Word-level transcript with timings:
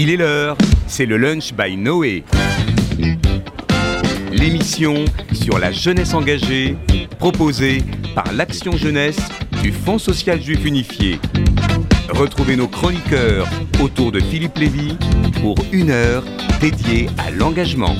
Il 0.00 0.10
est 0.10 0.16
l'heure, 0.16 0.56
c'est 0.86 1.06
le 1.06 1.16
lunch 1.16 1.52
by 1.52 1.76
Noé. 1.76 2.22
L'émission 4.30 5.04
sur 5.32 5.58
la 5.58 5.72
jeunesse 5.72 6.14
engagée, 6.14 6.76
proposée 7.18 7.82
par 8.14 8.32
l'Action 8.32 8.76
Jeunesse 8.76 9.18
du 9.60 9.72
Fonds 9.72 9.98
social 9.98 10.40
juif 10.40 10.64
unifié. 10.64 11.18
Retrouvez 12.10 12.54
nos 12.54 12.68
chroniqueurs 12.68 13.48
autour 13.82 14.12
de 14.12 14.20
Philippe 14.20 14.58
Lévy 14.58 14.96
pour 15.42 15.56
une 15.72 15.90
heure 15.90 16.22
dédiée 16.60 17.08
à 17.18 17.32
l'engagement. 17.32 17.96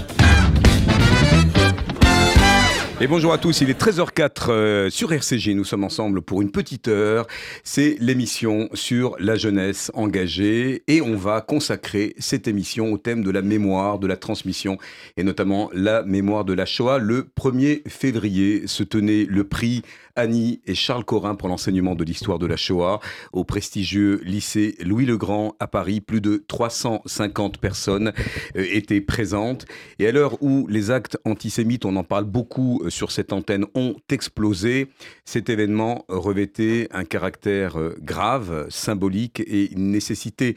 Et 3.00 3.06
bonjour 3.06 3.32
à 3.32 3.38
tous, 3.38 3.60
il 3.60 3.70
est 3.70 3.80
13h04 3.80 4.50
euh, 4.50 4.90
sur 4.90 5.12
RCG, 5.12 5.54
nous 5.54 5.62
sommes 5.62 5.84
ensemble 5.84 6.20
pour 6.20 6.42
une 6.42 6.50
petite 6.50 6.88
heure. 6.88 7.28
C'est 7.62 7.96
l'émission 8.00 8.68
sur 8.74 9.14
la 9.20 9.36
jeunesse 9.36 9.92
engagée 9.94 10.82
et 10.88 11.00
on 11.00 11.14
va 11.14 11.40
consacrer 11.40 12.16
cette 12.18 12.48
émission 12.48 12.92
au 12.92 12.98
thème 12.98 13.22
de 13.22 13.30
la 13.30 13.40
mémoire, 13.40 14.00
de 14.00 14.08
la 14.08 14.16
transmission 14.16 14.78
et 15.16 15.22
notamment 15.22 15.70
la 15.72 16.02
mémoire 16.02 16.44
de 16.44 16.54
la 16.54 16.66
Shoah. 16.66 16.98
Le 16.98 17.28
1er 17.40 17.88
février 17.88 18.66
se 18.66 18.82
tenait 18.82 19.26
le 19.28 19.44
prix 19.44 19.82
Annie 20.18 20.60
et 20.66 20.74
Charles 20.74 21.04
Corin 21.04 21.36
pour 21.36 21.48
l'enseignement 21.48 21.94
de 21.94 22.02
l'histoire 22.02 22.40
de 22.40 22.46
la 22.46 22.56
Shoah 22.56 22.98
au 23.32 23.44
prestigieux 23.44 24.20
lycée 24.24 24.74
Louis-le-Grand 24.84 25.54
à 25.60 25.68
Paris. 25.68 26.00
Plus 26.00 26.20
de 26.20 26.42
350 26.48 27.58
personnes 27.58 28.12
euh, 28.56 28.66
étaient 28.72 29.00
présentes. 29.00 29.64
Et 30.00 30.08
à 30.08 30.12
l'heure 30.12 30.42
où 30.42 30.66
les 30.66 30.90
actes 30.90 31.18
antisémites, 31.24 31.84
on 31.84 31.94
en 31.94 32.02
parle 32.02 32.24
beaucoup 32.24 32.82
euh, 32.84 32.90
sur 32.90 33.12
cette 33.12 33.32
antenne, 33.32 33.66
ont 33.76 33.94
explosé, 34.10 34.88
cet 35.24 35.50
événement 35.50 36.04
revêtait 36.08 36.88
un 36.90 37.04
caractère 37.04 37.78
euh, 37.78 37.96
grave, 38.02 38.66
symbolique 38.70 39.38
et 39.46 39.70
une 39.72 39.92
nécessité 39.92 40.56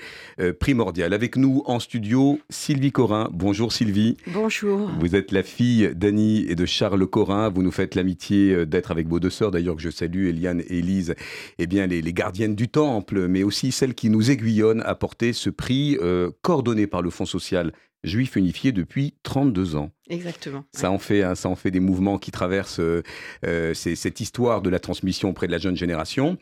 primordiale. 0.59 1.13
Avec 1.13 1.37
nous 1.37 1.61
en 1.67 1.79
studio, 1.79 2.39
Sylvie 2.49 2.91
Corin. 2.91 3.29
Bonjour 3.31 3.71
Sylvie. 3.71 4.17
Bonjour. 4.25 4.89
Vous 4.99 5.15
êtes 5.15 5.31
la 5.31 5.43
fille 5.43 5.91
d'Annie 5.93 6.45
et 6.49 6.55
de 6.55 6.65
Charles 6.65 7.05
Corin. 7.05 7.49
Vous 7.49 7.61
nous 7.61 7.71
faites 7.71 7.93
l'amitié 7.93 8.65
d'être 8.65 8.89
avec 8.89 9.07
vos 9.07 9.19
deux 9.19 9.29
sœurs 9.29 9.50
d'ailleurs 9.51 9.75
que 9.75 9.81
je 9.81 9.89
salue, 9.89 10.27
Eliane 10.27 10.61
et 10.61 10.79
Elise, 10.79 11.15
eh 11.59 11.67
bien, 11.67 11.87
les, 11.87 12.01
gardiennes 12.13 12.55
du 12.55 12.67
temple, 12.67 13.27
mais 13.27 13.43
aussi 13.43 13.71
celles 13.71 13.93
qui 13.93 14.09
nous 14.09 14.31
aiguillonnent 14.31 14.83
à 14.85 14.95
porter 14.95 15.33
ce 15.33 15.49
prix 15.49 15.97
euh, 16.01 16.31
coordonné 16.41 16.87
par 16.87 17.01
le 17.01 17.09
Fonds 17.09 17.25
social 17.25 17.71
juif 18.03 18.35
unifié 18.35 18.71
depuis 18.71 19.13
32 19.23 19.75
ans. 19.75 19.91
Exactement. 20.11 20.65
Ça, 20.73 20.91
en 20.91 20.99
fait, 20.99 21.23
hein, 21.23 21.35
ça 21.35 21.47
en 21.47 21.55
fait 21.55 21.71
des 21.71 21.79
mouvements 21.79 22.17
qui 22.17 22.31
traversent 22.31 22.81
euh, 22.81 23.01
euh, 23.45 23.73
cette 23.73 24.19
histoire 24.19 24.61
de 24.61 24.69
la 24.69 24.79
transmission 24.79 25.29
auprès 25.29 25.47
de 25.47 25.53
la 25.53 25.57
jeune 25.57 25.77
génération. 25.77 26.37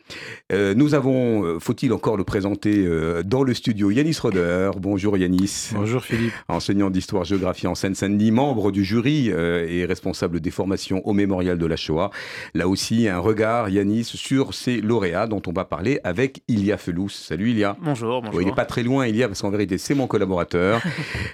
Euh, 0.52 0.74
nous 0.74 0.96
avons, 0.96 1.60
faut-il 1.60 1.94
encore 1.94 2.18
le 2.18 2.24
présenter, 2.24 2.88
dans 3.24 3.44
le 3.44 3.54
studio, 3.54 3.92
Yanis 3.92 4.18
Roder. 4.22 4.72
Bonjour 4.78 5.18
Yanis. 5.18 5.70
Bonjour 5.74 6.04
Philippe. 6.04 6.34
Enseignant 6.48 6.90
d'histoire-géographie 6.90 7.68
en 7.68 7.76
Seine-Saint-Denis, 7.76 8.32
membre 8.32 8.72
du 8.72 8.84
jury 8.84 9.28
et 9.28 9.86
responsable 9.86 10.40
des 10.40 10.52
formations 10.52 11.06
au 11.08 11.14
mémorial 11.14 11.60
de 11.60 11.66
la 11.68 11.76
Shoah. 11.76 12.10
Là 12.56 12.68
aussi, 12.68 13.08
un 13.08 13.20
regard, 13.20 13.70
Yanis, 13.70 14.06
sur 14.06 14.56
ces 14.56 14.82
lauréats 14.82 15.28
dont 15.28 15.42
on 15.46 15.52
va 15.52 15.66
parler 15.66 16.00
avec 16.04 16.42
Ilia 16.48 16.78
Felous. 16.78 17.10
Salut 17.10 17.52
Ilia. 17.52 17.78
Bonjour, 17.82 18.24
bonjour. 18.24 18.42
il 18.42 18.48
n'est 18.48 18.56
pas 18.56 18.66
très 18.66 18.82
loin, 18.82 19.06
Ilia, 19.06 19.28
parce 19.28 19.42
qu'en 19.42 19.52
vérité, 19.52 19.78
c'est 19.78 19.96
mon 19.96 20.08
collaborateur. 20.08 20.82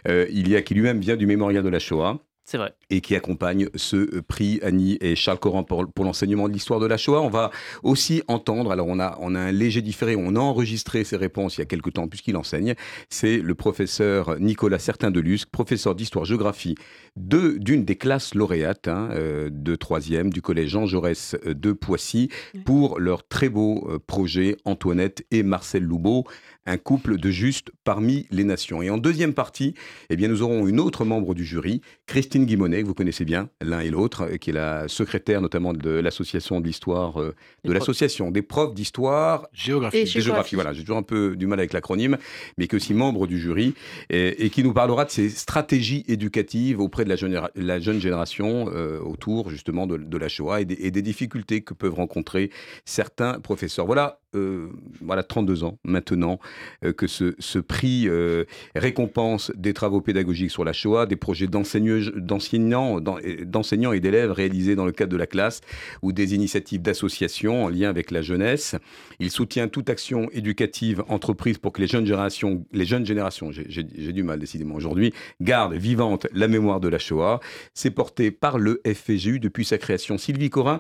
Ilia 0.30 0.62
qui 0.62 0.74
lui-même 0.74 1.00
vient 1.00 1.16
du 1.16 1.28
mémorial 1.28 1.64
de 1.64 1.70
la 1.70 1.80
Shoah. 1.80 2.20
C'est 2.46 2.60
vrai. 2.60 2.76
Et 2.92 3.02
qui 3.02 3.16
accompagne 3.16 3.70
ce 3.74 3.96
euh, 3.96 4.22
prix 4.22 4.60
Annie 4.62 5.00
et 5.02 5.16
Charles 5.16 5.40
Coran 5.40 5.64
pour, 5.64 5.92
pour 5.92 6.06
l'enseignement 6.06 6.48
de 6.48 6.54
l'histoire 6.54 6.80
de 6.80 6.86
la 6.86 6.96
Shoah. 6.96 7.22
On 7.22 7.30
va 7.30 7.50
aussi 7.82 8.22
entendre, 8.28 8.72
alors 8.72 8.86
on 8.88 9.00
a, 9.00 9.18
on 9.20 9.34
a 9.34 9.40
un 9.40 9.52
léger 9.52 9.82
différé, 9.82 10.16
on 10.16 10.36
a 10.36 10.40
enregistré 10.40 11.04
ses 11.04 11.18
réponses 11.18 11.58
il 11.58 11.62
y 11.62 11.64
a 11.64 11.66
quelques 11.66 11.94
temps 11.94 12.08
puisqu'il 12.08 12.38
enseigne. 12.38 12.76
C'est 13.10 13.38
le 13.38 13.56
professeur 13.56 14.40
Nicolas 14.40 14.78
Certain 14.78 15.10
de 15.10 15.20
Lusque, 15.20 15.50
professeur 15.50 15.96
d'histoire-géographie 15.96 16.76
de, 17.16 17.58
d'une 17.58 17.84
des 17.84 17.96
classes 17.96 18.36
lauréates 18.36 18.88
hein, 18.88 19.10
euh, 19.14 19.50
de 19.52 19.76
troisième 19.76 20.32
du 20.32 20.44
collège 20.44 20.70
Jean 20.70 20.86
Jaurès 20.86 21.36
de 21.46 21.72
Poissy 21.72 22.30
pour 22.64 23.00
leur 23.00 23.28
très 23.28 23.50
beau 23.50 23.88
euh, 23.90 23.98
projet 23.98 24.56
Antoinette 24.66 25.26
et 25.32 25.42
Marcel 25.42 25.82
Loubeau 25.82 26.26
un 26.66 26.78
couple 26.78 27.18
de 27.18 27.30
juste 27.30 27.72
parmi 27.84 28.26
les 28.32 28.44
nations. 28.44 28.82
Et 28.82 28.90
en 28.90 28.98
deuxième 28.98 29.34
partie, 29.34 29.74
eh 30.10 30.16
bien, 30.16 30.28
nous 30.28 30.42
aurons 30.42 30.68
une 30.68 30.80
autre 30.80 31.06
membre 31.06 31.36
du 31.36 31.46
jury, 31.46 31.82
Christine 32.08 32.46
Guimonet, 32.46 32.82
que 32.82 32.88
vous 32.88 32.94
connaissez 32.94 33.26
bien 33.26 33.50
l'un 33.62 33.82
et 33.82 33.90
l'autre, 33.90 34.24
euh, 34.24 34.38
qui 34.38 34.50
est 34.50 34.54
la 34.54 34.88
secrétaire 34.88 35.42
notamment 35.42 35.74
de 35.74 35.90
l'association 35.90 36.60
de 36.60 36.66
l'histoire, 36.66 37.22
euh, 37.22 37.36
de 37.64 37.72
l'association 37.72 38.32
des 38.32 38.42
profs 38.42 38.74
d'histoire, 38.74 39.48
géographie, 39.54 39.98
et 39.98 40.06
géographie. 40.06 40.56
Voilà, 40.56 40.74
j'ai 40.74 40.82
toujours 40.82 40.98
un 40.98 41.04
peu 41.04 41.36
du 41.36 41.48
mal 41.48 41.60
avec 41.60 41.74
l'acronyme, 41.74 42.18
mais 42.58 42.68
qui 42.68 42.76
est 42.76 42.78
aussi 42.78 42.94
membre 42.94 43.28
du 43.28 43.40
jury 43.40 43.74
et, 44.10 44.50
qui 44.50 44.64
nous 44.64 44.74
parlera 44.74 45.06
de 45.06 45.12
ces 45.12 45.30
stratégies 45.30 46.04
éducatives 46.08 46.80
auprès 46.80 47.04
de 47.04 47.10
la 47.10 47.16
jeune, 47.16 47.40
la 47.56 47.80
jeune 47.80 48.00
génération 48.00 48.70
euh, 48.74 49.00
autour 49.00 49.50
justement 49.50 49.88
de, 49.88 50.18
la 50.18 50.30
Shoah 50.30 50.62
et 50.62 50.66
des, 50.66 50.78
et 50.80 50.92
des 50.92 51.02
difficultés 51.02 51.62
que 51.62 51.74
peuvent 51.74 51.94
rencontrer 51.94 52.52
certains 52.86 53.40
professeurs. 53.40 53.86
Voilà 53.86 54.20
euh, 54.36 54.70
voilà, 55.02 55.24
32 55.24 55.64
ans 55.64 55.78
maintenant 55.84 56.40
euh, 56.84 56.94
que 56.94 57.08
ce, 57.08 57.60
prix 57.60 58.08
euh, 58.08 58.46
récompense 58.76 59.52
des 59.56 59.74
travaux 59.74 60.02
pédagogiques 60.02 60.52
sur 60.52 60.64
la 60.64 60.74
Shoah, 60.74 61.06
des 61.06 61.16
projets 61.16 61.48
d'enseignants 61.48 63.00
et 63.00 64.00
d'élèves 64.00 64.32
réalisés 64.32 64.76
dans 64.76 64.86
le 64.86 64.92
cadre 64.92 65.12
de 65.12 65.18
la 65.18 65.28
classe 65.28 65.62
ou 66.02 66.12
des 66.12 66.36
initiatives 66.36 66.82
d'associations 66.82 67.66
en 67.66 67.70
lien 67.70 67.90
avec 67.90 68.12
la 68.12 68.22
jeunesse. 68.22 68.76
Il 69.20 69.32
soutient 69.32 69.68
toute 69.68 69.90
action 69.90 70.30
éducative 70.32 71.04
entreprise 71.08 71.58
pour 71.58 71.72
que 71.72 71.82
les 71.82 71.88
jeunes 71.88 72.06
générations, 72.06 73.52
j'ai 73.52 74.14
du 74.14 74.24
mal 74.24 74.40
décidément 74.40 74.76
aujourd'hui, 74.76 75.14
gardent 75.42 75.74
vivante 75.74 76.28
la 76.34 76.48
mémoire 76.48 76.80
de 76.80 76.88
la 76.88 77.00
Shoah. 77.00 77.40
C'est 77.74 77.92
porté 77.92 78.32
par 78.32 78.60
le 78.60 78.82
FFGU 78.86 79.40
depuis 79.40 79.66
sa 79.66 79.78
création. 79.78 80.18
Sylvie 80.18 80.50
Corin, 80.50 80.80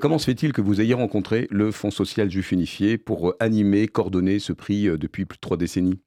comment 0.00 0.18
se 0.18 0.26
fait-il 0.26 0.52
que 0.52 0.60
vous 0.60 0.80
ayez 0.80 0.94
rencontré 0.94 1.46
le 1.50 1.70
Fonds 1.70 1.90
social 1.90 2.30
juif 2.30 2.52
unifié? 2.52 2.93
Pour 2.98 3.30
euh, 3.30 3.36
animer, 3.40 3.88
coordonner 3.88 4.38
ce 4.38 4.52
prix 4.52 4.88
euh, 4.88 4.98
depuis 4.98 5.24
plus 5.24 5.36
de 5.36 5.40
trois 5.40 5.56
décennies? 5.56 6.00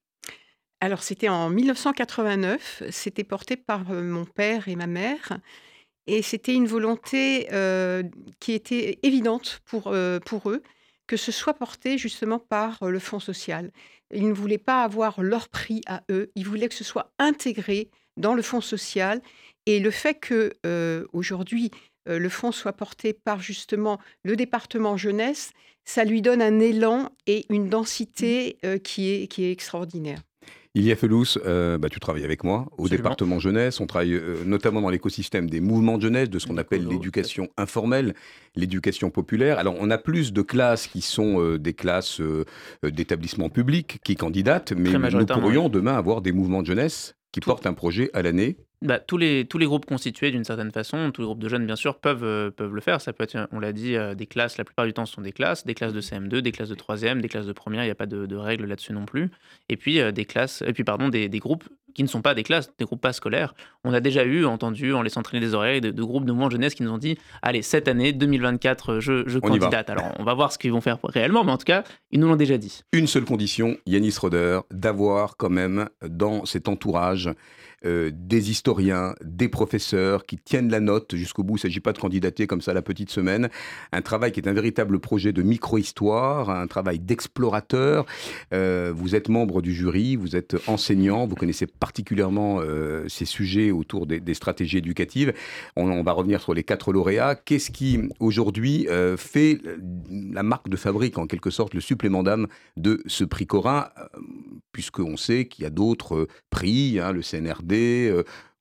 Alors, 0.79 1.03
c'était 1.03 1.29
en 1.29 1.49
1989. 1.49 2.83
C'était 2.91 3.23
porté 3.23 3.57
par 3.57 3.91
euh, 3.91 4.03
mon 4.03 4.25
père 4.25 4.67
et 4.67 4.75
ma 4.75 4.87
mère. 4.87 5.39
Et 6.05 6.21
c'était 6.21 6.53
une 6.53 6.67
volonté 6.67 7.49
qui 8.39 8.53
était 8.53 8.97
évidente 9.03 9.59
pour, 9.65 9.93
pour 10.25 10.49
eux, 10.49 10.63
que 11.05 11.17
ce 11.17 11.33
soit 11.33 11.53
porté 11.53 11.97
justement 11.97 12.39
par 12.39 12.77
le 12.81 12.97
Fonds 12.97 13.19
social. 13.19 13.73
Ils 14.13 14.29
ne 14.29 14.33
voulaient 14.33 14.57
pas 14.57 14.85
avoir 14.85 15.21
leur 15.21 15.49
prix 15.49 15.81
à 15.85 16.03
eux, 16.09 16.31
ils 16.35 16.47
voulaient 16.47 16.69
que 16.69 16.75
ce 16.75 16.85
soit 16.85 17.11
intégré 17.19 17.89
dans 18.15 18.35
le 18.35 18.41
Fonds 18.41 18.61
social. 18.61 19.21
Et 19.65 19.81
le 19.81 19.91
fait 19.91 20.13
que 20.13 20.53
aujourd'hui 21.11 21.71
le 22.05 22.29
fonds 22.29 22.53
soit 22.53 22.71
porté 22.71 23.11
par 23.11 23.41
justement 23.41 23.99
le 24.23 24.37
département 24.37 24.95
jeunesse, 24.95 25.51
ça 25.87 26.03
lui 26.03 26.21
donne 26.21 26.41
un 26.41 26.59
élan 26.59 27.09
et 27.27 27.45
une 27.49 27.69
densité 27.69 28.57
euh, 28.65 28.77
qui, 28.77 29.09
est, 29.09 29.27
qui 29.27 29.45
est 29.45 29.51
extraordinaire. 29.51 30.19
Ilia 30.75 30.97
Felous, 30.97 31.37
euh, 31.45 31.77
bah, 31.77 31.87
tu 31.89 31.99
travailles 31.99 32.25
avec 32.25 32.43
moi 32.43 32.67
au 32.77 32.89
département 32.89 33.39
jeunesse. 33.39 33.79
On 33.79 33.87
travaille 33.87 34.13
euh, 34.13 34.43
notamment 34.45 34.81
dans 34.81 34.89
l'écosystème 34.89 35.49
des 35.49 35.61
mouvements 35.61 35.97
de 35.97 36.03
jeunesse, 36.03 36.29
de 36.29 36.37
ce 36.39 36.45
qu'on 36.45 36.57
appelle 36.57 36.85
l'éducation 36.85 37.47
informelle, 37.57 38.13
l'éducation 38.55 39.09
populaire. 39.09 39.59
Alors, 39.59 39.75
on 39.79 39.89
a 39.89 39.97
plus 39.97 40.33
de 40.33 40.41
classes 40.41 40.87
qui 40.87 41.01
sont 41.01 41.55
des 41.55 41.73
classes 41.73 42.21
d'établissements 42.83 43.49
publics 43.49 43.99
qui 44.03 44.15
candidatent, 44.15 44.73
mais 44.73 44.91
nous 44.91 45.25
pourrions 45.25 45.69
demain 45.69 45.97
avoir 45.97 46.21
des 46.21 46.33
mouvements 46.33 46.61
de 46.61 46.67
jeunesse 46.67 47.15
qui 47.37 47.45
portent 47.45 47.67
un 47.67 47.73
projet 47.73 48.09
à 48.13 48.23
l'année 48.23 48.57
bah, 48.81 48.99
tous, 48.99 49.17
les, 49.17 49.45
tous 49.45 49.57
les 49.57 49.65
groupes 49.65 49.85
constitués 49.85 50.31
d'une 50.31 50.43
certaine 50.43 50.71
façon, 50.71 51.11
tous 51.11 51.21
les 51.21 51.25
groupes 51.25 51.39
de 51.39 51.49
jeunes 51.49 51.65
bien 51.65 51.75
sûr 51.75 51.99
peuvent, 51.99 52.23
euh, 52.23 52.51
peuvent 52.51 52.73
le 52.73 52.81
faire. 52.81 52.99
Ça 53.01 53.13
peut 53.13 53.23
être, 53.23 53.47
on 53.51 53.59
l'a 53.59 53.73
dit, 53.73 53.95
euh, 53.95 54.15
des 54.15 54.25
classes, 54.27 54.57
la 54.57 54.63
plupart 54.63 54.85
du 54.85 54.93
temps 54.93 55.05
ce 55.05 55.13
sont 55.13 55.21
des 55.21 55.31
classes, 55.31 55.65
des 55.65 55.73
classes 55.73 55.93
de 55.93 56.01
CM2, 56.01 56.39
des 56.39 56.51
classes 56.51 56.69
de 56.69 56.75
3e, 56.75 57.21
des 57.21 57.27
classes 57.27 57.45
de 57.45 57.53
première, 57.53 57.83
il 57.83 57.87
n'y 57.87 57.91
a 57.91 57.95
pas 57.95 58.05
de, 58.05 58.25
de 58.25 58.35
règles 58.35 58.65
là-dessus 58.65 58.93
non 58.93 59.05
plus. 59.05 59.31
Et 59.69 59.77
puis 59.77 59.99
euh, 59.99 60.11
des 60.11 60.25
classes, 60.25 60.63
et 60.65 60.73
puis 60.73 60.83
pardon, 60.83 61.09
des, 61.09 61.29
des, 61.29 61.39
groupes 61.39 61.63
qui 61.97 62.03
ne 62.03 62.07
sont 62.07 62.21
pas 62.21 62.35
des 62.35 62.43
classes, 62.43 62.69
des 62.77 62.85
groupes 62.85 63.01
pas 63.01 63.11
scolaires. 63.11 63.55
On 63.83 63.91
a 63.91 63.99
déjà 63.99 64.23
eu, 64.23 64.45
entendu, 64.45 64.93
en 64.93 65.01
laissant 65.01 65.23
traîner 65.23 65.43
des 65.43 65.55
oreilles, 65.55 65.81
de, 65.81 66.03
groupes 66.03 66.25
de 66.25 66.31
moins 66.31 66.47
jeunesse 66.47 66.75
qui 66.75 66.83
nous 66.83 66.91
ont 66.91 66.99
dit 66.99 67.17
Allez, 67.41 67.63
cette 67.63 67.87
année, 67.87 68.13
2024, 68.13 68.99
je, 68.99 69.27
je 69.27 69.39
candidate. 69.39 69.89
Alors, 69.89 70.13
on 70.19 70.23
va 70.23 70.35
voir 70.35 70.51
ce 70.51 70.59
qu'ils 70.59 70.71
vont 70.71 70.79
faire 70.79 70.99
réellement, 71.03 71.43
mais 71.43 71.51
en 71.51 71.57
tout 71.57 71.65
cas, 71.65 71.83
ils 72.11 72.19
nous 72.19 72.27
l'ont 72.27 72.35
déjà 72.35 72.59
dit. 72.59 72.83
Une 72.93 73.07
seule 73.07 73.25
condition, 73.25 73.77
Yanis 73.87 74.13
Roder, 74.21 74.59
d'avoir 74.69 75.37
quand 75.37 75.49
même 75.49 75.89
dans 76.07 76.45
cet 76.45 76.67
entourage 76.67 77.31
euh, 77.85 78.09
des 78.11 78.49
historiens, 78.49 79.13
des 79.23 79.49
professeurs 79.49 80.25
qui 80.25 80.37
tiennent 80.37 80.71
la 80.71 80.79
note 80.79 81.15
jusqu'au 81.15 81.43
bout. 81.43 81.57
Il 81.57 81.59
ne 81.59 81.61
s'agit 81.61 81.79
pas 81.79 81.93
de 81.93 81.99
candidater 81.99 82.47
comme 82.47 82.61
ça 82.61 82.73
la 82.73 82.81
petite 82.81 83.11
semaine. 83.11 83.49
Un 83.91 84.01
travail 84.01 84.31
qui 84.31 84.39
est 84.39 84.47
un 84.47 84.53
véritable 84.53 84.99
projet 84.99 85.31
de 85.31 85.43
micro-histoire, 85.43 86.49
un 86.49 86.65
travail 86.65 86.97
d'explorateur. 86.97 88.07
Euh, 88.51 88.91
vous 88.95 89.13
êtes 89.13 89.29
membre 89.29 89.61
du 89.61 89.75
jury, 89.75 90.15
vous 90.15 90.35
êtes 90.35 90.55
enseignant, 90.67 91.27
vous 91.27 91.35
connaissez 91.35 91.67
particulièrement 91.67 92.61
euh, 92.61 93.07
ces 93.09 93.25
sujets 93.25 93.69
autour 93.69 94.07
des, 94.07 94.33
stratégies 94.33 94.77
éducatives. 94.77 95.33
On, 95.75 96.01
va 96.01 96.13
revenir 96.13 96.41
sur 96.41 96.55
les 96.55 96.63
quatre 96.63 96.91
lauréats. 96.91 97.35
Qu'est-ce 97.35 97.69
qui 97.69 97.99
aujourd'hui 98.19 98.87
fait 99.17 99.59
la 100.09 100.43
marque 100.43 100.69
de 100.69 100.77
fabrique, 100.77 101.17
en 101.17 101.27
quelque 101.27 101.49
sorte, 101.49 101.73
le 101.73 101.81
supplément 101.81 102.23
d'âme 102.23 102.47
de 102.75 103.03
ce 103.05 103.23
prix 103.23 103.45
Corin? 103.45 103.89
Puisqu'on 104.71 105.17
sait 105.17 105.45
qu'il 105.45 105.63
y 105.63 105.67
a 105.67 105.71
d'autres 105.71 106.27
prix, 106.49 106.99
hein, 106.99 107.11
le 107.11 107.21
CNRD, 107.21 107.67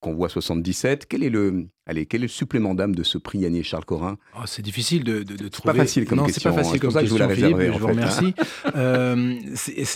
qu'on 0.01 0.15
voit 0.15 0.29
77. 0.29 1.07
Quel 1.09 1.23
est 1.23 1.31
le, 1.31 1.67
allez, 1.87 2.07
quel 2.07 2.21
est 2.21 2.25
le 2.25 2.29
supplément 2.29 2.75
d'âme 2.75 2.95
de 2.95 3.03
ce 3.03 3.19
prix 3.19 3.39
Yannier 3.39 3.63
Charles 3.63 3.85
Corin? 3.85 4.19
Oh, 4.37 4.43
C'est 4.47 4.63
difficile 4.63 5.05
de, 5.05 5.23
de, 5.23 5.49
trouver. 5.49 5.73
Pas 5.73 5.79
facile 5.79 6.07
comme 6.07 6.19
non, 6.19 6.27
question. 6.27 6.51
c'est 6.51 6.57
pas 6.57 6.63
facile 6.63 6.81
comme 6.81 6.93
question. 6.93 7.17
je 7.17 7.47
vous 7.47 7.61
je 7.61 7.79
vous 7.79 7.87
hein. 7.87 7.91
remercie. 7.91 8.35
euh, 8.77 9.35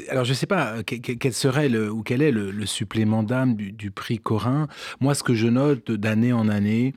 alors, 0.09 0.25
je 0.25 0.33
sais 0.33 0.47
pas 0.47 0.83
quel 0.83 1.33
serait 1.33 1.69
le, 1.69 1.91
ou 1.91 2.03
quel 2.03 2.23
est 2.23 2.33
le, 2.33 2.67
supplément 2.67 3.23
d'âme 3.23 3.55
du, 3.55 3.73
du, 3.73 3.91
prix 3.91 4.19
Corin. 4.19 4.69
Moi, 5.01 5.15
ce 5.15 5.23
que 5.23 5.35
je 5.35 5.49
note 5.49 5.91
d'année 5.91 6.33
en 6.33 6.49
année, 6.49 6.95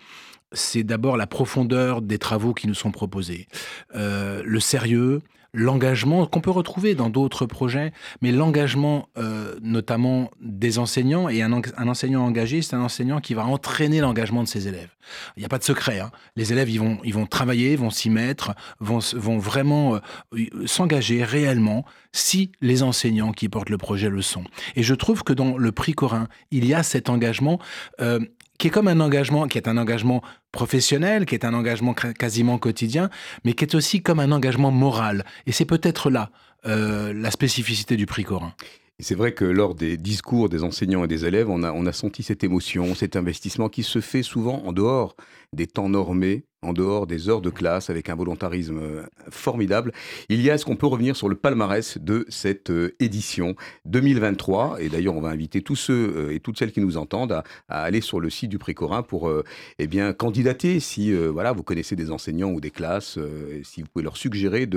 c'est 0.54 0.84
d'abord 0.84 1.18
la 1.18 1.28
profondeur 1.28 2.02
des 2.02 2.20
travaux 2.20 2.54
qui 2.54 2.68
nous 2.68 2.74
sont 2.74 2.92
proposés, 2.92 3.48
euh, 3.96 4.42
le 4.46 4.60
sérieux, 4.60 5.22
l'engagement 5.54 6.26
qu'on 6.26 6.42
peut 6.42 6.52
retrouver 6.52 6.96
dans 6.96 7.10
d'autres 7.10 7.46
projets, 7.46 7.94
mais 8.22 8.32
l'engagement 8.32 9.08
euh, 9.18 9.56
notamment 9.62 10.32
des 10.42 10.80
enseignants, 10.80 11.30
et 11.30 11.42
un, 11.42 11.54
enseignant 11.88 12.26
engagé, 12.26 12.62
c'est 12.62 12.76
un 12.76 12.82
enseignant 12.82 13.20
qui 13.20 13.34
va 13.34 13.46
entraîner 13.46 14.02
l'engagement 14.02 14.44
de 14.44 14.48
ses 14.48 14.68
élèves. 14.68 14.90
Il 15.36 15.42
n'y 15.42 15.46
a 15.46 15.50
pas 15.50 15.60
de 15.60 15.64
secret. 15.64 16.00
Hein. 16.00 16.12
Les 16.36 16.52
élèves, 16.54 16.70
ils 16.70 16.80
vont, 16.80 16.98
ils 17.04 17.14
vont 17.14 17.26
travailler, 17.26 17.76
vont 17.76 17.90
s'y 17.90 18.10
mettre, 18.10 18.56
vont, 18.80 19.00
vont 19.14 19.38
vraiment 19.38 20.00
euh, 20.34 20.46
s'engager 20.66 21.24
réellement 21.24 21.86
si 22.14 22.52
les 22.62 22.84
enseignants 22.84 23.32
qui 23.32 23.50
portent 23.50 23.70
le 23.70 23.78
projet 23.78 24.10
le 24.10 24.22
sont. 24.22 24.44
Et 24.76 24.84
je 24.84 24.94
trouve 24.94 25.24
que 25.24 25.34
dans 25.34 25.58
le 25.58 25.72
prix 25.72 25.94
Corin, 25.94 26.28
il 26.52 26.66
y 26.66 26.74
a 26.74 26.84
cet 26.84 27.10
engagement 27.10 27.60
euh, 28.02 28.20
qui 28.58 28.68
est 28.68 28.70
comme 28.70 28.88
un 28.88 29.00
engagement, 29.00 29.48
qui 29.48 29.58
est 29.58 29.68
un 29.68 29.78
engagement 29.78 30.22
professionnel, 30.52 31.26
qui 31.26 31.36
est 31.36 31.46
un 31.46 31.54
engagement 31.54 31.94
quasiment 31.94 32.58
quotidien, 32.58 33.10
mais 33.44 33.54
qui 33.54 33.66
est 33.66 33.76
aussi 33.76 34.02
comme 34.02 34.20
un 34.20 34.32
engagement 34.32 34.72
moral. 34.72 35.26
Et 35.48 35.52
c'est 35.52 35.66
peut-être 35.66 36.10
là 36.10 36.30
euh, 36.66 37.14
la 37.14 37.32
spécificité 37.32 37.98
du 37.98 38.06
prix 38.06 38.24
Corin. 38.24 38.54
C'est 39.00 39.16
vrai 39.16 39.34
que 39.34 39.44
lors 39.44 39.76
des 39.76 39.98
discours 39.98 40.50
des 40.50 40.64
enseignants 40.64 41.04
et 41.04 41.08
des 41.08 41.26
élèves, 41.26 41.50
on 41.50 41.64
a, 41.64 41.72
on 41.72 41.86
a 41.86 41.92
senti 41.92 42.24
cette 42.24 42.44
émotion, 42.44 42.94
cet 42.96 43.16
investissement 43.16 43.68
qui 43.68 43.84
se 43.84 44.00
fait 44.02 44.24
souvent 44.24 44.64
en 44.66 44.72
dehors 44.72 45.16
des 45.52 45.68
temps 45.68 45.90
normés, 45.90 46.46
en 46.64 46.74
dehors 46.74 47.08
des 47.08 47.30
heures 47.30 47.42
de 47.42 47.50
classe, 47.50 47.90
avec 47.90 48.10
un 48.10 48.16
volontarisme 48.16 48.80
euh, 48.80 49.04
formidable. 49.30 49.92
Il 50.30 50.42
y 50.42 50.50
a, 50.50 50.56
est-ce 50.56 50.66
qu'on 50.66 50.76
peut 50.76 50.88
revenir 50.88 51.16
sur 51.16 51.30
le 51.30 51.36
palmarès 51.36 51.98
de 51.98 52.26
cette 52.30 52.70
euh, 52.70 52.96
édition 53.00 53.56
2023 53.86 54.78
Et 54.80 54.90
d'ailleurs, 54.90 55.16
on 55.16 55.22
va 55.22 55.30
inviter 55.30 55.62
tous 55.62 55.76
ceux 55.76 56.14
euh, 56.16 56.34
et 56.34 56.40
toutes 56.40 56.58
celles 56.58 56.72
qui 56.72 56.82
nous 56.82 56.98
entendent 56.98 57.44
à, 57.70 57.84
aller 57.84 58.02
sur 58.02 58.20
le 58.20 58.30
site 58.30 58.50
du 58.50 58.58
Prix 58.58 58.74
Corin 58.74 59.04
pour 59.04 59.32
eh 59.80 59.88
bien, 59.88 60.14
candidater 60.14 60.80
si 60.80 61.14
voilà, 61.14 61.52
vous 61.52 61.64
connaissez 61.64 61.96
des 61.96 62.12
enseignants 62.12 62.52
ou 62.52 62.62
des 62.62 62.72
classes, 62.72 63.20
si 63.64 63.82
vous 63.82 63.88
pouvez 63.92 64.04
leur 64.04 64.18
suggérer 64.18 64.68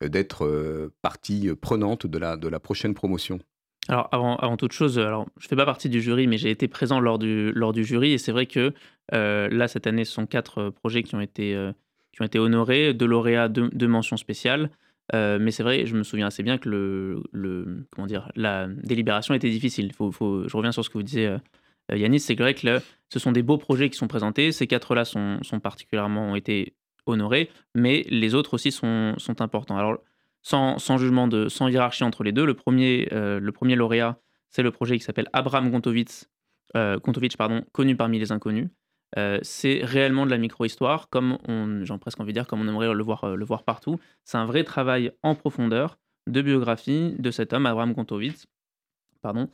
d'être 0.00 0.90
partie 1.02 1.50
prenante 1.60 2.06
de 2.06 2.18
la, 2.18 2.36
de 2.36 2.48
la 2.48 2.60
prochaine 2.60 2.94
promotion. 2.94 3.40
Alors, 3.88 4.08
avant, 4.12 4.56
toute 4.56 4.72
chose, 4.72 4.98
alors, 4.98 5.26
je 5.38 5.46
ne 5.46 5.48
fais 5.48 5.56
pas 5.56 5.64
partie 5.64 5.88
du 5.88 6.00
jury, 6.00 6.26
mais 6.26 6.38
j'ai 6.38 6.50
été 6.50 6.66
présent 6.66 6.98
lors 6.98 7.18
du, 7.18 7.52
lors 7.52 7.72
du 7.72 7.84
jury. 7.84 8.12
Et 8.12 8.18
c'est 8.18 8.32
vrai 8.32 8.46
que 8.46 8.72
euh, 9.14 9.48
là, 9.50 9.68
cette 9.68 9.86
année, 9.86 10.04
ce 10.04 10.12
sont 10.12 10.26
quatre 10.26 10.58
euh, 10.58 10.70
projets 10.70 11.02
qui 11.04 11.14
ont 11.14 11.20
été, 11.20 11.54
euh, 11.54 11.72
qui 12.12 12.22
ont 12.22 12.24
été 12.24 12.38
honorés, 12.38 12.94
deux 12.94 13.06
lauréats, 13.06 13.48
deux, 13.48 13.86
mentions 13.86 14.16
spéciales. 14.16 14.70
mais 15.12 15.50
c'est 15.52 15.62
vrai, 15.62 15.86
je 15.86 15.94
me 15.94 16.02
souviens 16.02 16.26
assez 16.26 16.42
bien 16.42 16.58
que 16.58 16.68
le, 16.68 17.22
le 17.32 17.86
comment 17.92 18.08
dire, 18.08 18.32
la 18.34 18.66
délibération 18.66 19.34
était 19.34 19.50
difficile. 19.50 19.92
Je 19.92 20.56
reviens 20.56 20.72
sur 20.72 20.84
ce 20.84 20.90
que 20.90 20.98
vous 20.98 21.04
disiez, 21.04 21.36
Yanis. 21.92 22.20
C'est 22.20 22.34
vrai 22.34 22.54
que 22.54 22.80
ce 23.08 23.18
sont 23.18 23.32
des 23.32 23.42
beaux 23.42 23.58
projets 23.58 23.88
qui 23.90 23.96
sont 23.96 24.08
présentés. 24.08 24.50
Ces 24.50 24.66
quatre-là 24.66 25.04
sont, 25.04 25.38
sont 25.42 25.60
particulièrement 25.60 26.30
ont 26.30 26.34
été 26.34 26.74
honorés, 27.06 27.50
mais 27.76 28.04
les 28.08 28.34
autres 28.34 28.54
aussi 28.54 28.72
sont, 28.72 29.14
sont 29.18 29.40
importants. 29.40 29.76
Alors, 29.78 29.98
sans, 30.46 30.98
jugement, 30.98 31.28
sans 31.48 31.68
hiérarchie 31.68 32.04
entre 32.04 32.22
les 32.22 32.32
deux. 32.32 32.46
Le 32.46 32.54
premier, 32.54 33.08
euh, 33.12 33.40
le 33.40 33.52
premier 33.52 33.74
lauréat, 33.74 34.20
c'est 34.48 34.62
le 34.62 34.70
projet 34.70 34.96
qui 34.96 35.04
s'appelle 35.04 35.28
Abraham 35.32 35.70
Gontovitch, 35.70 36.24
euh, 36.76 36.98
pardon, 37.36 37.64
connu 37.72 37.96
parmi 37.96 38.18
les 38.18 38.30
inconnus. 38.30 38.68
Euh, 39.18 39.38
c'est 39.42 39.80
réellement 39.82 40.24
de 40.24 40.30
la 40.30 40.38
micro-histoire, 40.38 41.08
comme 41.08 41.38
on, 41.48 41.84
j'ai 41.84 41.98
presque 41.98 42.20
envie 42.20 42.32
de 42.32 42.38
dire, 42.38 42.46
comme 42.46 42.60
on 42.60 42.68
aimerait 42.68 42.92
le 42.92 43.02
voir, 43.02 43.24
euh, 43.24 43.34
le 43.34 43.44
voir 43.44 43.64
partout. 43.64 43.98
C'est 44.24 44.38
un 44.38 44.46
vrai 44.46 44.62
travail 44.62 45.10
en 45.22 45.34
profondeur 45.34 45.98
de 46.28 46.42
biographie 46.42 47.14
de 47.18 47.30
cet 47.30 47.52
homme, 47.52 47.66
Abraham 47.66 47.92
Gontovitch, 47.92 48.44
pardon, 49.22 49.48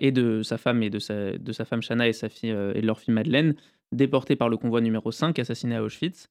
et 0.00 0.12
de 0.12 0.42
sa 0.42 0.58
femme 0.58 0.82
et 0.82 0.90
de 0.90 0.98
sa, 0.98 1.64
femme 1.64 1.82
Shana 1.82 2.08
et 2.08 2.12
sa 2.12 2.28
fille 2.28 2.50
et 2.50 2.80
de 2.80 2.86
leur 2.86 2.98
fille 2.98 3.14
Madeleine, 3.14 3.54
déportés 3.92 4.34
par 4.34 4.48
le 4.48 4.56
convoi 4.56 4.80
numéro 4.80 5.12
5, 5.12 5.38
assassiné 5.38 5.76
à 5.76 5.82
Auschwitz. 5.84 6.28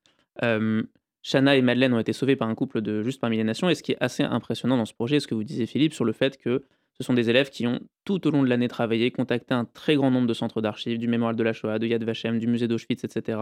Shanna 1.28 1.58
et 1.58 1.62
Madeleine 1.62 1.94
ont 1.94 2.00
été 2.00 2.14
sauvées 2.14 2.38
par 2.38 2.48
un 2.48 2.56
couple 2.56 2.80
de 2.80 3.04
juste 3.04 3.20
parmi 3.20 3.36
les 3.36 3.44
nations. 3.44 3.70
Et 3.70 3.76
ce 3.76 3.84
qui 3.84 3.92
est 3.92 3.98
assez 4.00 4.24
impressionnant 4.24 4.78
dans 4.78 4.86
ce 4.86 4.94
projet, 4.94 5.20
ce 5.20 5.28
que 5.28 5.36
vous 5.36 5.44
disiez 5.44 5.66
Philippe, 5.66 5.94
sur 5.94 6.06
le 6.06 6.14
fait 6.14 6.38
que 6.38 6.64
ce 6.98 7.04
sont 7.04 7.14
des 7.14 7.30
élèves 7.30 7.50
qui 7.50 7.68
ont 7.68 7.82
tout 8.06 8.26
au 8.26 8.32
long 8.32 8.44
de 8.44 8.48
l'année 8.48 8.70
travaillé, 8.70 9.12
contacté 9.12 9.54
un 9.54 9.66
très 9.66 9.98
grand 9.98 10.10
nombre 10.10 10.26
de 10.28 10.34
centres 10.34 10.62
d'archives, 10.62 10.98
du 10.98 11.10
Mémorial 11.10 11.36
de 11.36 11.44
la 11.44 11.52
Shoah, 11.52 11.80
de 11.80 11.88
Yad 11.88 12.02
Vashem, 12.02 12.40
du 12.40 12.48
musée 12.48 12.70
d'Auschwitz, 12.70 13.04
etc. 13.04 13.40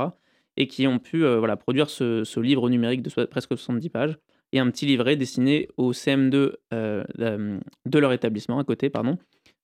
Et 0.57 0.65
qui 0.65 0.87
ont 0.87 0.97
pu 0.97 1.25
euh, 1.25 1.55
produire 1.57 1.91
ce, 1.91 2.39
livre 2.39 2.71
numérique 2.71 3.03
de 3.03 3.25
presque 3.25 3.55
70 3.55 3.89
pages 3.89 4.17
et 4.51 4.57
un 4.57 4.71
petit 4.71 4.87
livret 4.87 5.15
destiné 5.15 5.67
au 5.77 5.93
CM2 5.93 6.53
euh, 6.73 7.03
de 7.19 7.99
leur 7.99 8.13
établissement 8.13 8.57
à 8.57 8.63
côté, 8.63 8.89
pardon, 8.89 9.19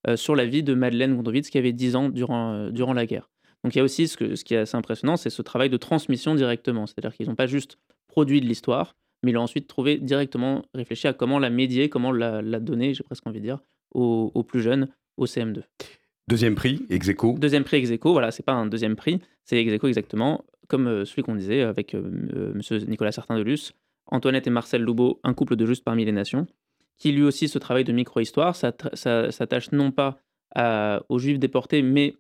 euh, 0.07 0.15
sur 0.15 0.35
la 0.35 0.45
vie 0.45 0.61
de 0.61 0.75
Madeleine 0.75 1.15
Gondovitz 1.15 1.49
qui 1.49 1.57
avait 1.57 1.73
10 1.73 1.95
ans 1.95 2.09
durant, 2.09 2.93
la 2.93 3.05
guerre. 3.07 3.31
Donc 3.63 3.73
il 3.73 3.79
y 3.79 3.81
a 3.81 3.83
aussi 3.83 4.07
ce, 4.07 4.35
ce 4.35 4.43
qui 4.43 4.53
est 4.53 4.57
assez 4.57 4.77
impressionnant, 4.77 5.17
c'est 5.17 5.31
ce 5.31 5.41
travail 5.41 5.71
de 5.71 5.77
transmission 5.77 6.35
directement. 6.35 6.85
C'est-à-dire 6.85 7.15
qu'ils 7.15 7.27
n'ont 7.27 7.35
pas 7.35 7.47
juste 7.47 7.79
produit 8.11 8.41
de 8.41 8.45
l'histoire, 8.45 8.93
mais 9.23 9.31
il 9.31 9.37
a 9.37 9.41
ensuite 9.41 9.67
trouvé 9.67 9.97
directement, 9.97 10.65
réfléchi 10.75 11.07
à 11.07 11.13
comment 11.13 11.39
la 11.39 11.49
médier, 11.49 11.87
comment 11.89 12.11
la, 12.11 12.41
donner, 12.59 12.93
j'ai 12.93 13.03
presque 13.03 13.25
envie 13.25 13.39
de 13.39 13.45
dire, 13.45 13.59
aux, 13.93 14.43
plus 14.43 14.61
jeunes, 14.61 14.89
au 15.17 15.25
CM2. 15.25 15.63
Deuxième 16.27 16.55
prix, 16.55 16.85
Execo. 16.89 17.37
Deuxième 17.39 17.63
prix, 17.63 17.77
Execo, 17.77 18.11
voilà, 18.11 18.31
c'est 18.31 18.43
pas 18.43 18.51
un 18.51 18.65
deuxième 18.65 18.97
prix, 18.97 19.19
c'est 19.45 19.57
Execo 19.57 19.87
exactement, 19.87 20.43
comme 20.67 20.87
euh, 20.87 21.05
celui 21.05 21.23
qu'on 21.23 21.35
disait 21.35 21.61
avec 21.61 21.95
euh, 21.95 22.03
euh, 22.35 22.53
monsieur 22.53 22.77
Nicolas 22.79 23.13
Certain 23.13 23.37
de 23.37 23.43
Luce, 23.43 23.71
Antoinette 24.07 24.47
et 24.47 24.49
Marcel 24.49 24.81
Loubeau, 24.81 25.21
un 25.23 25.33
couple 25.33 25.55
de 25.55 25.65
juste 25.65 25.85
parmi 25.85 26.03
les 26.03 26.11
nations, 26.11 26.45
qui 26.97 27.13
lui 27.13 27.23
aussi 27.23 27.47
ce 27.47 27.59
travail 27.59 27.85
de 27.85 27.93
micro-histoire 27.93 28.55
s'attache 28.55 29.71
non 29.71 29.91
pas 29.91 30.19
aux 31.07 31.17
juifs 31.17 31.39
déportés, 31.39 31.81
mais 31.81 32.17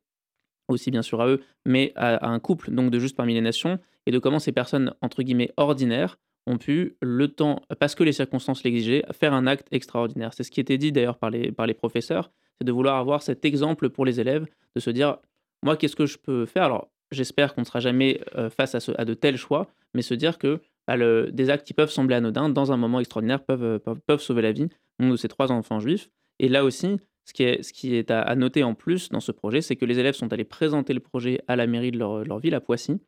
aussi 0.69 0.89
bien 0.89 1.01
sûr 1.01 1.21
à 1.21 1.27
eux, 1.27 1.41
mais 1.65 1.91
à, 1.95 2.15
à, 2.15 2.29
un 2.29 2.39
couple 2.39 2.71
donc 2.71 2.91
de 2.91 2.97
juste 2.97 3.17
parmi 3.17 3.33
les 3.33 3.41
nations, 3.41 3.77
et 4.05 4.11
de 4.11 4.19
comment 4.19 4.39
ces 4.39 4.51
personnes, 4.51 4.93
entre 5.01 5.23
guillemets, 5.23 5.51
ordinaires, 5.57 6.17
ont 6.47 6.57
pu, 6.57 6.97
le 7.01 7.27
temps, 7.27 7.61
parce 7.79 7.95
que 7.95 8.03
les 8.03 8.13
circonstances 8.13 8.63
l'exigeaient, 8.63 9.03
faire 9.11 9.33
un 9.33 9.45
acte 9.45 9.67
extraordinaire. 9.71 10.33
C'est 10.33 10.43
ce 10.43 10.51
qui 10.51 10.59
était 10.59 10.77
dit 10.77 10.91
d'ailleurs 10.91 11.17
par 11.17 11.29
les, 11.29 11.51
par 11.51 11.67
les 11.67 11.73
professeurs, 11.73 12.31
c'est 12.57 12.65
de 12.65 12.71
vouloir 12.71 12.97
avoir 12.97 13.21
cet 13.21 13.45
exemple 13.45 13.89
pour 13.89 14.05
les 14.05 14.19
élèves, 14.19 14.47
de 14.75 14.79
se 14.79 14.89
dire, 14.89 15.17
moi, 15.63 15.77
qu'est-ce 15.77 15.95
que 15.95 16.07
je 16.07 16.17
peux 16.17 16.45
faire? 16.45 16.63
Alors, 16.63 16.89
j'espère 17.11 17.53
qu'on 17.53 17.61
ne 17.61 17.65
sera 17.65 17.79
jamais 17.79 18.21
euh, 18.35 18.49
face 18.49 18.75
à, 18.75 18.79
à, 18.97 19.05
de 19.05 19.13
tels 19.13 19.37
choix, 19.37 19.67
mais 19.93 20.01
se 20.01 20.13
dire 20.13 20.37
que 20.37 20.59
bah, 20.87 20.97
des 21.29 21.49
actes 21.49 21.67
qui 21.67 21.73
peuvent 21.73 21.91
sembler 21.91 22.15
anodins, 22.15 22.49
dans 22.49 22.71
un 22.71 22.77
moment 22.77 22.99
extraordinaire, 22.99 23.43
peuvent, 23.43 23.63
euh, 23.63 23.79
peuvent, 23.79 24.01
peuvent 24.05 24.21
sauver 24.21 24.41
la 24.41 24.51
vie 24.51 24.67
de 24.99 25.15
ces 25.15 25.27
trois 25.27 25.51
enfants 25.51 25.79
juifs. 25.79 26.09
Et 26.39 26.47
là 26.47 26.63
aussi, 26.63 26.97
ce 27.25 27.33
qui 27.33 27.43
est, 27.43 27.61
ce 27.63 27.71
qui 27.71 27.95
est 27.95 28.09
à, 28.09 28.35
noter 28.35 28.63
en 28.63 28.73
plus 28.73 29.09
dans 29.09 29.19
ce 29.19 29.31
projet, 29.31 29.61
c'est 29.61 29.75
que 29.75 29.85
les 29.85 29.99
élèves 29.99 30.15
sont 30.15 30.33
allés 30.33 30.43
présenter 30.43 30.93
le 30.93 30.99
projet 30.99 31.41
à 31.47 31.55
la 31.55 31.67
mairie 31.67 31.91
de 31.91 31.99
leur, 31.99 32.23
leur 32.23 32.39
ville, 32.39 32.55
à 32.55 32.61
Poissy, 32.61 32.99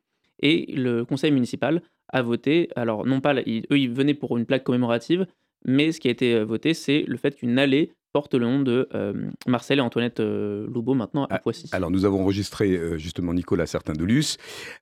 et 0.43 0.71
le 0.73 1.05
conseil 1.05 1.31
municipal 1.31 1.81
a 2.09 2.21
voté, 2.21 2.69
alors 2.75 3.05
non 3.07 3.21
pas, 3.21 3.33
eux 3.33 3.43
ils 3.71 3.91
venaient 3.91 4.13
pour 4.13 4.37
une 4.37 4.45
plaque 4.45 4.63
commémorative, 4.63 5.25
mais 5.65 5.91
ce 5.91 5.99
qui 5.99 6.09
a 6.09 6.11
été 6.11 6.35
euh, 6.35 6.45
voté, 6.45 6.73
c'est 6.73 7.03
le 7.07 7.17
fait 7.17 7.35
qu'une 7.35 7.57
allée 7.57 7.93
porte 8.13 8.35
le 8.35 8.45
nom 8.45 8.61
de 8.61 8.87
euh, 8.93 9.13
Marcel 9.47 9.79
et 9.79 9.81
Antoinette 9.81 10.19
euh, 10.19 10.67
Loubeau 10.71 10.93
maintenant 10.93 11.25
à 11.25 11.35
ah, 11.35 11.39
Poissy. 11.39 11.67
Alors 11.71 11.89
nous 11.89 12.05
avons 12.05 12.21
enregistré 12.21 12.99
justement 12.99 13.33
Nicolas 13.33 13.65
Certain 13.65 13.93
de 13.93 14.05
Luce. 14.05 14.37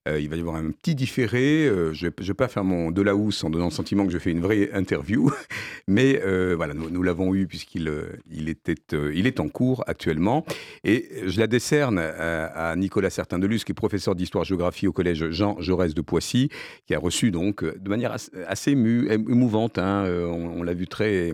il 0.05 0.29
va 0.29 0.35
y 0.35 0.39
avoir 0.39 0.57
un 0.57 0.69
petit 0.71 0.95
différé. 0.95 1.65
je 1.93 2.05
ne 2.05 2.27
vais 2.27 2.33
pas 2.33 2.49
faire 2.49 2.65
mon 2.65 2.91
de 2.91 3.01
la 3.01 3.15
housse 3.15 3.43
en 3.43 3.49
donnant 3.49 3.65
le 3.65 3.71
sentiment 3.71 4.05
que 4.05 4.11
je 4.11 4.17
fais 4.17 4.31
une 4.31 4.41
vraie 4.41 4.71
interview, 4.73 5.31
mais 5.87 6.21
voilà, 6.55 6.73
nous, 6.73 7.03
l'avons 7.03 7.33
eu 7.33 7.47
puisqu'il 7.47 7.89
il 8.29 8.49
était, 8.49 8.75
il 9.13 9.27
est 9.27 9.39
en 9.39 9.47
cours 9.47 9.83
actuellement. 9.87 10.45
Et 10.83 11.09
je 11.25 11.39
la 11.39 11.47
décerne 11.47 11.99
à, 11.99 12.75
Nicolas 12.75 13.09
Certain 13.09 13.39
de 13.39 13.47
Luce, 13.47 13.63
qui 13.63 13.71
est 13.71 13.75
professeur 13.75 14.15
d'histoire-géographie 14.15 14.87
au 14.87 14.91
collège 14.91 15.29
Jean 15.29 15.59
Jaurès 15.59 15.93
de 15.93 16.01
Poissy, 16.01 16.49
qui 16.85 16.93
a 16.93 16.99
reçu 16.99 17.31
donc 17.31 17.63
de 17.63 17.89
manière 17.89 18.15
assez, 18.47 18.71
émouvante, 18.71 19.77
hein, 19.77 20.05
on, 20.07 20.59
on 20.59 20.63
l'a 20.63 20.73
vu 20.73 20.87
très 20.87 21.33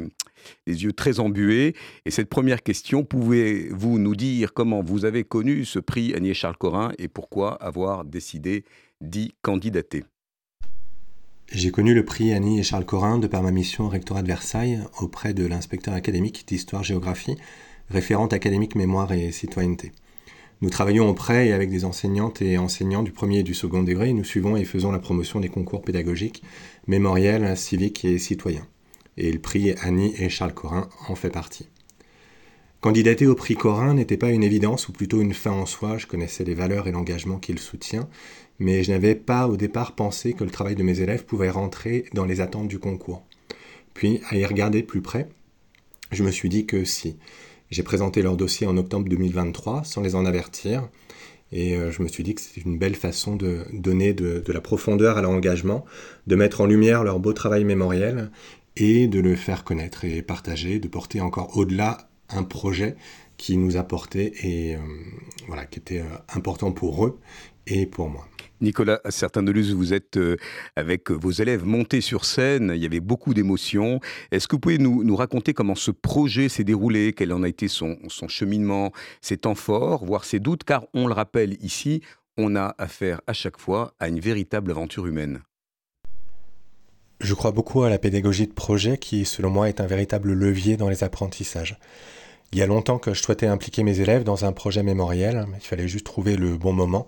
les 0.66 0.84
yeux 0.84 0.94
très 0.94 1.20
embués. 1.20 1.76
Et 2.06 2.12
cette 2.12 2.30
première 2.30 2.64
question, 2.64 3.04
pouvez-vous 3.04 4.00
nous 4.00 4.16
dire 4.16 4.54
comment 4.54 4.82
vous 4.82 5.06
avez 5.06 5.24
connu 5.24 5.66
ce 5.66 5.80
prix 5.80 6.14
Agnès 6.14 6.36
Charles 6.36 6.58
Corin 6.58 6.92
et 6.98 7.08
pourquoi 7.08 7.54
avoir 7.56 8.06
décidé 8.06 8.64
d'y 9.02 9.34
candidater? 9.42 10.04
J'ai 11.52 11.72
connu 11.72 11.94
le 11.94 12.04
prix 12.04 12.34
Annie 12.34 12.60
et 12.60 12.64
Charles 12.64 12.86
Corin 12.86 13.20
de 13.20 13.28
par 13.28 13.42
ma 13.42 13.52
mission 13.52 13.86
au 13.86 13.90
rectorat 13.90 14.22
de 14.22 14.28
Versailles 14.28 14.82
auprès 15.00 15.34
de 15.34 15.46
l'inspecteur 15.46 15.94
académique 15.94 16.46
d'histoire-géographie, 16.46 17.38
référente 17.90 18.34
académique 18.34 18.76
mémoire 18.76 19.14
et 19.14 19.32
citoyenneté. 19.32 19.94
Nous 20.60 20.70
travaillons 20.70 21.08
auprès 21.08 21.48
et 21.48 21.54
avec 21.54 21.70
des 21.70 21.86
enseignantes 21.86 22.42
et 22.42 22.58
enseignants 22.58 23.04
du 23.04 23.12
premier 23.12 23.40
et 23.40 23.44
du 23.44 23.54
second 23.54 23.84
degré 23.84 24.12
nous 24.12 24.26
suivons 24.26 24.58
et 24.58 24.66
faisons 24.66 24.92
la 24.92 25.00
promotion 25.00 25.40
des 25.40 25.50
concours 25.50 25.84
pédagogiques, 25.84 26.44
mémoriels, 26.86 27.56
civiques 27.56 28.04
et 28.04 28.18
citoyens 28.18 28.68
et 29.18 29.32
le 29.32 29.40
prix 29.40 29.74
Annie 29.82 30.14
et 30.18 30.30
Charles 30.30 30.54
Corin 30.54 30.90
en 31.08 31.16
fait 31.16 31.30
partie. 31.30 31.70
Candidater 32.80 33.26
au 33.26 33.34
prix 33.34 33.56
Corin 33.56 33.96
n'était 33.96 34.18
pas 34.18 34.30
une 34.30 34.44
évidence 34.44 34.88
ou 34.88 34.92
plutôt 34.92 35.20
une 35.20 35.34
fin 35.34 35.52
en 35.52 35.66
soi, 35.66 35.98
je 35.98 36.06
connaissais 36.06 36.44
les 36.44 36.54
valeurs 36.54 36.88
et 36.88 36.92
l'engagement 36.92 37.40
qu'il 37.40 37.58
soutient, 37.58 38.08
mais 38.60 38.84
je 38.84 38.92
n'avais 38.92 39.16
pas 39.16 39.48
au 39.48 39.58
départ 39.58 39.96
pensé 39.96 40.34
que 40.34 40.44
le 40.44 40.52
travail 40.52 40.76
de 40.76 40.84
mes 40.84 41.02
élèves 41.02 41.26
pouvait 41.26 41.50
rentrer 41.50 42.06
dans 42.14 42.26
les 42.26 42.40
attentes 42.40 42.68
du 42.68 42.78
concours. 42.78 43.24
Puis, 43.96 44.22
à 44.30 44.38
y 44.38 44.46
regarder 44.46 44.84
plus 44.84 45.02
près, 45.02 45.28
je 46.12 46.24
me 46.24 46.30
suis 46.30 46.50
dit 46.50 46.68
que 46.68 46.86
si. 46.86 47.18
J'ai 47.72 47.84
présenté 47.84 48.22
leur 48.22 48.38
dossier 48.38 48.68
en 48.68 48.78
octobre 48.78 49.10
2023 49.10 49.84
sans 49.84 50.02
les 50.02 50.14
en 50.14 50.26
avertir, 50.26 50.88
et 51.52 51.76
euh, 51.76 51.92
je 51.92 52.04
me 52.04 52.08
suis 52.08 52.24
dit 52.24 52.36
que 52.36 52.42
c'était 52.42 52.62
une 52.62 52.78
belle 52.78 52.96
façon 52.96 53.36
de 53.36 53.66
donner 53.74 54.14
de 54.14 54.44
la 54.48 54.62
profondeur 54.62 55.18
à 55.18 55.22
leur 55.22 55.32
engagement, 55.32 55.84
de 56.28 56.36
mettre 56.36 56.62
en 56.62 56.68
lumière 56.68 57.04
leur 57.04 57.20
beau 57.20 57.34
travail 57.34 57.64
mémoriel 57.64 58.30
et 58.80 59.08
de 59.08 59.20
le 59.20 59.36
faire 59.36 59.64
connaître 59.64 60.06
et 60.06 60.22
partager, 60.22 60.80
de 60.80 60.88
porter 60.88 61.20
encore 61.20 61.58
au-delà 61.58 62.10
un 62.30 62.44
projet 62.44 62.96
qui 63.38 63.58
nous 63.58 63.78
apportait 63.78 64.34
et 64.44 64.76
euh, 64.76 64.80
voilà, 65.48 65.66
qui 65.66 65.80
était 65.80 66.02
euh, 66.02 66.18
important 66.34 66.72
pour 66.72 67.06
eux 67.06 67.20
et 67.66 67.86
pour 67.86 68.10
moi. 68.10 68.28
Nicolas 68.62 69.00
Certain-Deluz, 69.10 69.74
vous 69.74 69.94
êtes 69.94 70.18
euh, 70.18 70.38
avec 70.76 71.12
vos 71.12 71.32
élèves 71.32 71.64
montés 71.64 72.02
sur 72.02 72.26
scène, 72.26 72.72
il 72.76 72.82
y 72.82 72.86
avait 72.86 73.00
beaucoup 73.00 73.34
d'émotions. 73.34 74.00
Est-ce 74.32 74.48
que 74.48 74.56
vous 74.56 74.60
pouvez 74.60 74.80
nous, 74.80 75.16
raconter 75.16 75.54
comment 75.54 75.76
ce 75.76 75.92
projet 75.92 76.50
s'est 76.50 76.64
déroulé, 76.64 77.14
quel 77.14 77.34
en 77.34 77.44
a 77.44 77.50
été 77.50 77.68
son 77.68 77.98
cheminement, 78.28 78.92
ses 79.22 79.38
temps 79.38 79.56
forts, 79.56 80.06
voire 80.06 80.26
ses 80.26 80.40
doutes, 80.40 80.64
car 80.64 80.86
on 80.94 81.08
le 81.08 81.14
rappelle 81.14 81.58
ici, 81.62 82.02
on 82.38 82.56
a 82.56 82.74
affaire 82.78 83.22
à 83.28 83.34
chaque 83.34 83.60
fois 83.60 83.94
à 84.00 84.08
une 84.08 84.20
véritable 84.20 84.72
aventure 84.72 85.06
humaine. 85.06 85.42
Je 87.20 87.34
crois 87.34 87.52
beaucoup 87.52 87.82
à 87.82 87.90
la 87.90 87.98
pédagogie 87.98 88.46
de 88.46 88.54
projet 88.54 89.00
qui, 89.00 89.26
selon 89.26 89.50
moi, 89.50 89.70
est 89.70 89.82
un 89.82 89.88
véritable 89.88 90.34
levier 90.34 90.78
dans 90.78 90.88
les 90.88 91.04
apprentissages. 91.04 91.80
Il 92.52 92.60
y 92.60 92.62
a 92.62 92.68
longtemps 92.68 93.00
que 93.00 93.14
je 93.14 93.22
souhaitais 93.22 93.48
impliquer 93.48 93.82
mes 93.82 94.00
élèves 94.00 94.24
dans 94.24 94.46
un 94.46 94.52
projet 94.52 94.84
mémoriel, 94.84 95.48
il 95.56 95.66
fallait 95.66 95.88
juste 95.88 96.06
trouver 96.06 96.38
le 96.38 96.58
bon 96.58 96.74
moment 96.74 97.08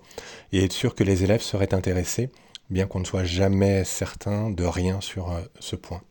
et 0.52 0.64
être 0.64 0.72
sûr 0.72 0.96
que 0.96 1.04
les 1.04 1.22
élèves 1.22 1.42
seraient 1.42 1.72
intéressés, 1.72 2.30
bien 2.70 2.86
qu'on 2.86 2.98
ne 2.98 3.04
soit 3.04 3.24
jamais 3.24 3.84
certain 3.84 4.50
de 4.50 4.64
rien 4.64 5.00
sur 5.00 5.30
euh, 5.30 5.40
ce 5.60 5.76
point. 5.76 6.02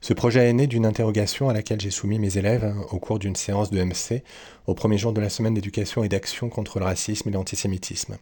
Ce 0.00 0.14
projet 0.14 0.48
est 0.48 0.52
né 0.54 0.66
d'une 0.66 0.86
interrogation 0.86 1.50
à 1.50 1.52
laquelle 1.52 1.80
j'ai 1.80 1.90
soumis 1.90 2.18
mes 2.18 2.38
élèves 2.38 2.64
hein, 2.64 2.86
au 2.90 2.98
cours 2.98 3.18
d'une 3.18 3.36
séance 3.36 3.70
de 3.70 3.82
MC 3.82 4.22
au 4.66 4.74
premier 4.74 4.96
jour 4.98 5.12
de 5.12 5.20
la 5.20 5.28
semaine 5.28 5.54
d'éducation 5.54 6.02
et 6.02 6.08
d'action 6.08 6.48
contre 6.48 6.78
le 6.78 6.86
racisme 6.86 7.28
et 7.28 7.32
l'antisémitisme. 7.32 8.16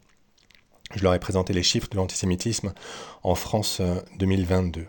Je 0.95 1.03
leur 1.03 1.15
ai 1.15 1.21
présenté 1.21 1.53
les 1.53 1.63
chiffres 1.63 1.89
de 1.89 1.97
l'antisémitisme 1.97 2.75
en 3.23 3.35
France 3.35 3.81
2022. 4.19 4.87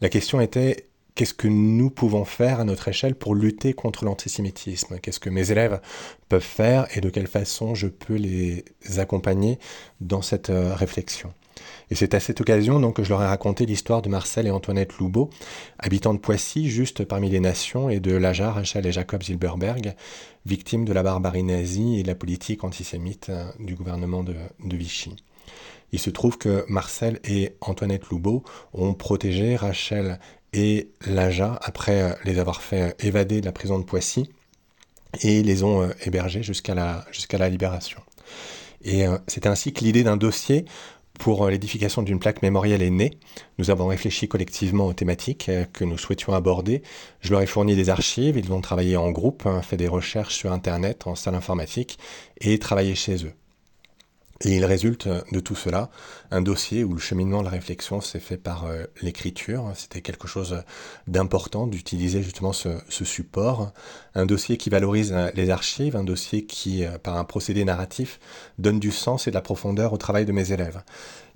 La 0.00 0.08
question 0.08 0.40
était 0.40 0.88
qu'est-ce 1.16 1.34
que 1.34 1.48
nous 1.48 1.90
pouvons 1.90 2.24
faire 2.24 2.60
à 2.60 2.64
notre 2.64 2.86
échelle 2.86 3.16
pour 3.16 3.34
lutter 3.34 3.72
contre 3.72 4.04
l'antisémitisme? 4.04 5.00
Qu'est-ce 5.00 5.18
que 5.18 5.30
mes 5.30 5.50
élèves 5.50 5.80
peuvent 6.28 6.40
faire 6.40 6.86
et 6.96 7.00
de 7.00 7.10
quelle 7.10 7.26
façon 7.26 7.74
je 7.74 7.88
peux 7.88 8.14
les 8.14 8.64
accompagner 8.98 9.58
dans 10.00 10.22
cette 10.22 10.50
euh, 10.50 10.72
réflexion? 10.74 11.34
Et 11.90 11.96
c'est 11.96 12.14
à 12.14 12.20
cette 12.20 12.40
occasion 12.40 12.78
donc 12.78 12.94
que 12.94 13.02
je 13.02 13.08
leur 13.08 13.20
ai 13.22 13.26
raconté 13.26 13.66
l'histoire 13.66 14.00
de 14.00 14.08
Marcel 14.08 14.46
et 14.46 14.52
Antoinette 14.52 14.98
Loubeau, 14.98 15.30
habitants 15.80 16.14
de 16.14 16.20
Poissy, 16.20 16.70
juste 16.70 17.04
parmi 17.04 17.28
les 17.28 17.40
nations, 17.40 17.90
et 17.90 17.98
de 17.98 18.14
Lajar, 18.14 18.54
Rachel 18.54 18.86
et 18.86 18.92
Jacob 18.92 19.24
Zilberberg, 19.24 19.96
victimes 20.46 20.84
de 20.84 20.92
la 20.92 21.02
barbarie 21.02 21.42
nazie 21.42 21.98
et 21.98 22.02
de 22.04 22.08
la 22.08 22.14
politique 22.14 22.62
antisémite 22.62 23.30
euh, 23.30 23.50
du 23.58 23.74
gouvernement 23.74 24.22
de 24.22 24.76
Vichy. 24.76 25.16
Il 25.92 25.98
se 25.98 26.10
trouve 26.10 26.38
que 26.38 26.64
Marcel 26.68 27.20
et 27.24 27.56
Antoinette 27.60 28.08
Loubeau 28.08 28.44
ont 28.74 28.94
protégé 28.94 29.56
Rachel 29.56 30.18
et 30.52 30.90
Laja 31.06 31.58
après 31.62 32.02
euh, 32.02 32.12
les 32.24 32.38
avoir 32.38 32.62
fait 32.62 32.82
euh, 32.82 32.92
évader 33.00 33.40
de 33.40 33.46
la 33.46 33.52
prison 33.52 33.78
de 33.78 33.84
Poissy 33.84 34.30
et 35.22 35.42
les 35.42 35.62
ont 35.62 35.82
euh, 35.82 35.88
hébergés 36.04 36.42
jusqu'à 36.42 36.74
la, 36.74 37.48
libération. 37.48 38.00
Et 38.84 39.06
c'est 39.26 39.46
ainsi 39.46 39.72
que 39.72 39.82
l'idée 39.82 40.04
d'un 40.04 40.16
dossier 40.16 40.64
pour 41.18 41.48
l'édification 41.48 42.02
d'une 42.02 42.20
plaque 42.20 42.42
mémorielle 42.42 42.80
est 42.80 42.90
née. 42.90 43.18
Nous 43.58 43.70
avons 43.70 43.88
réfléchi 43.88 44.28
collectivement 44.28 44.86
aux 44.86 44.92
thématiques 44.92 45.50
que 45.72 45.84
nous 45.84 45.98
souhaitions 45.98 46.32
aborder. 46.32 46.82
Je 47.20 47.32
leur 47.32 47.40
ai 47.40 47.46
fourni 47.46 47.74
des 47.74 47.90
archives, 47.90 48.36
ils 48.36 48.46
vont 48.46 48.60
travailler 48.60 48.96
en 48.96 49.10
groupe, 49.10 49.46
hein, 49.46 49.62
fait 49.62 49.76
des 49.76 49.88
recherches 49.88 50.36
sur 50.36 50.52
Internet, 50.52 51.08
en 51.08 51.16
salle 51.16 51.34
informatique 51.34 51.98
et 52.40 52.60
travailler 52.60 52.94
chez 52.94 53.24
eux. 53.24 53.32
Et 54.44 54.56
il 54.56 54.64
résulte 54.64 55.08
de 55.32 55.40
tout 55.40 55.56
cela 55.56 55.90
un 56.30 56.40
dossier 56.40 56.84
où 56.84 56.92
le 56.92 57.00
cheminement 57.00 57.40
de 57.40 57.46
la 57.46 57.50
réflexion 57.50 58.00
s'est 58.00 58.20
fait 58.20 58.36
par 58.36 58.66
euh, 58.66 58.84
l'écriture. 59.02 59.72
C'était 59.74 60.00
quelque 60.00 60.28
chose 60.28 60.62
d'important 61.08 61.66
d'utiliser 61.66 62.22
justement 62.22 62.52
ce, 62.52 62.78
support. 62.88 63.72
Un 64.14 64.26
dossier 64.26 64.56
qui 64.56 64.70
valorise 64.70 65.12
euh, 65.12 65.30
les 65.34 65.50
archives, 65.50 65.96
un 65.96 66.04
dossier 66.04 66.46
qui, 66.46 66.84
euh, 66.84 66.98
par 66.98 67.16
un 67.16 67.24
procédé 67.24 67.64
narratif, 67.64 68.20
donne 68.58 68.78
du 68.78 68.92
sens 68.92 69.26
et 69.26 69.30
de 69.30 69.34
la 69.34 69.42
profondeur 69.42 69.92
au 69.92 69.96
travail 69.96 70.24
de 70.24 70.32
mes 70.32 70.52
élèves. 70.52 70.82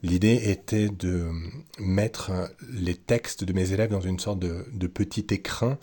L'idée 0.04 0.50
était 0.50 0.88
de 0.88 1.28
mettre 1.78 2.30
les 2.72 2.94
textes 2.94 3.42
de 3.42 3.52
mes 3.52 3.72
élèves 3.72 3.90
dans 3.90 4.00
une 4.00 4.20
sorte 4.20 4.38
de, 4.38 4.64
de 4.72 4.86
petit 4.86 5.26
écrin 5.30 5.78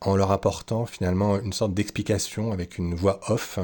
en 0.00 0.16
leur 0.16 0.32
apportant 0.32 0.86
finalement 0.86 1.38
une 1.38 1.52
sorte 1.52 1.74
d'explication 1.74 2.52
avec 2.52 2.78
une 2.78 2.94
voix 2.94 3.20
off 3.28 3.58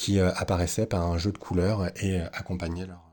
qui 0.00 0.18
euh, 0.18 0.30
apparaissaient 0.34 0.86
par 0.86 1.06
un 1.06 1.18
jeu 1.18 1.30
de 1.30 1.36
couleurs 1.36 1.88
et 2.02 2.20
euh, 2.20 2.24
accompagnaient 2.32 2.86
leur... 2.86 3.04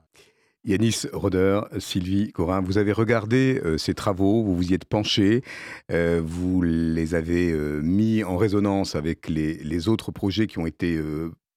Yanis 0.63 1.01
Roder, 1.11 1.61
Sylvie 1.79 2.31
Corin, 2.31 2.61
vous 2.61 2.77
avez 2.77 2.93
regardé 2.93 3.61
euh, 3.65 3.77
ces 3.77 3.93
travaux, 3.93 4.41
vous 4.41 4.55
vous 4.55 4.71
y 4.71 4.73
êtes 4.73 4.85
penché, 4.85 5.43
vous 5.89 6.61
les 6.61 7.13
avez 7.13 7.53
mis 7.81 8.23
en 8.23 8.37
résonance 8.37 8.95
avec 8.95 9.27
les, 9.29 9.87
autres 9.89 10.11
projets 10.11 10.47
qui 10.47 10.59
ont 10.59 10.65
été 10.65 10.99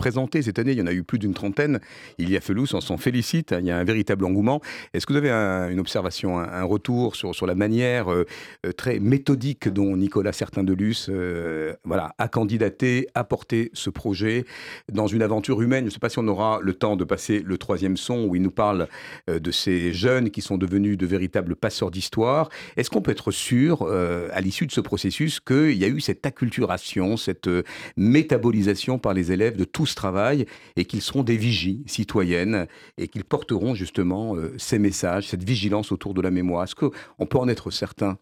présenté 0.01 0.41
cette 0.41 0.59
année. 0.59 0.73
Il 0.73 0.79
y 0.79 0.83
en 0.83 0.87
a 0.87 0.95
eu 0.95 1.03
plus 1.03 1.19
d'une 1.19 1.35
trentaine. 1.35 1.79
Il 2.17 2.31
y 2.31 2.37
a 2.37 2.41
Felous, 2.41 2.75
on 2.75 2.81
s'en 2.81 2.97
félicite. 2.97 3.55
Il 3.59 3.67
y 3.67 3.71
a 3.71 3.77
un 3.77 3.85
véritable 3.85 4.25
engouement. 4.25 4.63
Est-ce 4.95 5.05
que 5.05 5.13
vous 5.13 5.19
avez 5.19 5.31
une 5.31 5.79
observation, 5.79 6.39
un, 6.39 6.65
retour 6.65 7.17
sur, 7.17 7.35
sur 7.35 7.47
la 7.47 7.55
manière 7.55 8.11
euh, 8.11 8.25
euh, 8.65 8.73
très 8.73 8.99
méthodique 8.99 9.69
dont 9.69 9.99
Nicolas 9.99 10.33
Certain-Delus 10.33 11.09
euh, 11.11 11.75
voilà, 11.85 12.15
a 12.17 12.29
candidaté, 12.29 13.09
a 13.15 13.25
porté 13.25 13.71
ce 13.75 13.91
projet 13.91 14.47
dans 14.91 15.07
une 15.07 15.21
aventure 15.21 15.61
humaine? 15.61 15.85
Je 15.85 15.91
ne 15.91 15.91
sais 15.91 15.99
pas 15.99 16.09
si 16.09 16.19
on 16.19 16.29
aura 16.29 16.61
le 16.63 16.73
temps 16.73 16.97
de 16.97 17.05
passer 17.05 17.43
le 17.45 17.59
troisième 17.59 17.99
son 17.99 18.25
où 18.25 18.35
il 18.35 18.41
nous 18.41 18.51
parle 18.51 18.89
de 19.29 19.51
ces 19.51 19.93
jeunes 19.93 20.31
qui 20.31 20.41
sont 20.41 20.57
devenus 20.57 20.97
de 20.97 21.05
véritables 21.05 21.57
passeurs 21.57 21.91
d'histoire. 21.91 22.49
Est-ce 22.79 22.89
qu'on 22.89 23.03
peut 23.03 23.11
être 23.11 23.33
sûr, 23.33 23.87
à 23.87 24.41
l'issue 24.41 24.67
de 24.67 24.73
ce 24.73 24.81
processus, 24.81 25.41
qu'il 25.41 25.77
y 25.77 25.85
a 25.85 25.89
eu 25.89 26.01
cette 26.01 26.25
acculturation, 26.25 27.19
cette 27.19 27.51
métabolisation 27.99 28.99
par 28.99 29.13
les 29.13 29.31
élèves 29.33 29.57
de 29.57 29.65
tous 29.65 29.90
travail 29.95 30.47
et 30.77 30.85
qu'ils 30.85 31.03
seront 31.03 31.23
des 31.23 31.37
vigies 31.37 31.83
citoyennes 31.87 32.67
et 32.99 33.09
qu'ils 33.09 33.25
porteront 33.25 33.75
justement 33.75 34.37
euh, 34.37 34.55
ces 34.59 34.79
messages, 34.79 35.29
cette 35.29 35.45
vigilance 35.45 35.93
autour 35.93 36.15
de 36.15 36.21
la 36.21 36.31
mémoire. 36.31 36.65
Est-ce 36.65 36.75
qu'on 36.75 37.27
peut 37.27 37.39
en 37.39 37.49
être 37.49 37.71
certain? 37.71 38.19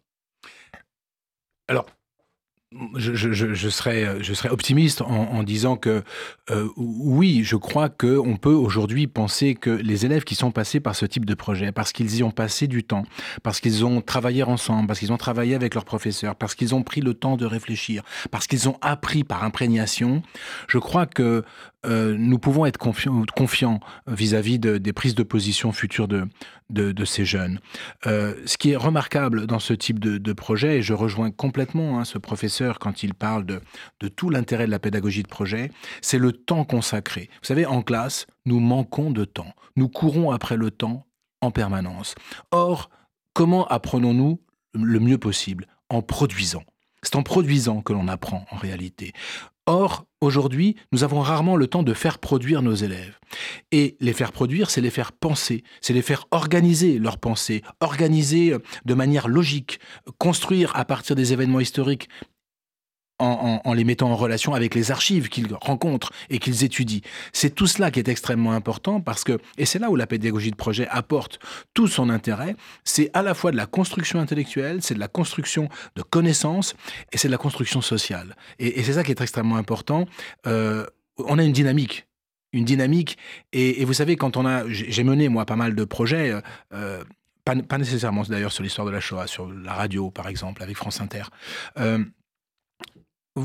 Alors, 1.68 1.86
je, 2.96 3.70
serais, 3.70 4.22
je 4.22 4.34
serais 4.34 4.50
optimiste 4.50 5.00
en, 5.00 5.42
disant 5.42 5.76
que 5.76 6.02
euh, 6.50 6.68
oui, 6.76 7.42
je 7.42 7.56
crois 7.56 7.88
qu'on 7.88 8.36
peut 8.36 8.52
aujourd'hui 8.52 9.06
penser 9.06 9.54
que 9.54 9.70
les 9.70 10.04
élèves 10.04 10.24
qui 10.24 10.34
sont 10.34 10.50
passés 10.50 10.78
par 10.78 10.94
ce 10.94 11.06
type 11.06 11.24
de 11.24 11.34
projet, 11.34 11.72
parce 11.72 11.92
qu'ils 11.92 12.16
y 12.16 12.22
ont 12.22 12.30
passé 12.30 12.66
du 12.66 12.84
temps, 12.84 13.04
parce 13.42 13.60
qu'ils 13.60 13.86
ont 13.86 14.02
travaillé 14.02 14.42
ensemble, 14.42 14.86
parce 14.86 14.98
qu'ils 14.98 15.12
ont 15.12 15.16
travaillé 15.16 15.54
avec 15.54 15.74
leurs 15.74 15.86
professeurs, 15.86 16.36
parce 16.36 16.54
qu'ils 16.54 16.74
ont 16.74 16.82
pris 16.82 17.00
le 17.00 17.14
temps 17.14 17.38
de 17.38 17.46
réfléchir, 17.46 18.02
parce 18.30 18.46
qu'ils 18.46 18.68
ont 18.68 18.76
appris 18.82 19.24
par 19.24 19.44
imprégnation, 19.44 20.22
je 20.68 20.78
crois 20.78 21.06
que 21.06 21.44
euh, 21.86 22.16
nous 22.18 22.38
pouvons 22.38 22.66
être 22.66 22.78
confiants 22.78 23.80
vis-à-vis 24.06 24.58
de, 24.58 24.78
des 24.78 24.92
prises 24.92 25.14
de 25.14 25.22
position 25.22 25.72
futures 25.72 26.08
de, 26.08 26.26
de, 26.70 27.04
ces 27.04 27.24
jeunes. 27.24 27.60
Euh, 28.06 28.34
ce 28.46 28.58
qui 28.58 28.72
est 28.72 28.76
remarquable 28.76 29.46
dans 29.46 29.58
ce 29.58 29.72
type 29.72 29.98
de, 29.98 30.32
projet, 30.32 30.78
et 30.78 30.82
je 30.82 30.94
rejoins 30.94 31.30
complètement 31.30 31.98
hein, 31.98 32.04
ce 32.04 32.18
professeur 32.18 32.78
quand 32.78 33.02
il 33.02 33.14
parle 33.14 33.44
de, 33.44 33.60
de 34.00 34.08
tout 34.08 34.30
l'intérêt 34.30 34.66
de 34.66 34.70
la 34.70 34.78
pédagogie 34.78 35.22
de 35.22 35.28
projet, 35.28 35.70
c'est 36.02 36.18
le 36.18 36.32
temps 36.32 36.64
consacré. 36.64 37.30
Vous 37.40 37.46
savez, 37.46 37.66
en 37.66 37.82
classe, 37.82 38.26
nous 38.44 38.60
manquons 38.60 39.10
de 39.10 39.24
temps. 39.24 39.52
Nous 39.76 39.88
courons 39.88 40.30
après 40.30 40.56
le 40.56 40.70
temps 40.70 41.06
en 41.40 41.50
permanence. 41.50 42.14
Or, 42.50 42.90
comment 43.32 43.66
apprenons-nous 43.66 44.40
le 44.74 45.00
mieux 45.00 45.18
possible? 45.18 45.66
En 45.88 46.02
produisant. 46.02 46.64
C'est 47.02 47.16
en 47.16 47.22
produisant 47.22 47.80
que 47.80 47.92
l'on 47.92 48.08
apprend 48.08 48.44
en 48.50 48.56
réalité. 48.56 49.12
Or, 49.66 50.07
aujourd'hui, 50.20 50.76
nous 50.92 51.04
avons 51.04 51.20
rarement 51.20 51.56
le 51.56 51.66
temps 51.66 51.82
de 51.82 51.94
faire 51.94 52.18
produire 52.18 52.62
nos 52.62 52.74
élèves. 52.74 53.18
Et 53.72 53.96
les 54.00 54.12
faire 54.12 54.32
produire, 54.32 54.70
c'est 54.70 54.80
les 54.80 54.90
faire 54.90 55.12
penser, 55.12 55.62
c'est 55.80 55.92
les 55.92 56.02
faire 56.02 56.26
organiser 56.30 56.98
leurs 56.98 57.18
pensées, 57.18 57.62
organiser 57.80 58.54
de 58.84 58.94
manière 58.94 59.28
logique, 59.28 59.80
construire 60.18 60.74
à 60.76 60.84
partir 60.84 61.16
des 61.16 61.32
événements 61.32 61.60
historiques 61.60 62.08
en, 63.18 63.72
les 63.72 63.84
mettant 63.84 64.10
en 64.10 64.16
relation 64.16 64.54
avec 64.54 64.74
les 64.74 64.90
archives 64.90 65.28
qu'ils 65.28 65.52
rencontrent 65.60 66.12
et 66.30 66.38
qu'ils 66.38 66.64
étudient. 66.64 67.00
C'est 67.32 67.54
tout 67.54 67.66
cela 67.66 67.90
qui 67.90 67.98
est 67.98 68.08
extrêmement 68.08 68.52
important 68.52 69.00
parce 69.00 69.24
que, 69.24 69.38
et 69.56 69.64
c'est 69.64 69.78
là 69.78 69.90
où 69.90 69.96
la 69.96 70.06
pédagogie 70.06 70.50
de 70.50 70.56
projet 70.56 70.86
apporte 70.88 71.38
tout 71.74 71.88
son 71.88 72.10
intérêt, 72.10 72.56
c'est 72.84 73.10
à 73.14 73.22
la 73.22 73.34
fois 73.34 73.50
de 73.50 73.56
la 73.56 73.66
construction 73.66 74.20
intellectuelle, 74.20 74.82
c'est 74.82 74.94
de 74.94 75.00
la 75.00 75.08
construction 75.08 75.68
de 75.96 76.02
connaissances 76.02 76.74
et 77.12 77.18
c'est 77.18 77.28
de 77.28 77.32
la 77.32 77.38
construction 77.38 77.80
sociale. 77.80 78.36
Et, 78.58 78.82
c'est 78.82 78.94
ça 78.94 79.04
qui 79.04 79.10
est 79.10 79.20
extrêmement 79.20 79.56
important. 79.56 80.06
Euh, 80.46 80.86
on 81.18 81.38
a 81.38 81.44
une 81.44 81.52
dynamique 81.52 82.04
une 82.54 82.64
dynamique. 82.64 83.18
Et, 83.52 83.84
vous 83.84 83.92
savez, 83.92 84.16
quand 84.16 84.38
on 84.38 84.46
a, 84.46 84.66
j'ai 84.68 85.04
mené 85.04 85.28
moi 85.28 85.44
pas 85.44 85.56
mal 85.56 85.74
de 85.74 85.84
projets, 85.84 86.32
euh, 86.72 87.04
pas, 87.44 87.54
pas, 87.56 87.78
nécessairement 87.78 88.22
d'ailleurs 88.22 88.52
sur 88.52 88.62
l'histoire 88.62 88.86
de 88.86 88.90
la 88.90 89.00
Shoah, 89.00 89.26
sur 89.26 89.50
la 89.50 89.74
radio 89.74 90.10
par 90.10 90.28
exemple 90.28 90.62
avec 90.62 90.76
France 90.76 91.00
Inter. 91.00 91.24
Euh, 91.78 92.02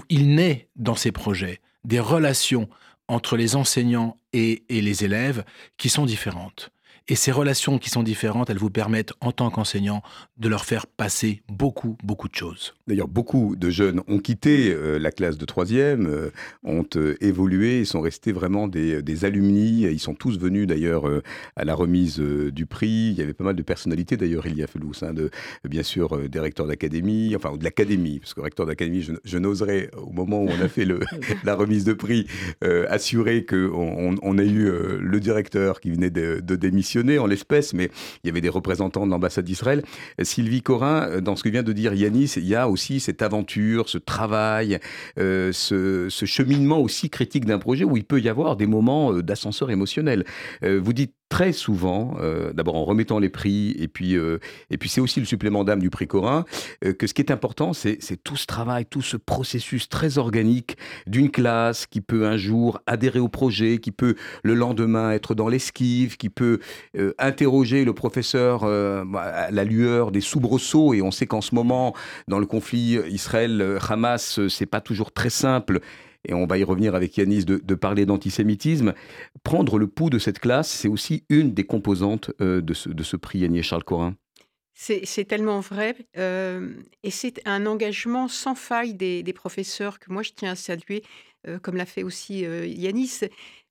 il 0.10 0.36
naît 0.36 0.70
dans 0.76 0.96
ces 0.96 1.12
projets 1.12 1.62
des 1.84 2.00
relations 2.00 2.70
entre 3.08 3.38
les 3.38 3.56
enseignants 3.56 4.18
et, 4.32 4.64
les 4.70 5.04
élèves 5.04 5.44
qui 5.78 5.90
sont 5.90 6.06
différentes. 6.06 6.72
Et 7.10 7.16
ces 7.16 7.34
relations 7.34 7.80
qui 7.80 7.90
sont 7.90 8.02
différentes, 8.02 8.50
elles 8.50 8.58
vous 8.58 8.70
permettent, 8.70 9.12
en 9.20 9.34
tant 9.34 9.50
qu'enseignant, 9.50 10.02
de 10.38 10.48
leur 10.48 10.64
faire 10.64 10.88
passer 10.88 11.44
beaucoup, 11.50 11.98
beaucoup 12.02 12.30
de 12.30 12.36
choses. 12.36 12.74
D'ailleurs, 12.88 13.10
beaucoup 13.10 13.58
de 13.58 13.70
jeunes 13.70 14.02
ont 14.08 14.20
quitté 14.20 14.72
euh, 14.72 14.98
la 15.00 15.12
classe 15.12 15.38
de 15.38 15.44
troisième, 15.44 16.08
euh, 16.08 16.32
ont 16.64 16.86
euh, 16.96 17.16
évolué 17.20 17.82
et 17.82 17.86
sont 17.86 18.00
restés 18.00 18.32
vraiment 18.32 18.70
des, 18.70 19.02
des, 19.02 19.26
alumni. 19.26 19.82
Ils 19.82 20.00
sont 20.00 20.16
tous 20.16 20.40
venus 20.40 20.66
d'ailleurs 20.66 21.04
à 21.56 21.66
la 21.66 21.76
remise 21.76 22.20
du 22.20 22.66
prix. 22.66 23.10
Il 23.12 23.14
y 23.14 23.22
avait 23.22 23.34
pas 23.34 23.44
mal 23.44 23.56
de 23.56 23.62
personnalités 23.64 24.16
d'ailleurs, 24.16 24.48
il 24.48 24.56
y 24.56 24.64
a 24.64 24.68
Felous, 24.68 24.94
hein, 25.02 25.14
de, 25.14 25.30
bien 25.68 25.84
sûr 25.84 26.30
des 26.30 26.40
recteurs 26.40 26.68
d'académie, 26.68 27.36
enfin 27.36 27.56
de 27.58 27.64
l'académie, 27.64 28.20
parce 28.20 28.34
que 28.34 28.42
recteur 28.42 28.66
d'académie, 28.66 29.02
je, 29.02 29.14
je 29.24 29.38
n'oserais, 29.38 29.90
au 29.98 30.12
moment 30.12 30.42
où 30.42 30.48
on 30.48 30.62
a 30.62 30.68
fait 30.70 30.86
le, 30.86 31.02
la 31.44 31.56
remise 31.56 31.84
de 31.84 31.94
prix, 31.94 32.28
assurer 32.90 33.46
qu'on 33.46 34.16
on, 34.22 34.38
a 34.38 34.44
eu 34.44 34.72
le 35.00 35.20
directeur 35.20 35.80
qui 35.80 35.92
venait 35.92 36.10
de, 36.10 36.40
de 36.40 36.56
en 37.00 37.28
l'espèce, 37.28 37.74
mais 37.74 37.90
il 38.24 38.28
y 38.28 38.30
avait 38.30 38.42
des 38.42 38.50
représentants 38.50 39.06
de 39.06 39.12
l'ambassade 39.12 39.46
d'Israël. 39.46 39.84
Sylvie 40.22 40.62
Corin, 40.62 41.22
dans 41.22 41.36
ce 41.36 41.44
que 41.44 41.50
vient 41.50 41.64
de 41.64 41.74
dire 41.74 41.94
Yanis, 41.94 42.34
il 42.38 42.46
y 42.46 42.56
a 42.56 42.70
aussi 42.70 43.00
cette 43.00 43.22
aventure, 43.22 43.90
ce 43.90 43.98
travail, 43.98 44.80
euh, 45.20 45.52
ce, 45.52 46.10
cheminement 46.26 46.80
aussi 46.80 47.10
critique 47.10 47.46
d'un 47.46 47.60
projet 47.60 47.84
où 47.84 47.98
il 47.98 48.06
peut 48.06 48.20
y 48.20 48.30
avoir 48.30 48.56
des 48.56 48.66
moments 48.66 49.14
euh, 49.14 49.22
d'ascenseur 49.22 49.72
émotionnel. 49.72 50.26
Euh, 50.64 50.80
vous 50.82 50.94
dites 50.94 51.14
très 51.34 51.52
souvent, 51.52 52.16
d'abord 52.54 52.76
en 52.76 52.86
remettant 52.86 53.18
les 53.18 53.30
prix, 53.30 53.72
et 53.80 53.88
puis, 53.88 54.14
et 54.14 54.78
puis 54.78 54.88
c'est 54.88 55.02
aussi 55.02 55.20
le 55.20 55.26
supplément 55.26 55.64
d'âme 55.64 55.80
du 55.80 55.90
prix 55.90 56.06
Corin, 56.06 56.46
que 57.00 57.08
ce 57.08 57.14
qui 57.16 57.24
est 57.24 57.32
important, 57.32 57.74
c'est 57.74 57.98
tout 58.24 58.36
ce 58.36 58.46
travail, 58.46 58.86
tout 58.86 59.02
ce 59.02 59.18
processus 59.18 59.90
très 59.90 60.20
organique 60.20 60.78
d'une 61.08 61.32
classe 61.32 61.88
qui 61.88 62.02
peut 62.02 62.28
un 62.28 62.38
jour 62.38 62.80
adhérer 62.86 63.18
au 63.18 63.30
projet, 63.30 63.80
qui 63.80 63.92
peut 63.92 64.14
le 64.44 64.54
lendemain 64.54 65.10
être 65.10 65.34
dans 65.34 65.48
l'esquive, 65.48 66.18
qui 66.18 66.30
peut 66.30 66.60
interroger 67.18 67.84
le 67.84 67.94
professeur 67.94 68.64
à 68.64 69.50
la 69.50 69.64
lueur 69.64 70.12
des 70.12 70.22
soubresauts, 70.22 70.94
et 70.94 71.02
on 71.02 71.10
sait 71.10 71.26
qu'en 71.26 71.42
ce 71.42 71.56
moment, 71.56 71.96
dans 72.28 72.38
le 72.38 72.46
conflit 72.46 73.00
Israël-Hamas, 73.10 74.40
c'est 74.50 74.68
pas 74.68 74.82
toujours 74.82 75.12
très 75.12 75.32
simple 75.32 75.80
et 76.26 76.34
on 76.34 76.46
va 76.46 76.58
y 76.58 76.64
revenir 76.64 76.96
avec 76.96 77.18
Yanis, 77.18 77.46
de, 77.46 77.76
parler 77.76 78.06
d'antisémitisme. 78.06 78.94
Prendre 79.44 79.78
le 79.78 79.88
pouls 79.88 80.10
de 80.10 80.20
cette 80.20 80.40
classe, 80.40 80.70
c'est 80.70 80.88
aussi 80.88 81.26
une 81.30 81.54
des 81.54 81.66
composantes 81.66 82.32
euh, 82.42 82.62
de, 82.62 82.74
ce, 82.74 82.90
de 82.90 83.04
ce 83.04 83.18
prix 83.18 83.40
Yannis 83.40 83.64
Charles 83.64 83.84
Corin. 83.84 84.16
C'est 84.76 85.26
tellement 85.28 85.60
vrai. 85.60 85.96
Euh, 86.18 86.74
et 87.04 87.12
c'est 87.12 87.42
un 87.46 87.66
engagement 87.66 88.28
sans 88.28 88.56
faille 88.56 88.94
des, 88.94 89.34
professeurs 89.34 90.00
que 90.00 90.12
moi 90.12 90.24
je 90.24 90.32
tiens 90.32 90.52
à 90.52 90.56
saluer, 90.56 91.04
euh, 91.48 91.60
comme 91.60 91.76
l'a 91.76 91.86
fait 91.86 92.04
aussi 92.04 92.40
Yanis. 92.40 93.20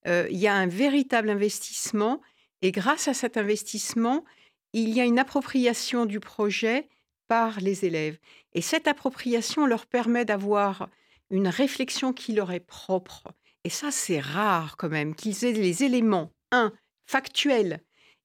il 0.07 0.37
y 0.37 0.47
a 0.47 0.55
un 0.55 0.67
véritable 0.67 1.31
investissement. 1.31 2.21
Et 2.61 2.71
grâce 2.71 3.09
à 3.09 3.15
cet 3.15 3.37
investissement, 3.37 4.25
il 4.73 4.91
y 4.91 5.01
a 5.01 5.05
une 5.05 5.19
appropriation 5.19 6.07
du 6.07 6.21
projet 6.21 6.89
par 7.27 7.61
les 7.61 7.85
élèves. 7.85 8.19
Et 8.55 8.61
cette 8.61 8.87
appropriation 8.87 9.67
leur 9.67 9.87
permet 9.87 10.25
d'avoir 10.25 10.89
une 11.33 11.49
réflexion 11.49 12.13
qui 12.13 12.33
leur 12.33 12.53
est 12.53 12.61
propre. 12.61 13.25
Et 13.65 13.71
ça, 13.71 13.91
c'est 13.91 14.21
rare 14.21 14.77
quand 14.77 14.89
même, 14.89 15.17
qu'ils 15.17 15.45
aient 15.45 15.53
les 15.53 15.83
éléments, 15.83 16.33
un, 16.53 16.73
factuels, 17.07 17.81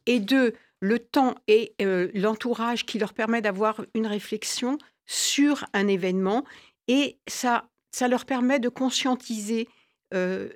et 0.05 0.19
deux, 0.19 0.53
le 0.79 0.99
temps 0.99 1.35
et 1.47 1.73
l'entourage 2.13 2.85
qui 2.85 2.99
leur 2.99 3.13
permet 3.13 3.41
d'avoir 3.41 3.83
une 3.95 4.07
réflexion 4.07 4.77
sur 5.05 5.65
un 5.73 5.87
événement. 5.87 6.45
Et 6.87 7.17
ça, 7.27 7.69
ça 7.91 8.07
leur 8.07 8.25
permet 8.25 8.59
de 8.59 8.69
conscientiser 8.69 9.67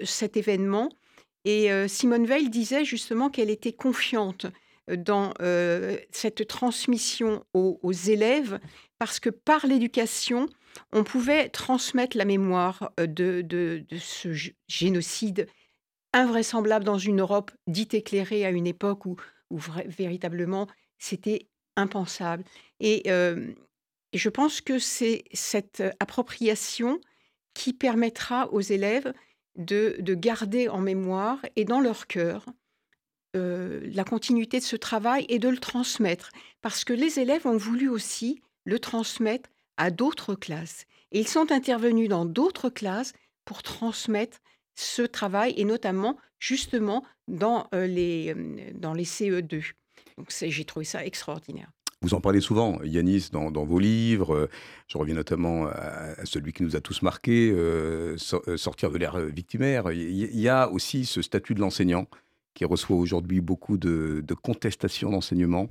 cet 0.04 0.38
événement. 0.38 0.90
Et 1.44 1.70
Simone 1.88 2.26
Veil 2.26 2.50
disait 2.50 2.86
justement 2.86 3.30
qu'elle 3.30 3.50
était 3.50 3.74
confiante 3.74 4.46
dans 4.88 5.34
cette 6.12 6.48
transmission 6.48 7.44
aux, 7.54 7.92
élèves, 7.92 8.60
parce 9.00 9.20
que 9.20 9.30
par 9.30 9.66
l'éducation, 9.66 10.48
on 10.92 11.04
pouvait 11.04 11.50
transmettre 11.50 12.18
la 12.18 12.26
mémoire 12.26 12.92
de, 12.98 13.42
de, 13.42 13.86
ce 13.98 14.30
génocide 14.68 15.48
invraisemblable 16.14 16.86
dans 16.86 16.98
une 16.98 17.22
Europe 17.22 17.52
dite 17.68 17.94
éclairée 17.94 18.46
à 18.46 18.50
une 18.50 18.68
époque 18.68 19.06
où, 19.06 19.16
véritablement 19.86 20.68
c'était 20.98 21.48
impensable. 21.76 22.44
Et, 22.80 23.04
je 24.14 24.30
pense 24.30 24.60
que 24.60 24.78
c'est 24.78 25.24
cette 25.32 25.82
appropriation 26.02 27.00
qui 27.54 27.72
permettra 27.72 28.52
aux 28.52 28.60
élèves 28.60 29.14
de, 29.56 29.96
garder 30.14 30.68
en 30.68 30.80
mémoire 30.80 31.40
et 31.56 31.66
dans 31.66 31.80
leur 31.80 32.08
cœur 32.08 32.46
la 33.34 34.04
continuité 34.04 34.60
de 34.60 34.66
ce 34.66 34.76
travail 34.76 35.26
et 35.30 35.40
de 35.40 35.48
le 35.48 35.58
transmettre. 35.58 36.32
Parce 36.62 36.84
que 36.84 36.94
les 36.94 37.20
élèves 37.20 37.48
ont 37.48 37.58
voulu 37.58 37.88
aussi 37.88 38.42
le 38.66 38.80
transmettre 38.80 39.50
à 39.82 39.90
d'autres 39.90 40.36
classes. 40.36 40.86
Ils 41.12 41.28
sont 41.28 41.52
intervenus 41.52 42.08
dans 42.08 42.26
d'autres 42.26 42.70
classes 42.70 43.14
pour 43.46 43.64
transmettre 43.64 44.38
ce 44.76 45.02
travail, 45.02 45.56
et 45.58 45.66
notamment 45.66 46.18
justement 46.38 47.04
dans, 47.28 47.68
les, 47.74 48.36
dans 48.76 48.94
les 48.94 49.06
CE2. 49.06 49.72
Donc 50.18 50.32
j'ai 50.40 50.66
trouvé 50.66 50.86
ça 50.86 51.04
extraordinaire. 51.04 51.72
Vous 52.04 52.14
en 52.14 52.22
parlez 52.22 52.42
souvent, 52.42 52.80
Yanis, 52.84 53.30
dans, 53.32 53.50
vos 53.50 53.80
livres. 53.80 54.50
Je 54.88 55.00
reviens 55.00 55.16
notamment 55.16 55.66
à, 55.66 56.26
celui 56.26 56.54
qui 56.54 56.62
nous 56.62 56.76
a 56.76 56.82
tous 56.82 57.02
marqués, 57.02 57.52
Sortir 58.18 58.92
de 58.92 59.00
l'ère 59.00 59.20
victimaire. 59.20 59.92
Il 59.92 60.40
y 60.40 60.48
a 60.48 60.70
aussi 60.70 61.06
ce 61.06 61.24
statut 61.24 61.56
de 61.56 61.60
l'enseignant 61.60 62.06
qui 62.54 62.66
reçoit 62.66 62.98
aujourd'hui 62.98 63.42
beaucoup 63.42 63.78
de, 63.78 64.24
contestations 64.42 65.12
d'enseignement. 65.12 65.70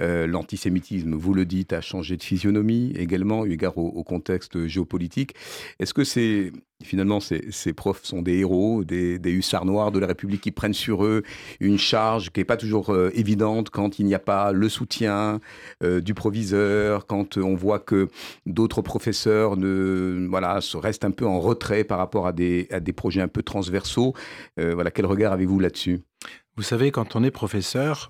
Euh, 0.00 0.26
l'antisémitisme, 0.26 1.14
vous 1.14 1.34
le 1.34 1.44
dites, 1.44 1.72
a 1.72 1.80
changé 1.80 2.16
de 2.16 2.22
physionomie 2.22 2.92
également, 2.96 3.44
eu 3.46 3.52
égard 3.52 3.78
au, 3.78 4.04
contexte 4.04 4.66
géopolitique. 4.66 5.34
Est-ce 5.78 5.94
que 5.94 6.04
c'est 6.04 6.52
finalement 6.84 7.20
ces, 7.20 7.72
profs 7.72 8.04
sont 8.04 8.22
des 8.22 8.38
héros, 8.38 8.84
des, 8.84 9.18
hussards 9.24 9.64
noirs 9.64 9.92
de 9.92 9.98
la 9.98 10.06
République 10.06 10.40
qui 10.40 10.50
prennent 10.50 10.74
sur 10.74 11.04
eux 11.04 11.22
une 11.60 11.78
charge 11.78 12.30
qui 12.30 12.40
n'est 12.40 12.44
pas 12.44 12.56
toujours 12.56 12.90
euh, 12.90 13.10
évidente 13.14 13.70
quand 13.70 13.98
il 13.98 14.06
n'y 14.06 14.14
a 14.14 14.18
pas 14.18 14.52
le 14.52 14.68
soutien 14.68 15.40
euh, 15.82 16.00
du 16.00 16.14
proviseur, 16.14 17.06
quand 17.06 17.36
on 17.36 17.54
voit 17.54 17.78
que 17.78 18.08
d'autres 18.46 18.82
professeurs 18.82 19.56
ne, 19.56 20.26
voilà, 20.28 20.60
se 20.60 20.76
restent 20.76 21.04
un 21.04 21.10
peu 21.10 21.26
en 21.26 21.40
retrait 21.40 21.84
par 21.84 21.98
rapport 21.98 22.26
à 22.26 22.32
des, 22.32 22.68
à 22.70 22.80
des 22.80 22.92
projets 22.92 23.20
un 23.20 23.28
peu 23.28 23.42
transversaux. 23.42 24.14
voilà, 24.56 24.90
quel 24.90 25.06
regard 25.06 25.32
avez-vous 25.32 25.58
là-dessus? 25.60 26.02
Vous 26.56 26.62
savez, 26.62 26.90
quand 26.90 27.16
on 27.16 27.24
est 27.24 27.30
professeur, 27.30 28.08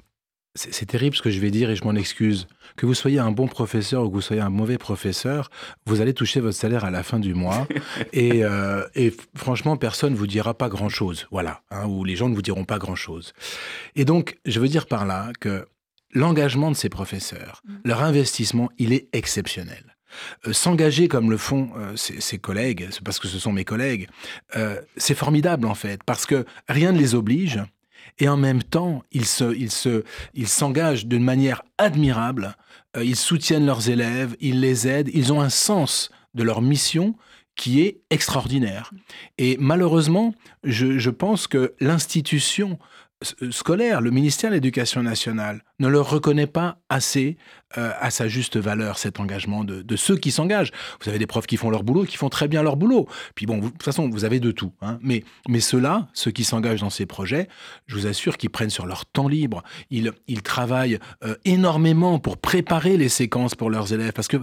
c'est 0.54 0.86
terrible 0.86 1.16
ce 1.16 1.22
que 1.22 1.30
je 1.30 1.40
vais 1.40 1.50
dire 1.50 1.70
et 1.70 1.76
je 1.76 1.84
m'en 1.84 1.94
excuse. 1.94 2.46
Que 2.76 2.84
vous 2.84 2.94
soyez 2.94 3.18
un 3.18 3.30
bon 3.30 3.48
professeur 3.48 4.04
ou 4.04 4.08
que 4.10 4.14
vous 4.14 4.20
soyez 4.20 4.42
un 4.42 4.50
mauvais 4.50 4.76
professeur, 4.76 5.50
vous 5.86 6.02
allez 6.02 6.12
toucher 6.12 6.40
votre 6.40 6.56
salaire 6.56 6.84
à 6.84 6.90
la 6.90 7.02
fin 7.02 7.18
du 7.18 7.34
mois. 7.34 7.66
Euh, 8.14 8.86
et, 8.94 9.12
franchement, 9.34 9.76
personne 9.76 10.12
ne 10.12 10.18
vous 10.18 10.26
dira 10.26 10.54
pas 10.54 10.68
grand-chose. 10.68 11.26
Voilà. 11.30 11.62
Hein, 11.70 11.86
ou 11.86 12.04
les 12.04 12.16
gens 12.16 12.28
ne 12.28 12.34
vous 12.34 12.42
diront 12.42 12.64
pas 12.64 12.78
grand-chose. 12.78 13.32
Et 13.94 14.04
donc, 14.04 14.38
je 14.44 14.58
veux 14.60 14.68
dire 14.68 14.86
par 14.86 15.06
là 15.06 15.30
que 15.40 15.66
l'engagement 16.12 16.70
de 16.70 16.76
ces 16.76 16.88
professeurs, 16.88 17.62
mmh. 17.64 17.74
leur 17.84 18.02
investissement, 18.02 18.70
il 18.78 18.92
est 18.92 19.08
exceptionnel. 19.12 19.96
Euh, 20.46 20.52
s'engager 20.52 21.08
comme 21.08 21.30
le 21.30 21.36
font 21.36 21.70
euh, 21.76 21.96
ses, 21.96 22.38
collègues, 22.38 22.88
parce 23.04 23.18
que 23.18 23.28
ce 23.28 23.38
sont 23.38 23.52
mes 23.52 23.64
collègues, 23.64 24.08
c'est 24.96 25.14
formidable 25.14 25.66
en 25.66 25.74
fait, 25.74 26.02
parce 26.04 26.26
que 26.26 26.44
rien 26.68 26.92
ne 26.92 26.98
les 26.98 27.14
oblige, 27.14 27.60
et 28.18 28.28
en 28.28 28.36
même 28.36 28.62
temps, 28.62 29.02
ils 29.12 29.24
se, 29.24 29.54
ils 29.54 29.70
se, 29.70 30.04
ils 30.34 30.48
s'engagent 30.48 31.06
d'une 31.06 31.24
manière 31.24 31.62
admirable. 31.78 32.56
Euh, 32.96 33.04
ils 33.04 33.16
soutiennent 33.16 33.66
leurs 33.66 33.88
élèves, 33.88 34.36
ils 34.40 34.60
les 34.60 34.86
aident, 34.86 35.10
ils 35.12 35.32
ont 35.32 35.40
un 35.40 35.50
sens 35.50 36.10
de 36.34 36.42
leur 36.42 36.62
mission 36.62 37.14
qui 37.56 37.82
est 37.82 38.00
extraordinaire. 38.10 38.90
Et 39.38 39.56
malheureusement, 39.60 40.34
je, 40.64 41.10
pense 41.10 41.46
que 41.46 41.74
l'institution 41.80 42.78
scolaire, 43.50 44.00
le 44.00 44.10
ministère 44.10 44.50
de 44.50 44.54
l'Éducation 44.54 45.02
nationale 45.02 45.62
ne 45.78 45.88
leur 45.88 46.10
reconnaît 46.10 46.46
pas 46.46 46.78
assez 46.88 47.36
à 47.74 48.10
sa 48.10 48.28
juste 48.28 48.58
valeur 48.58 48.98
cet 48.98 49.18
engagement 49.18 49.64
de, 49.64 49.96
ceux 49.96 50.16
qui 50.16 50.30
s'engagent. 50.30 50.72
Vous 51.00 51.08
avez 51.08 51.18
des 51.18 51.26
profs 51.26 51.46
qui 51.46 51.56
font 51.56 51.70
leur 51.70 51.84
boulot, 51.84 52.04
qui 52.04 52.16
font 52.18 52.28
très 52.28 52.46
bien 52.46 52.62
leur 52.62 52.76
boulot. 52.76 53.08
Puis 53.34 53.46
bon, 53.46 53.58
de 53.58 53.68
toute 53.68 53.82
façon, 53.82 54.10
vous 54.10 54.24
avez 54.24 54.40
de 54.40 54.50
tout. 54.50 54.72
Hein. 54.82 54.98
Mais, 55.02 55.24
mais 55.48 55.60
ceux-là, 55.60 56.08
ceux 56.12 56.30
qui 56.30 56.44
s'engagent 56.44 56.80
dans 56.82 56.90
ces 56.90 57.06
projets, 57.06 57.48
je 57.86 57.96
vous 57.96 58.06
assure 58.06 58.36
qu'ils 58.36 58.50
prennent 58.50 58.70
sur 58.70 58.84
leur 58.84 59.06
temps 59.06 59.28
libre. 59.28 59.62
Ils, 59.90 60.12
ils 60.26 60.42
travaillent 60.42 60.98
énormément 61.44 62.18
pour 62.18 62.36
préparer 62.36 62.96
les 62.96 63.08
séquences 63.08 63.54
pour 63.54 63.70
leurs 63.70 63.92
élèves. 63.92 64.12
Parce 64.12 64.28
que 64.28 64.38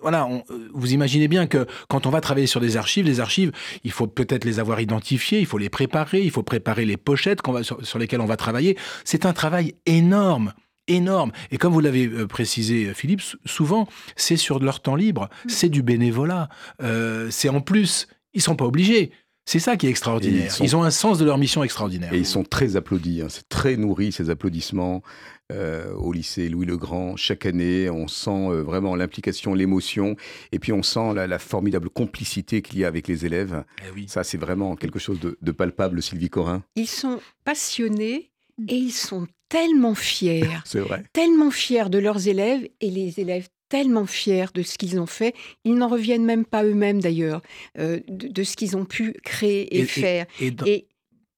voilà, 0.00 0.26
euh, 0.26 0.68
vous 0.72 0.92
imaginez 0.92 1.28
bien 1.28 1.46
que 1.46 1.66
quand 1.88 2.06
on 2.06 2.10
va 2.10 2.20
travailler 2.20 2.46
sur 2.46 2.60
des 2.60 2.76
archives, 2.76 3.04
les 3.04 3.20
archives, 3.20 3.52
il 3.84 3.92
faut 3.92 4.06
peut-être 4.06 4.44
les 4.44 4.60
avoir 4.60 4.80
identifiées, 4.80 5.40
il 5.40 5.46
faut 5.46 5.58
les 5.58 5.68
préparer, 5.68 6.22
il 6.22 6.30
faut 6.30 6.42
préparer 6.42 6.84
les 6.84 6.96
pochettes 6.96 7.40
sur, 7.82 7.98
lesquelles 7.98 8.20
on 8.20 8.26
va 8.26 8.36
travailler. 8.36 8.76
C'est 9.04 9.26
un 9.26 9.32
travail 9.32 9.74
énorme 9.86 10.52
énorme. 10.90 11.32
Et 11.50 11.58
comme 11.58 11.74
vous 11.74 11.80
l'avez 11.80 12.06
euh, 12.06 12.26
précisé, 12.26 12.94
Philippe, 12.94 13.20
souvent, 13.44 13.86
c'est 14.16 14.38
sur 14.38 14.58
leur 14.58 14.80
temps 14.80 14.96
libre, 14.96 15.28
mm. 15.44 15.48
c'est 15.50 15.68
du 15.68 15.82
bénévolat. 15.82 16.48
Euh, 16.82 17.28
c'est 17.30 17.50
en 17.50 17.60
plus, 17.60 18.08
ils 18.32 18.40
sont 18.40 18.56
pas 18.56 18.64
obligés. 18.64 19.12
C'est 19.44 19.58
ça 19.58 19.76
qui 19.76 19.86
est 19.86 19.90
extraordinaire. 19.90 20.54
Ils, 20.60 20.76
ont 20.76 20.82
un 20.82 20.90
sens 20.90 21.18
de 21.18 21.24
leur 21.24 21.38
mission 21.38 21.64
extraordinaire. 21.64 22.12
Et 22.12 22.18
ils 22.18 22.26
sont 22.26 22.42
très 22.42 22.76
applaudis. 22.76 23.22
Hein. 23.22 23.28
C'est 23.30 23.48
très 23.48 23.76
nourri, 23.76 24.12
ces 24.12 24.28
applaudissements. 24.28 25.02
Euh, 25.50 25.94
au 25.94 26.12
lycée 26.12 26.50
Louis 26.50 26.66
le 26.66 26.76
Grand. 26.76 27.16
Chaque 27.16 27.46
année, 27.46 27.88
on 27.88 28.06
sent 28.06 28.50
euh, 28.50 28.62
vraiment 28.62 28.94
l'implication, 28.94 29.54
l'émotion, 29.54 30.14
et 30.52 30.58
puis 30.58 30.74
on 30.74 30.82
sent 30.82 31.14
la, 31.14 31.38
formidable 31.38 31.88
complicité 31.88 32.60
qu'il 32.60 32.80
y 32.80 32.84
a 32.84 32.88
avec 32.88 33.08
les 33.08 33.24
élèves. 33.24 33.64
Eh 33.96 34.06
Ça, 34.08 34.24
c'est 34.24 34.36
vraiment 34.36 34.76
quelque 34.76 34.98
chose 34.98 35.18
de, 35.20 35.52
palpable, 35.52 36.02
Sylvie 36.02 36.28
Corin. 36.28 36.62
Ils 36.76 36.86
sont 36.86 37.18
passionnés 37.44 38.30
et 38.68 38.74
ils 38.74 38.92
sont 38.92 39.26
tellement 39.48 39.94
fiers. 39.94 40.46
c'est 40.66 40.80
vrai. 40.80 41.02
Tellement 41.14 41.50
fiers 41.50 41.88
de 41.88 41.98
leurs 41.98 42.28
élèves 42.28 42.68
et 42.82 42.90
les 42.90 43.18
élèves 43.18 43.48
tellement 43.70 44.04
fiers 44.04 44.46
de 44.52 44.62
ce 44.62 44.76
qu'ils 44.76 45.00
ont 45.00 45.06
fait. 45.06 45.34
Ils 45.64 45.76
n'en 45.76 45.88
reviennent 45.88 46.26
même 46.26 46.44
pas 46.44 46.62
eux-mêmes 46.62 47.00
d'ailleurs, 47.00 47.40
euh, 47.78 48.00
de, 48.08 48.42
ce 48.42 48.54
qu'ils 48.54 48.76
ont 48.76 48.84
pu 48.84 49.14
créer 49.22 49.78
et, 49.78 49.84
faire. 49.84 50.26
Et, 50.40 50.88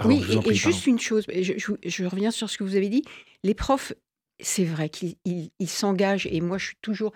oui, 0.04 0.22
et, 0.46 0.54
juste 0.54 0.86
une 0.86 0.98
chose, 0.98 1.26
je, 1.28 2.04
reviens 2.04 2.30
sur 2.30 2.48
ce 2.48 2.58
que 2.58 2.64
vous 2.64 2.76
avez 2.76 2.88
dit. 2.88 3.04
Les 3.42 3.54
profs, 3.54 3.92
c'est 4.40 4.64
vrai 4.64 4.88
qu'ils 4.88 5.50
s'engagent, 5.66 6.26
et 6.26 6.40
moi 6.40 6.58
je 6.58 6.66
suis 6.66 6.76
toujours 6.82 7.12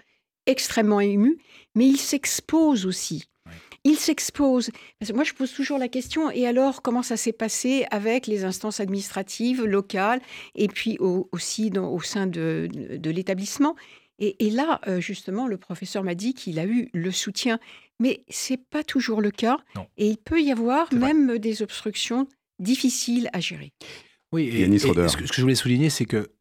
extrêmement 0.46 1.00
émue, 1.00 1.38
mais 1.74 1.87
ils 1.87 1.98
s'exposent 1.98 2.87
aussi. 2.87 3.28
Ils 3.87 3.96
s'exposent. 3.96 4.70
moi, 5.12 5.24
je 5.24 5.34
pose 5.34 5.52
toujours 5.52 5.78
la 5.78 5.88
question, 5.88 6.30
et 6.30 6.46
alors, 6.46 6.80
comment 6.80 7.02
ça 7.02 7.18
s'est 7.18 7.34
passé 7.34 7.87
avec 7.90 8.26
les 8.26 8.44
instances 8.44 8.80
administratives 8.80 9.64
locales, 9.64 10.22
et 10.54 10.68
puis 10.68 10.96
aussi 10.98 11.70
au 11.76 12.00
sein 12.00 12.26
de, 12.26 12.68
l'établissement? 13.04 13.76
Et, 14.18 14.48
là, 14.50 14.80
euh, 14.87 15.00
justement, 15.00 15.46
le 15.46 15.58
professeur 15.58 16.02
m'a 16.02 16.14
dit 16.14 16.32
qu'il 16.32 16.58
a 16.58 16.64
eu 16.64 16.88
le 16.94 17.10
soutien, 17.10 17.58
mais 18.00 18.24
c'est 18.28 18.56
pas 18.56 18.84
toujours 18.84 19.20
le 19.20 19.30
cas. 19.30 19.58
Et 19.98 20.08
il 20.08 20.16
peut 20.16 20.40
y 20.40 20.50
avoir 20.50 20.92
même 20.94 21.38
des 21.38 21.62
obstructions 21.62 22.26
difficiles 22.58 23.28
à 23.34 23.40
gérer. 23.40 23.72
Oui, 24.35 24.49
et, 24.49 24.79
ce, 24.81 24.88
que, 24.88 25.07
ce 25.07 25.16
que 25.16 25.33
je 25.33 25.42
voulais 25.42 25.55
souligner, 25.55 25.90
c'est 25.90 26.07
que 26.07 26.33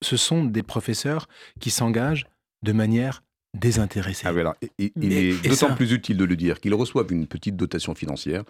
ce 0.00 0.16
sont 0.16 0.42
des 0.42 0.62
professeurs 0.62 1.28
qui 1.60 1.68
s'engagent 1.70 2.24
de 2.62 2.72
manière 2.72 3.22
désintéressé. 3.54 4.26
Ah, 4.26 4.54
il, 4.78 5.12
est 5.12 5.46
d'autant 5.46 5.74
plus 5.74 5.92
utile 5.92 6.16
de 6.16 6.24
le 6.24 6.36
dire 6.36 6.58
qu'ils 6.58 6.74
reçoivent 6.74 7.12
une 7.12 7.26
petite 7.26 7.54
dotation 7.54 7.94
financière 7.94 8.44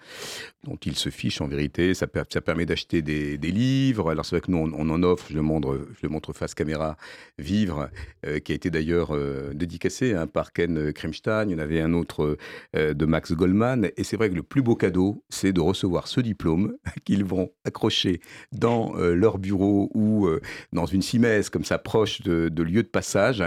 dont 0.63 0.77
ils 0.77 0.97
se 0.97 1.09
fichent 1.09 1.41
en 1.41 1.49
vérité. 1.49 1.93
Ça, 1.95 2.07
ça 2.31 2.41
permet 2.41 2.67
d'acheter 2.67 3.03
des, 3.03 3.37
livres. 3.37 4.11
Alors 4.11 4.25
c'est 4.25 4.37
vrai 4.37 4.41
que 4.41 4.51
nous, 4.51 4.59
on, 4.59 4.91
en 4.91 5.03
offre, 5.03 5.27
je 5.29 5.35
le 5.35 5.43
montre, 5.43 5.89
je 5.95 6.07
le 6.07 6.09
montre 6.09 6.33
face 6.33 6.55
caméra, 6.55 6.97
Vivre, 7.39 7.91
euh, 8.27 8.39
qui 8.39 8.53
a 8.53 8.55
été 8.55 8.71
d'ailleurs 8.71 9.15
euh, 9.15 9.53
dédicacé 9.55 10.15
hein, 10.15 10.27
par 10.27 10.53
Ken 10.53 10.93
Kremstein. 10.93 11.49
Il 11.49 11.53
y 11.53 11.55
en 11.57 11.59
avait 11.59 11.81
un 11.81 11.93
autre 11.95 12.37
euh, 12.77 12.95
de 12.95 13.05
Max 13.05 13.33
Goldman. 13.33 13.91
Et 13.97 14.05
c'est 14.05 14.17
vrai 14.17 14.31
que 14.31 14.35
le 14.35 14.45
plus 14.45 14.63
beau 14.63 14.77
cadeau, 14.77 15.25
c'est 15.29 15.53
de 15.53 15.61
recevoir 15.61 16.07
ce 16.07 16.21
diplôme 16.21 16.75
qu'ils 17.05 17.25
vont 17.25 17.51
accrocher 17.65 18.21
dans 18.53 18.95
leur 18.95 19.39
bureau 19.39 19.91
ou 19.95 20.29
dans 20.73 20.87
une 20.87 21.03
cimesse 21.03 21.51
comme 21.51 21.65
ça, 21.65 21.79
proche 21.79 22.23
de, 22.23 22.49
de 22.49 22.63
lieu 22.63 22.83
de 22.83 22.89
passage. 22.89 23.43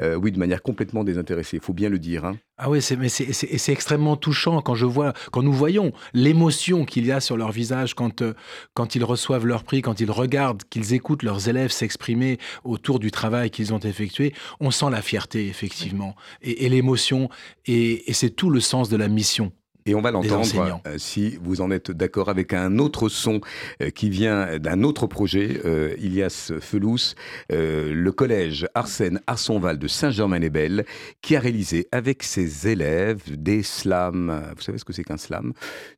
oui, 0.00 0.32
de 0.32 0.38
manière 0.38 0.62
complètement 0.62 0.99
désintéressés, 1.04 1.56
il 1.56 1.62
faut 1.62 1.72
bien 1.72 1.88
le 1.88 1.98
dire. 1.98 2.24
Hein. 2.24 2.36
Ah 2.58 2.68
oui, 2.68 2.82
c'est 2.82 3.72
extrêmement 3.72 4.16
touchant 4.16 4.60
quand 4.60 4.74
je 4.74 4.84
vois, 4.84 5.14
quand 5.32 5.42
nous 5.42 5.52
voyons 5.52 5.92
l'émotion 6.12 6.84
qu'il 6.84 7.06
y 7.06 7.12
a 7.12 7.20
sur 7.20 7.36
leur 7.36 7.52
visage 7.52 7.94
quand, 7.94 8.20
euh, 8.20 8.34
quand 8.74 8.94
ils 8.94 9.04
reçoivent 9.04 9.46
leur 9.46 9.64
prix, 9.64 9.80
quand 9.80 10.00
ils 10.00 10.10
regardent, 10.10 10.64
qu'ils 10.64 10.92
écoutent 10.92 11.22
leurs 11.22 11.48
élèves 11.48 11.70
s'exprimer 11.70 12.38
autour 12.64 12.98
du 12.98 13.10
travail 13.10 13.50
qu'ils 13.50 13.72
ont 13.72 13.78
effectué. 13.78 14.34
On 14.60 14.70
sent 14.70 14.90
la 14.90 15.00
fierté, 15.00 15.48
effectivement, 15.48 16.14
et, 16.42 16.68
l'émotion, 16.68 17.30
et 17.66 18.12
c'est 18.12 18.30
tout 18.30 18.50
le 18.50 18.60
sens 18.60 18.88
de 18.88 18.96
la 18.96 19.08
mission. 19.08 19.52
Et 19.90 19.94
on 19.96 20.00
va 20.00 20.12
l'entendre 20.12 20.80
euh, 20.86 20.98
si 20.98 21.36
vous 21.42 21.60
en 21.62 21.72
êtes 21.72 21.90
d'accord 21.90 22.28
avec 22.28 22.52
un 22.52 22.78
autre 22.78 23.08
son 23.08 23.40
euh, 23.82 23.90
qui 23.90 24.08
vient 24.08 24.56
d'un 24.60 24.84
autre 24.84 25.08
projet, 25.08 25.60
euh, 25.64 25.96
Ilias 25.98 26.52
Felous, 26.60 27.14
le 27.48 28.10
collège 28.10 28.68
Arsène 28.76 29.20
Arsonval 29.26 29.80
de 29.80 29.88
Saint-Germain-les-Belles, 29.88 30.84
qui 31.22 31.34
a 31.34 31.40
réalisé 31.40 31.88
avec 31.90 32.22
ses 32.22 32.68
élèves 32.68 33.22
des 33.36 33.64
slams. 33.64 34.40
Vous 34.54 34.62
savez 34.62 34.78
ce 34.78 34.84
que 34.84 34.92
c'est 34.92 35.02
qu'un 35.02 35.16
slam? 35.16 35.46
Une 35.46 35.52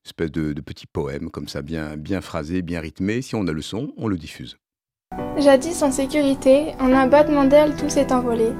espèce 0.07 0.33
de, 0.33 0.55
de 0.55 0.61
petit 0.62 0.87
poème 0.87 1.31
comme 1.31 1.48
ça, 1.48 1.61
bien, 1.61 1.98
bien 1.98 2.22
phrasé, 2.22 2.62
bien 2.62 2.81
rythmé. 2.81 3.20
Si 3.20 3.35
on 3.35 3.46
a 3.46 3.52
le 3.52 3.61
son, 3.61 3.92
on 3.98 4.09
le 4.09 4.16
diffuse. 4.16 4.57
Jadis 5.37 5.83
en 5.83 5.92
sécurité, 5.92 6.68
en 6.81 6.94
un 6.94 7.09
battement 7.09 7.44
d'ailes, 7.44 7.76
tout 7.76 7.90
s'est 7.90 8.11
envolé. 8.11 8.52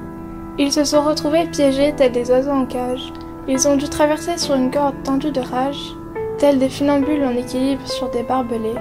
Ils 0.59 0.71
se 0.71 0.83
sont 0.83 1.03
retrouvés 1.03 1.47
piégés 1.51 1.95
tels 1.97 2.11
des 2.11 2.29
oiseaux 2.29 2.51
en 2.51 2.67
cage. 2.67 3.11
Ils 3.45 3.67
ont 3.67 3.75
dû 3.75 3.89
traverser 3.89 4.37
sur 4.37 4.55
une 4.55 4.71
corde 4.71 4.95
tendue 5.03 5.31
de 5.31 5.41
rage, 5.41 5.93
tels 6.37 6.59
des 6.59 6.69
funambules 6.69 7.25
en 7.25 7.35
équilibre 7.35 7.85
sur 7.85 8.09
des 8.09 8.23
barbelés. 8.23 8.75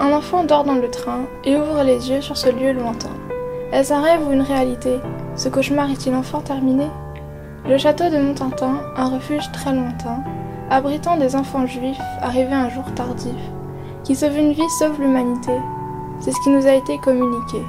Un 0.00 0.12
enfant 0.12 0.42
dort 0.42 0.64
dans 0.64 0.74
le 0.74 0.90
train 0.90 1.26
et 1.44 1.56
ouvre 1.56 1.84
les 1.84 2.10
yeux 2.10 2.20
sur 2.20 2.36
ce 2.36 2.48
lieu 2.48 2.72
lointain. 2.72 3.14
Est-ce 3.72 3.92
un 3.92 4.02
rêve 4.02 4.26
ou 4.26 4.32
une 4.32 4.42
réalité? 4.42 4.98
Ce 5.36 5.48
cauchemar 5.48 5.90
est-il 5.90 6.12
enfin 6.14 6.40
terminé? 6.40 6.88
Le 7.64 7.78
château 7.78 8.10
de 8.10 8.18
Montintin, 8.18 8.80
un 8.96 9.08
refuge 9.08 9.50
très 9.52 9.72
lointain, 9.72 10.24
abritant 10.68 11.16
des 11.16 11.36
enfants 11.36 11.66
juifs 11.66 12.02
arrivés 12.20 12.52
un 12.52 12.68
jour 12.68 12.84
tardif, 12.96 13.38
qui 14.02 14.16
sauvent 14.16 14.36
une 14.36 14.52
vie 14.52 14.68
sauve 14.80 15.00
l'humanité. 15.00 15.52
C'est 16.18 16.32
ce 16.32 16.42
qui 16.42 16.50
nous 16.50 16.66
a 16.66 16.74
été 16.74 16.98
communiqué. 16.98 17.62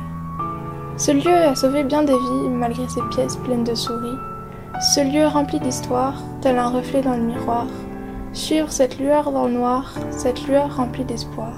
Ce 0.97 1.12
lieu 1.12 1.36
a 1.36 1.56
sauvé 1.56 1.84
bien 1.84 2.01
des 2.01 2.13
vies 2.13 2.49
malgré 2.49 2.88
ses 2.89 3.01
pièces 3.12 3.36
pleines 3.38 3.63
de 3.63 3.75
souris. 3.75 4.17
Ce 4.80 5.00
lieu 5.00 5.28
rempli 5.28 5.60
d'histoire, 5.60 6.16
tel 6.42 6.58
un 6.58 6.70
reflet 6.70 7.02
dans 7.02 7.16
le 7.16 7.22
miroir. 7.22 7.68
Suivre 8.34 8.72
cette 8.72 8.98
lueur 8.98 9.32
dans 9.32 9.46
le 9.46 9.54
noir, 9.54 9.94
cette 10.10 10.48
lueur 10.48 10.76
remplie 10.76 11.06
d'espoir. 11.06 11.54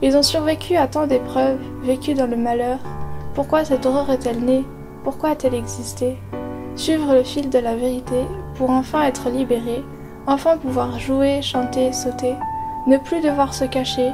Ils 0.00 0.16
ont 0.16 0.22
survécu 0.22 0.76
à 0.76 0.86
tant 0.86 1.06
d'épreuves, 1.06 1.60
vécu 1.82 2.14
dans 2.14 2.26
le 2.26 2.36
malheur. 2.36 2.78
Pourquoi 3.34 3.64
cette 3.64 3.84
horreur 3.84 4.10
est-elle 4.10 4.40
née? 4.40 4.64
Pourquoi 5.04 5.30
a-t-elle 5.30 5.54
existé? 5.54 6.16
Suivre 6.76 7.14
le 7.14 7.22
fil 7.22 7.50
de 7.50 7.58
la 7.58 7.76
vérité 7.76 8.24
pour 8.54 8.70
enfin 8.70 9.02
être 9.02 9.28
libéré, 9.28 9.84
enfin 10.26 10.56
pouvoir 10.56 10.98
jouer, 10.98 11.42
chanter, 11.42 11.92
sauter, 11.92 12.34
ne 12.86 12.96
plus 12.96 13.20
devoir 13.20 13.52
se 13.52 13.66
cacher, 13.66 14.10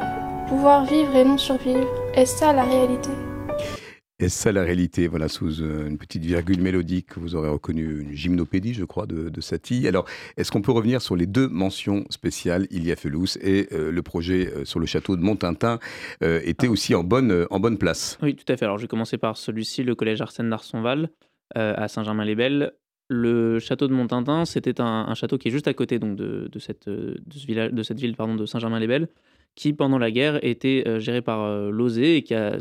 pouvoir 0.49 0.85
vivre 0.85 1.15
et 1.15 1.25
non 1.25 1.39
survivre. 1.39 1.87
Est-ce 2.15 2.39
ça 2.39 2.53
la 2.53 2.65
réalité 2.65 3.11
est-ce 4.19 4.39
ça 4.39 4.53
la 4.53 4.63
réalité 4.63 5.09
Voilà, 5.09 5.29
sous 5.29 5.61
euh, 5.61 5.89
une 5.89 5.99
petite 5.99 6.25
virgule 6.25 6.63
mélodique, 6.63 7.19
vous 7.19 7.35
aurez 7.35 7.51
reconnu 7.51 8.01
une 8.01 8.13
gymnopédie, 8.15 8.73
je 8.73 8.85
crois, 8.85 9.07
de, 9.07 9.29
de 9.29 9.41
Satie. 9.43 9.87
Alors, 9.87 10.07
est-ce 10.39 10.51
qu'on 10.51 10.63
peut 10.63 10.73
revenir 10.73 11.03
sur 11.03 11.17
les 11.17 11.27
deux 11.27 11.49
mentions 11.49 12.05
spéciales, 12.09 12.67
Ilia 12.71 12.97
Felous 12.97 13.37
et 13.43 13.69
euh, 13.73 13.93
le 13.93 14.03
projet 14.03 14.51
euh, 14.55 14.65
sur 14.65 14.81
le 14.81 14.87
château 14.87 15.17
de 15.17 15.23
Montintin 15.23 15.79
était 16.23 16.69
aussi 16.69 16.95
en 16.95 17.05
bonne, 17.05 17.47
en 17.51 17.61
bonne 17.61 17.77
place? 17.77 18.19
Oui, 18.23 18.35
tout 18.35 18.51
à 18.51 18.57
fait. 18.57 18.65
Alors, 18.65 18.79
je 18.79 18.85
vais 18.85 18.89
commencer 18.89 19.19
par 19.19 19.37
celui-ci, 19.37 19.83
le 19.83 19.95
collège 19.95 20.23
Arsène 20.23 20.49
d'Arsonval, 20.49 21.11
à 21.55 21.89
Saint-Germain-les-Belles. 21.89 22.73
Le 23.09 23.59
château 23.59 23.87
de 23.87 23.93
Montintin, 23.93 24.45
c'était 24.45 24.81
un, 24.81 25.15
château 25.15 25.39
qui 25.39 25.49
est 25.49 25.51
juste 25.51 25.69
à 25.69 25.75
côté 25.75 25.99
donc, 25.99 26.17
de, 26.17 26.49
de 26.51 26.59
cette, 26.59 26.89
de, 26.89 27.17
ce 27.31 27.47
village, 27.47 27.73
de 27.73 27.83
cette 27.83 28.01
ville 28.01 28.17
pardon, 28.17 28.35
de 28.35 28.47
Saint-Germain-les-Belles, 28.47 29.09
qui, 29.55 29.73
pendant 29.73 29.99
la 29.99 30.11
guerre, 30.11 30.43
était 30.43 31.01
géré 31.01 31.23
par 31.23 31.71
l'OSE 31.71 31.99
et 31.99 32.23
qui 32.23 32.35
a 32.35 32.59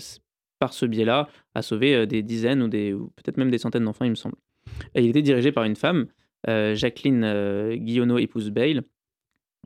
par 0.65 0.73
ce 0.73 0.87
biais-là, 0.87 1.29
a 1.53 1.61
sauvé 1.61 1.93
euh, 1.93 2.05
des 2.07 2.23
dizaines 2.23 2.63
ou, 2.63 2.69
peut-être 2.69 3.37
même 3.37 3.51
des 3.51 3.59
centaines 3.59 3.85
d'enfants, 3.85 4.03
il 4.03 4.09
me 4.09 4.15
semble. 4.15 4.35
Et 4.95 5.03
il 5.03 5.09
était 5.09 5.21
dirigé 5.21 5.51
par 5.51 5.63
une 5.63 5.75
femme, 5.75 6.07
euh, 6.49 6.73
Jacqueline 6.73 7.23
euh, 7.23 7.75
Guillonneau, 7.75 8.17
épouse 8.17 8.49
Bale, 8.49 8.81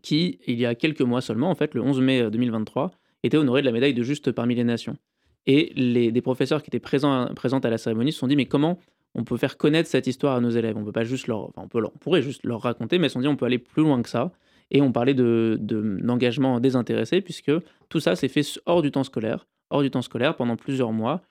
qui, 0.02 0.42
il 0.46 0.60
y 0.60 0.66
a 0.66 0.76
quelques 0.76 1.00
mois 1.00 1.22
seulement, 1.22 1.50
en 1.50 1.56
fait, 1.56 1.74
le 1.74 1.82
11 1.82 2.02
mai 2.02 2.30
2023, 2.30 2.92
était 3.24 3.38
honorée 3.38 3.62
de 3.62 3.66
la 3.68 3.72
médaille 3.72 3.94
de 3.94 4.04
juste 4.04 4.34
parmi 4.34 4.56
les 4.56 4.66
nations. 4.66 4.98
Et 5.46 5.72
les, 5.78 6.12
des 6.12 6.22
professeurs 6.22 6.64
qui 6.64 6.70
étaient 6.70 6.82
présents, 6.82 7.34
présents 7.34 7.60
à 7.60 7.70
la 7.70 7.78
cérémonie 7.78 8.12
se 8.12 8.20
sont 8.20 8.28
dit, 8.28 8.36
mais 8.36 8.46
comment 8.46 8.78
on 9.16 9.24
peut 9.24 9.38
faire 9.38 9.56
connaître 9.56 9.88
cette 9.88 10.06
histoire 10.06 10.36
à 10.36 10.42
nos 10.42 10.50
élèves? 10.50 10.76
On 10.76 10.84
peut 10.84 10.92
pas 10.92 11.06
juste 11.06 11.28
leur, 11.28 11.48
enfin, 11.48 11.62
on, 11.64 11.70
peut 11.70 11.82
on 11.82 11.98
pourrait 11.98 12.22
juste 12.22 12.44
leur 12.44 12.62
raconter, 12.62 13.00
mais 13.00 13.08
ils 13.08 13.10
se 13.10 13.14
sont 13.14 13.22
dit, 13.22 13.28
on 13.30 13.38
peut 13.38 13.46
aller 13.46 13.58
plus 13.58 13.84
loin 13.84 14.02
que 14.02 14.10
ça. 14.10 14.34
Et 14.70 14.82
on 14.82 14.92
parlait 14.92 15.14
d'engagement 15.14 15.58
de, 15.62 16.00
d'engagement 16.02 16.60
désintéressé, 16.60 17.22
puisque 17.22 17.54
tout 17.88 18.02
ça 18.02 18.18
s'est 18.18 18.28
fait 18.28 18.44
hors 18.66 18.82
du 18.82 18.92
temps 18.92 19.06
scolaire, 19.06 19.48
hors 19.70 19.82
du 19.82 19.92
temps 19.92 20.02
scolaire 20.02 20.36
pendant 20.36 20.56
plusieurs 20.56 20.92
mois, 20.92 21.22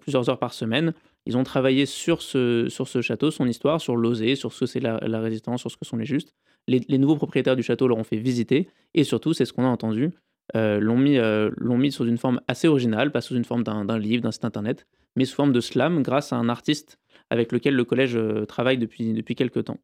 plusieurs 0.00 0.28
heures 0.28 0.38
par 0.38 0.52
semaine. 0.52 0.92
Ils 1.26 1.36
ont 1.36 1.44
travaillé 1.44 1.86
sur 1.86 2.22
ce, 2.22 2.68
sur 2.68 2.88
ce 2.88 3.00
château, 3.00 3.30
son 3.30 3.46
histoire, 3.46 3.80
sur 3.80 3.96
l'osé, 3.96 4.34
sur 4.34 4.52
ce 4.52 4.60
que 4.60 4.66
c'est 4.66 4.80
la, 4.80 4.98
résistance, 5.20 5.60
sur 5.60 5.70
ce 5.70 5.76
que 5.76 5.84
sont 5.84 5.96
les 5.96 6.04
justes. 6.04 6.34
Les, 6.68 6.98
nouveaux 6.98 7.16
propriétaires 7.16 7.56
du 7.56 7.62
château 7.62 7.88
leur 7.88 7.98
ont 7.98 8.04
fait 8.04 8.16
visiter, 8.16 8.68
et 8.94 9.04
surtout, 9.04 9.32
c'est 9.32 9.44
ce 9.44 9.52
qu'on 9.52 9.64
a 9.64 9.68
entendu, 9.68 10.10
l'ont 10.54 10.98
mis, 10.98 11.18
l'ont 11.56 11.78
mis 11.78 11.90
sous 11.92 12.06
une 12.06 12.18
forme 12.18 12.40
assez 12.48 12.68
originale, 12.68 13.12
pas 13.12 13.20
sous 13.20 13.34
une 13.34 13.44
forme 13.44 13.64
d'un 13.64 13.98
livre, 13.98 14.22
d'un 14.22 14.32
site 14.32 14.44
internet, 14.44 14.86
mais 15.16 15.24
sous 15.24 15.36
forme 15.36 15.52
de 15.52 15.60
slam 15.60 16.02
grâce 16.02 16.32
à 16.32 16.36
un 16.36 16.48
artiste 16.48 16.98
avec 17.30 17.52
lequel 17.52 17.74
le 17.74 17.84
collège 17.84 18.18
travaille 18.46 18.78
depuis, 18.78 19.12
depuis 19.12 19.34
quelques 19.34 19.64
temps. 19.64 19.78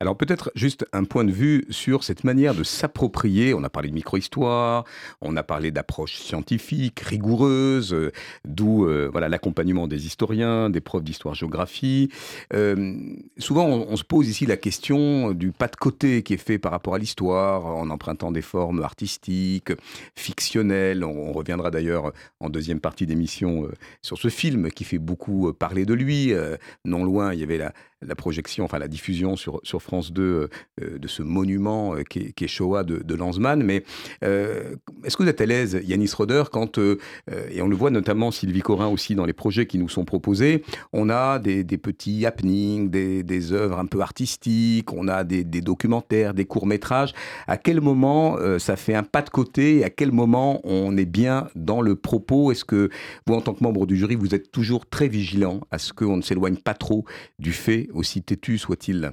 Alors 0.00 0.16
peut-être 0.16 0.52
juste 0.54 0.86
un 0.92 1.02
point 1.02 1.24
de 1.24 1.32
vue 1.32 1.64
sur 1.70 2.04
cette 2.04 2.22
manière 2.22 2.54
de 2.54 2.62
s'approprier, 2.62 3.52
on 3.52 3.64
a 3.64 3.68
parlé 3.68 3.88
de 3.88 3.94
micro-histoire, 3.94 4.84
on 5.20 5.36
a 5.36 5.42
parlé 5.42 5.72
d'approche 5.72 6.18
scientifique, 6.18 7.00
rigoureuse, 7.00 7.92
euh, 7.92 8.12
d'où 8.44 8.86
euh, 8.86 9.08
voilà 9.10 9.28
l'accompagnement 9.28 9.88
des 9.88 10.06
historiens, 10.06 10.70
des 10.70 10.80
profs 10.80 11.02
d'histoire-géographie. 11.02 12.10
Euh, 12.54 12.94
souvent 13.38 13.66
on, 13.66 13.96
se 13.96 14.04
pose 14.04 14.28
ici 14.28 14.46
la 14.46 14.56
question 14.56 15.32
du 15.32 15.50
pas 15.50 15.66
de 15.66 15.74
côté 15.74 16.22
qui 16.22 16.34
est 16.34 16.36
fait 16.36 16.60
par 16.60 16.70
rapport 16.70 16.94
à 16.94 16.98
l'histoire, 16.98 17.66
en 17.66 17.90
empruntant 17.90 18.30
des 18.30 18.42
formes 18.42 18.84
artistiques, 18.84 19.72
fictionnelles. 20.14 21.02
On, 21.02 21.32
reviendra 21.32 21.72
d'ailleurs 21.72 22.12
en 22.38 22.50
deuxième 22.50 22.80
partie 22.80 23.06
d'émission 23.06 23.68
sur 24.02 24.16
ce 24.16 24.28
film 24.28 24.70
qui 24.70 24.84
fait 24.84 24.98
beaucoup 24.98 25.52
parler 25.52 25.84
de 25.84 25.94
lui. 25.94 26.32
non 26.84 27.04
loin, 27.04 27.32
il 27.32 27.40
y 27.40 27.42
avait 27.42 27.58
la, 27.58 27.72
la 28.06 28.14
projection, 28.14 28.64
enfin 28.64 28.78
la 28.78 28.88
diffusion 28.88 29.36
sur, 29.36 29.60
sur 29.64 29.82
France 29.82 30.12
2 30.12 30.22
euh, 30.22 30.48
euh, 30.82 30.98
de 30.98 31.08
ce 31.08 31.22
monument 31.22 31.94
euh, 31.94 32.02
qui, 32.02 32.32
est, 32.40 32.46
Shoah 32.46 32.84
de, 32.84 32.98
de 32.98 33.14
Lanzmann. 33.14 33.62
Mais 33.62 33.84
est-ce 34.22 35.16
que 35.16 35.22
vous 35.22 35.28
êtes 35.28 35.40
à 35.40 35.46
l'aise, 35.46 35.80
Yanis 35.84 36.10
Roder, 36.16 36.44
quand, 36.50 36.78
et 36.78 37.60
on 37.60 37.68
le 37.68 37.76
voit 37.76 37.90
notamment 37.90 38.30
Sylvie 38.30 38.62
Corin 38.62 38.88
aussi 38.88 39.14
dans 39.14 39.26
les 39.26 39.32
projets 39.32 39.66
qui 39.66 39.78
nous 39.78 39.88
sont 39.88 40.04
proposés, 40.04 40.62
on 40.92 41.10
a 41.10 41.38
des, 41.38 41.64
petits 41.64 42.24
happenings, 42.24 42.88
des, 42.90 43.22
des, 43.22 43.52
œuvres 43.52 43.78
un 43.78 43.86
peu 43.86 44.00
artistiques, 44.00 44.92
on 44.92 45.08
a 45.08 45.24
des, 45.24 45.44
documentaires, 45.44 46.32
des 46.32 46.46
courts-métrages. 46.46 47.12
À 47.46 47.58
quel 47.58 47.80
moment 47.80 48.38
ça 48.58 48.76
fait 48.76 48.94
un 48.94 49.02
pas 49.02 49.22
de 49.22 49.30
côté 49.30 49.78
et 49.78 49.84
à 49.84 49.90
quel 49.90 50.12
moment 50.12 50.60
on 50.64 50.96
est 50.96 51.06
bien 51.06 51.48
dans 51.54 51.82
le 51.82 51.96
propos? 51.96 52.50
Est-ce 52.50 52.64
que 52.64 52.88
vous, 53.26 53.34
en 53.34 53.42
tant 53.42 53.54
que 53.54 53.62
membre 53.62 53.86
du 53.86 53.96
jury, 53.96 54.14
vous 54.14 54.34
êtes 54.34 54.50
toujours 54.50 54.86
très 54.86 55.08
vigilant 55.08 55.60
à 55.70 55.78
ce 55.78 55.92
qu'on 55.92 56.16
ne 56.16 56.22
s'éloigne 56.22 56.56
pas 56.56 56.74
trop 56.74 57.04
du 57.38 57.52
fait 57.52 57.87
aussi 57.92 58.22
têtu 58.22 58.58
soit-il. 58.58 59.12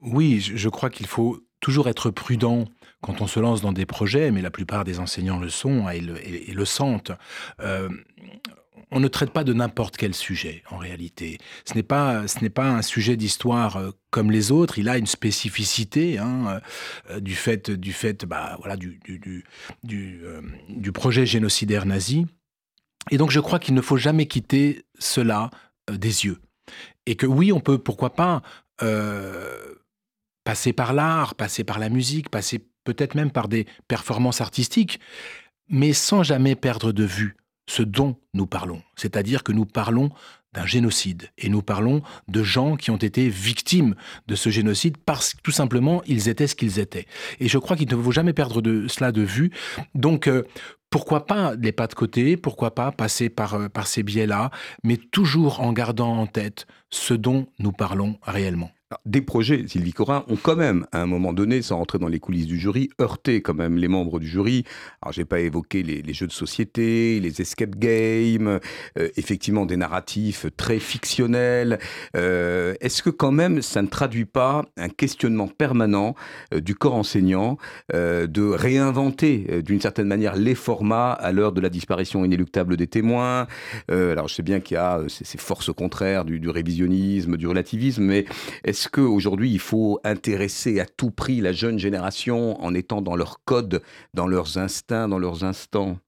Oui, 0.00 0.40
je 0.40 0.68
crois 0.68 0.90
qu'il 0.90 1.06
faut 1.06 1.44
toujours 1.60 1.88
être 1.88 2.10
prudent 2.10 2.66
quand 3.02 3.20
on 3.20 3.26
se 3.26 3.40
lance 3.40 3.60
dans 3.60 3.72
des 3.72 3.86
projets, 3.86 4.30
mais 4.30 4.42
la 4.42 4.50
plupart 4.50 4.84
des 4.84 4.98
enseignants 4.98 5.38
le 5.38 5.48
sont 5.48 5.88
et 5.88 6.00
le, 6.00 6.64
sentent. 6.64 7.12
Euh, 7.60 7.88
on 8.90 9.00
ne 9.00 9.08
traite 9.08 9.30
pas 9.30 9.44
de 9.44 9.52
n'importe 9.52 9.96
quel 9.96 10.14
sujet 10.14 10.62
en 10.70 10.76
réalité. 10.76 11.38
Ce 11.64 11.74
n'est 11.74 11.82
pas 11.82 12.24
pas 12.54 12.68
un 12.68 12.82
sujet 12.82 13.16
d'histoire 13.16 13.76
euh, 13.76 13.90
comme 14.10 14.30
les 14.30 14.50
autres. 14.52 14.78
Il 14.78 14.88
a 14.88 14.98
une 14.98 15.06
spécificité 15.06 16.18
hein, 16.18 16.60
euh, 17.10 17.20
du 17.20 17.34
fait 17.34 17.70
du 17.70 17.92
fait 17.92 18.24
bah, 18.24 18.56
voilà 18.58 18.76
du, 18.76 18.98
projet 20.92 21.24
génocidaire 21.24 21.86
nazi. 21.86 22.26
Et 23.10 23.16
donc 23.16 23.30
je 23.30 23.40
crois 23.40 23.58
qu'il 23.58 23.74
ne 23.74 23.80
faut 23.80 23.96
jamais 23.96 24.26
quitter 24.26 24.84
cela 24.98 25.50
des 25.90 26.24
yeux. 26.24 26.38
Et 27.10 27.16
que 27.16 27.26
oui, 27.26 27.50
on 27.50 27.58
peut, 27.58 27.78
pourquoi 27.78 28.14
pas, 28.14 28.40
euh, 28.82 29.74
passer 30.44 30.72
par 30.72 30.92
l'art, 30.92 31.34
passer 31.34 31.64
par 31.64 31.80
la 31.80 31.88
musique, 31.88 32.28
passer 32.28 32.64
peut-être 32.84 33.16
même 33.16 33.32
par 33.32 33.48
des 33.48 33.66
performances 33.88 34.40
artistiques, 34.40 35.00
mais 35.68 35.92
sans 35.92 36.22
jamais 36.22 36.54
perdre 36.54 36.92
de 36.92 37.02
vue 37.02 37.36
ce 37.68 37.82
dont 37.82 38.16
nous 38.32 38.46
parlons. 38.46 38.80
C'est-à-dire 38.94 39.42
que 39.42 39.50
nous 39.50 39.66
parlons 39.66 40.10
d'un 40.52 40.66
génocide 40.66 41.30
et 41.36 41.48
nous 41.48 41.62
parlons 41.62 42.02
de 42.28 42.44
gens 42.44 42.76
qui 42.76 42.92
ont 42.92 42.96
été 42.96 43.28
victimes 43.28 43.96
de 44.28 44.36
ce 44.36 44.50
génocide 44.50 44.96
parce 44.96 45.34
que 45.34 45.40
tout 45.42 45.50
simplement 45.50 46.02
ils 46.06 46.28
étaient 46.28 46.46
ce 46.46 46.54
qu'ils 46.54 46.78
étaient. 46.78 47.06
Et 47.40 47.48
je 47.48 47.58
crois 47.58 47.76
qu'il 47.76 47.88
ne 47.90 48.00
faut 48.00 48.12
jamais 48.12 48.32
perdre 48.32 48.62
cela 48.86 49.10
de 49.10 49.22
vue. 49.22 49.50
Donc 49.96 50.28
euh, 50.28 50.44
pourquoi 50.90 51.26
pas 51.26 51.54
les 51.54 51.72
pas 51.72 51.86
de 51.86 51.94
côté, 51.94 52.36
pourquoi 52.36 52.74
pas 52.74 52.92
passer 52.92 53.30
par, 53.30 53.54
euh, 53.54 53.68
par 53.68 53.86
ces 53.86 54.02
biais-là, 54.02 54.50
mais 54.82 54.96
toujours 54.96 55.60
en 55.60 55.72
gardant 55.72 56.16
en 56.16 56.26
tête 56.26 56.66
ce 56.90 57.14
dont 57.14 57.46
nous 57.58 57.72
parlons 57.72 58.18
réellement 58.22 58.70
des 59.06 59.20
projets, 59.20 59.64
Sylvie 59.68 59.92
Corin, 59.92 60.24
ont 60.28 60.36
quand 60.36 60.56
même, 60.56 60.86
à 60.90 61.00
un 61.00 61.06
moment 61.06 61.32
donné, 61.32 61.62
sans 61.62 61.76
rentrer 61.76 61.98
dans 61.98 62.08
les 62.08 62.18
coulisses 62.18 62.46
du 62.46 62.58
jury, 62.58 62.90
heurté 63.00 63.40
quand 63.40 63.54
même 63.54 63.76
les 63.76 63.86
membres 63.86 64.18
du 64.18 64.26
jury. 64.26 64.64
Alors, 65.00 65.12
j'ai 65.12 65.24
pas 65.24 65.38
évoqué 65.38 65.84
les, 65.84 66.12
jeux 66.12 66.26
de 66.26 66.32
société, 66.32 67.20
les 67.20 67.40
escape 67.40 67.76
games, 67.76 68.58
euh, 68.98 69.08
effectivement 69.16 69.64
des 69.64 69.76
narratifs 69.76 70.46
très 70.56 70.80
fictionnels. 70.80 71.78
Euh, 72.16 72.74
est-ce 72.80 73.02
que 73.02 73.10
quand 73.10 73.30
même, 73.30 73.62
ça 73.62 73.80
ne 73.80 73.86
traduit 73.86 74.24
pas 74.24 74.64
un 74.76 74.88
questionnement 74.88 75.46
permanent 75.46 76.16
euh, 76.52 76.60
du 76.60 76.74
corps 76.74 76.96
enseignant 76.96 77.58
de 77.92 78.50
réinventer 78.50 79.62
d'une 79.62 79.80
certaine 79.80 80.06
manière 80.06 80.34
les 80.34 80.54
formats 80.54 81.12
à 81.12 81.32
l'heure 81.32 81.52
de 81.52 81.60
la 81.60 81.68
disparition 81.68 82.24
inéluctable 82.24 82.76
des 82.76 82.86
témoins? 82.86 83.46
Alors, 83.88 84.28
je 84.28 84.34
sais 84.34 84.42
bien 84.42 84.60
qu'il 84.60 84.74
y 84.74 84.78
a 84.78 85.00
ces, 85.08 85.38
forces 85.38 85.72
contraires 85.72 86.24
du, 86.24 86.40
du 86.40 86.48
révisionnisme, 86.48 87.36
du 87.36 87.46
relativisme, 87.46 88.04
mais 88.04 88.24
est 88.64 88.79
est-ce 88.80 88.88
qu'aujourd'hui, 88.88 89.50
il 89.52 89.58
faut 89.58 90.00
intéresser 90.04 90.80
à 90.80 90.86
tout 90.86 91.10
prix 91.10 91.42
la 91.42 91.52
jeune 91.52 91.78
génération 91.78 92.58
en 92.62 92.72
étant 92.72 93.02
dans 93.02 93.14
leur 93.14 93.44
code, 93.44 93.82
dans 94.14 94.26
leurs 94.26 94.56
instincts, 94.56 95.06
dans 95.06 95.18
leurs 95.18 95.44
instants? 95.44 95.98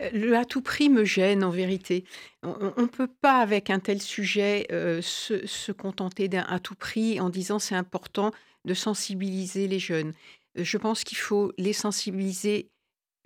Euh, 0.00 0.08
le 0.14 0.34
à 0.34 0.46
tout 0.46 0.62
prix 0.62 0.88
me 0.88 1.04
gêne 1.04 1.44
en 1.44 1.50
vérité. 1.50 2.04
On 2.42 2.72
ne 2.78 2.86
peut 2.86 3.10
pas, 3.20 3.40
avec 3.40 3.68
un 3.68 3.78
tel 3.78 4.00
sujet, 4.00 4.66
euh, 4.72 5.02
se, 5.02 5.70
contenter 5.72 6.28
d'un 6.28 6.46
à 6.48 6.60
tout 6.60 6.74
prix 6.74 7.20
en 7.20 7.28
disant 7.28 7.58
c'est 7.58 7.74
important 7.74 8.30
de 8.64 8.72
sensibiliser 8.72 9.68
les 9.68 9.78
jeunes. 9.78 10.14
Euh, 10.56 10.64
je 10.64 10.78
pense 10.78 11.04
qu'il 11.04 11.18
faut 11.18 11.52
les 11.58 11.74
sensibiliser 11.74 12.70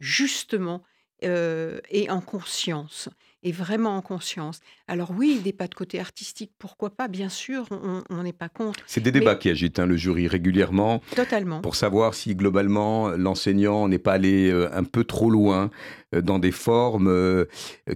justement 0.00 0.82
et 1.22 2.10
en 2.10 2.20
conscience 2.20 3.08
et 3.42 3.52
vraiment 3.52 3.96
en 3.96 4.02
conscience. 4.02 4.60
Alors 4.88 5.12
oui, 5.16 5.40
des 5.42 5.52
pas 5.52 5.68
de 5.68 5.74
côté 5.74 6.00
artistique, 6.00 6.52
pourquoi 6.58 6.90
pas 6.90 7.08
Bien 7.08 7.28
sûr, 7.28 7.66
on 7.70 8.22
n'est 8.22 8.32
pas 8.32 8.48
contre. 8.48 8.82
C'est 8.86 9.00
des 9.00 9.12
débats 9.12 9.36
qui 9.36 9.48
agitent 9.48 9.78
hein, 9.78 9.86
le 9.86 9.96
jury 9.96 10.28
régulièrement. 10.28 11.00
Totalement. 11.14 11.60
Pour 11.60 11.76
savoir 11.76 12.14
si 12.14 12.34
globalement 12.34 13.10
l'enseignant 13.10 13.88
n'est 13.88 13.98
pas 13.98 14.14
allé 14.14 14.50
euh, 14.50 14.68
un 14.72 14.84
peu 14.84 15.04
trop 15.04 15.30
loin 15.30 15.70
euh, 16.14 16.22
dans 16.22 16.38
des 16.38 16.50
formes 16.50 17.08
euh, 17.08 17.44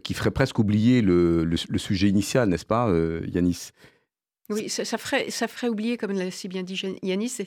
qui 0.05 0.15
feraient 0.15 0.31
presque 0.31 0.59
oublier 0.59 1.03
le, 1.03 1.57
sujet 1.77 2.09
initial, 2.09 2.49
n'est-ce 2.49 2.67
pas, 2.67 2.93
Yanis? 3.27 3.71
Oui, 4.51 4.69
ça, 4.69 4.99
ferait, 4.99 5.31
ça 5.31 5.49
ferait 5.49 5.69
oublier, 5.69 5.97
comme 5.97 6.13
l'a 6.13 6.31
si 6.31 6.49
bien 6.49 6.63
dit 6.63 6.81
Yanis, 7.03 7.39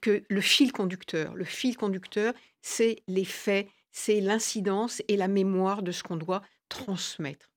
que 0.00 0.22
le 0.28 0.40
fil 0.40 0.72
conducteur, 0.72 1.34
le 1.34 1.44
fil 1.44 1.76
conducteur, 1.76 2.32
c'est 2.62 2.96
les 3.08 3.24
faits, 3.24 3.68
c'est 3.92 4.20
l'incidence 4.20 5.02
et 5.08 5.16
la 5.16 5.28
mémoire 5.28 5.82
de 5.82 5.92
ce 5.92 6.02
qu'on 6.02 6.16
doit 6.16 6.42
transmettre. 6.70 7.50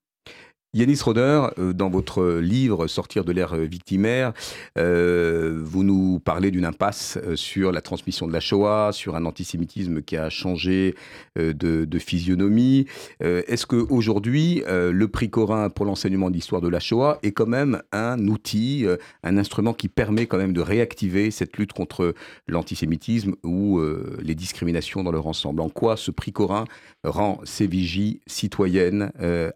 Yanis 0.75 1.01
Roder, 1.03 1.49
euh, 1.59 1.71
dans 1.71 1.91
votre 1.91 2.39
livre 2.39 2.87
Sortir 2.87 3.23
de 3.23 3.31
l'ère 3.31 3.55
victimaire, 3.55 4.33
euh, 4.79 5.61
vous 5.63 5.83
nous 5.83 6.19
parlez 6.19 6.49
d'une 6.49 6.65
impasse 6.65 7.19
euh, 7.23 7.35
sur 7.35 7.71
la 7.71 7.79
transmission 7.79 8.25
de 8.25 8.33
la 8.33 8.39
Shoah, 8.39 8.89
sur 8.91 9.15
un 9.15 9.25
antisémitisme 9.25 10.01
qui 10.01 10.17
a 10.17 10.31
changé 10.31 10.95
de, 11.35 11.99
physionomie. 11.99 12.87
Est-ce 13.19 13.65
qu'aujourd'hui, 13.65 14.63
le 14.67 15.07
prix 15.07 15.29
Corin 15.29 15.69
pour 15.69 15.85
l'enseignement 15.85 16.29
de 16.29 16.35
l'histoire 16.35 16.61
de 16.61 16.67
la 16.67 16.79
Shoah 16.79 17.19
est 17.23 17.31
quand 17.31 17.45
même 17.45 17.81
un 17.91 18.27
outil, 18.27 18.85
un 19.23 19.37
instrument 19.37 19.73
qui 19.73 19.87
permet 19.87 20.25
quand 20.25 20.37
même 20.37 20.53
de 20.53 20.61
réactiver 20.61 21.31
cette 21.31 21.57
lutte 21.57 21.73
contre 21.73 22.13
l'antisémitisme 22.47 23.35
ou 23.43 23.79
les 24.21 24.35
discriminations 24.35 25.03
dans 25.03 25.11
leur 25.11 25.27
ensemble? 25.27 25.61
En 25.61 25.69
quoi 25.69 25.97
ce 25.97 26.11
prix 26.11 26.33
Corin 26.33 26.65
rend 27.03 27.39
ces 27.43 27.67
vigies 27.67 28.21
citoyennes 28.27 29.11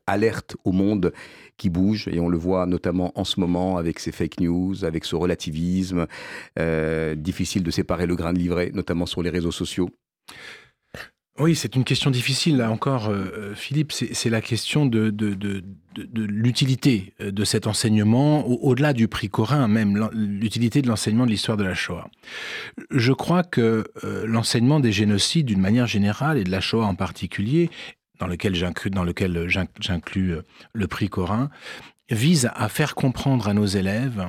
alertes 0.05 0.57
au 0.63 0.71
monde 0.71 1.13
qui 1.57 1.69
bouge, 1.69 2.07
et 2.07 2.19
on 2.19 2.29
le 2.29 2.37
voit 2.37 2.65
notamment 2.65 3.11
en 3.15 3.23
ce 3.23 3.39
moment 3.39 3.77
avec 3.77 3.99
ces 3.99 4.11
fake 4.11 4.39
news, 4.39 4.85
avec 4.85 5.05
ce 5.05 5.15
relativisme. 5.15 6.07
Euh, 6.59 7.15
difficile 7.15 7.63
de 7.63 7.71
séparer 7.71 8.05
le 8.05 8.15
grain 8.15 8.33
de 8.33 8.39
livret, 8.39 8.71
notamment 8.73 9.05
sur 9.05 9.23
les 9.23 9.29
réseaux 9.29 9.51
sociaux. 9.51 9.89
Oui, 11.39 11.55
c'est 11.55 11.75
une 11.75 11.83
question 11.83 12.09
difficile, 12.09 12.57
là 12.57 12.71
encore, 12.71 13.09
euh, 13.09 13.25
euh, 13.37 13.55
Philippe. 13.55 13.91
C'est 13.91 14.29
la 14.29 14.41
question 14.41 14.85
de, 14.87 15.13
l'utilité 16.15 17.13
de 17.19 17.43
cet 17.43 17.67
enseignement, 17.67 18.47
au-delà 18.47 18.93
du 18.93 19.07
prix 19.07 19.29
Corin, 19.29 19.67
même 19.67 20.09
l'utilité 20.13 20.81
de 20.81 20.87
l'enseignement 20.87 21.25
de 21.25 21.31
l'histoire 21.31 21.57
de 21.57 21.63
la 21.63 21.73
Shoah. 21.73 22.09
Je 22.91 23.13
crois 23.13 23.43
que 23.43 23.85
l'enseignement 24.25 24.79
des 24.79 24.91
génocides, 24.91 25.47
d'une 25.47 25.61
manière 25.61 25.87
générale, 25.87 26.37
et 26.37 26.43
de 26.43 26.51
la 26.51 26.61
Shoah 26.61 26.85
en 26.85 26.95
particulier, 26.95 27.69
dans 28.19 28.27
lequel 28.27 28.55
j'inclus 29.79 30.33
euh, 30.33 30.41
le 30.73 30.87
prix 30.87 31.09
Corin, 31.09 31.49
vise 32.09 32.49
à 32.55 32.69
faire 32.69 32.95
comprendre 32.95 33.47
à 33.47 33.53
nos 33.53 33.65
élèves 33.65 34.27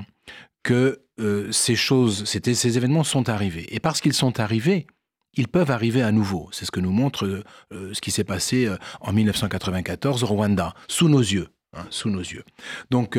que 0.63 1.01
euh, 1.21 1.51
ces 1.53 1.77
choses, 1.77 2.25
ces 2.25 2.77
événements 2.77 3.05
sont 3.05 3.29
arrivés. 3.29 3.67
Et 3.75 3.81
parce 3.81 4.01
qu'ils 4.01 4.15
sont 4.15 4.41
arrivés, 4.41 4.87
ils 5.35 5.49
peuvent 5.49 5.71
arriver 5.71 6.03
à 6.03 6.13
nouveau. 6.13 6.49
C'est 6.53 6.65
ce 6.65 6.71
que 6.71 6.81
nous 6.81 6.91
montre 6.91 7.43
ce 7.71 8.01
qui 8.01 8.11
s'est 8.11 8.25
passé 8.25 8.69
en 9.01 9.13
1994 9.13 10.25
au 10.25 10.27
Rwanda, 10.27 10.75
sous 10.89 11.09
nos 11.09 11.21
yeux. 11.21 11.49
Hein, 11.77 11.85
sous 11.91 12.09
nos 12.09 12.21
yeux. 12.21 12.45
Donc, 12.91 13.19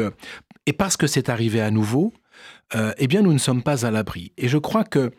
et 0.65 0.73
parce 0.73 0.97
que 0.97 1.05
c'est 1.07 1.29
arrivé 1.29 1.61
à 1.61 1.71
nouveau, 1.71 2.13
eh 2.97 3.07
bien, 3.07 3.21
nous 3.21 3.33
ne 3.33 3.37
sommes 3.37 3.63
pas 3.63 3.85
à 3.85 3.91
l'abri. 3.91 4.33
Et 4.37 4.47
je 4.47 4.57
crois 4.57 4.83
que 4.83 5.11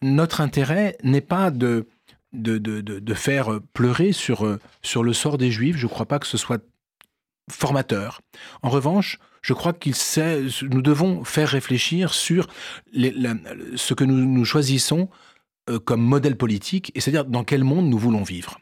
notre 0.00 0.40
intérêt 0.40 0.96
n'est 1.02 1.20
pas 1.20 1.50
de 1.50 1.86
de, 2.34 2.58
de, 2.58 3.14
faire 3.14 3.60
pleurer 3.72 4.12
sur, 4.12 4.58
sur 4.82 5.02
le 5.02 5.12
sort 5.12 5.38
des 5.38 5.50
Juifs. 5.50 5.76
Je 5.76 5.86
ne 5.86 5.90
crois 5.90 6.06
pas 6.06 6.18
que 6.18 6.26
ce 6.26 6.36
soit 6.36 6.62
formateur. 7.50 8.20
En 8.62 8.70
revanche, 8.70 9.18
je 9.42 9.52
crois 9.52 9.72
qu'il 9.72 9.94
nous 10.62 10.82
devons 10.82 11.24
faire 11.24 11.48
réfléchir 11.48 12.14
sur 12.14 12.48
ce 12.92 13.94
que 13.94 14.04
nous 14.04 14.44
choisissons 14.44 15.08
euh, 15.70 15.78
comme 15.78 16.02
modèle 16.02 16.36
politique, 16.36 16.92
et 16.94 17.00
c'est-à-dire 17.00 17.24
dans 17.24 17.44
quel 17.44 17.64
monde 17.64 17.88
nous 17.88 17.98
voulons 17.98 18.22
vivre. 18.22 18.58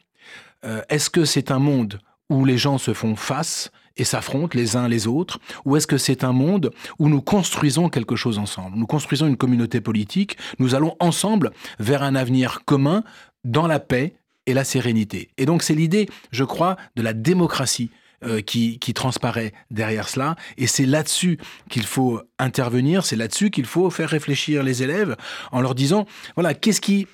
Euh, 0.65 0.81
est-ce 0.89 1.09
que 1.09 1.25
c'est 1.25 1.51
un 1.51 1.59
monde 1.59 1.99
où 2.29 2.45
les 2.45 2.57
gens 2.57 2.77
se 2.77 2.93
font 2.93 3.15
face 3.15 3.71
et 3.97 4.03
s'affrontent 4.05 4.57
les 4.57 4.75
uns 4.75 4.87
les 4.87 5.05
autres, 5.05 5.39
ou 5.65 5.75
est-ce 5.75 5.85
que 5.85 5.97
c'est 5.97 6.23
un 6.23 6.31
monde 6.31 6.71
où 6.99 7.09
nous 7.09 7.21
construisons 7.21 7.89
quelque 7.89 8.15
chose 8.15 8.39
ensemble? 8.39 8.77
Nous 8.77 8.87
construisons 8.87 9.27
une 9.27 9.37
communauté 9.37 9.81
politique, 9.81 10.37
nous 10.59 10.75
allons 10.75 10.95
ensemble 10.99 11.51
vers 11.79 12.03
un 12.03 12.15
avenir 12.15 12.63
commun 12.65 13.03
dans 13.43 13.67
la 13.67 13.79
paix 13.79 14.15
et 14.45 14.53
la 14.53 14.63
sérénité. 14.63 15.29
Et 15.37 15.45
donc 15.45 15.63
c'est 15.63 15.75
l'idée, 15.75 16.09
je 16.31 16.43
crois, 16.43 16.77
de 16.95 17.01
la 17.01 17.13
démocratie 17.13 17.91
euh, 18.25 18.41
qui, 18.41 18.79
transparaît 18.93 19.53
derrière 19.71 20.07
cela. 20.07 20.35
Et 20.57 20.67
c'est 20.67 20.85
là-dessus 20.85 21.39
qu'il 21.69 21.83
faut 21.83 22.21
intervenir, 22.37 23.05
c'est 23.05 23.15
là-dessus 23.15 23.49
qu'il 23.49 23.65
faut 23.65 23.89
faire 23.89 24.09
réfléchir 24.09 24.63
les 24.63 24.83
élèves 24.83 25.15
en 25.51 25.61
leur 25.61 25.73
disant, 25.75 26.05
voilà, 26.35 26.53
qu'est-ce 26.53 26.81
qui 26.81 27.07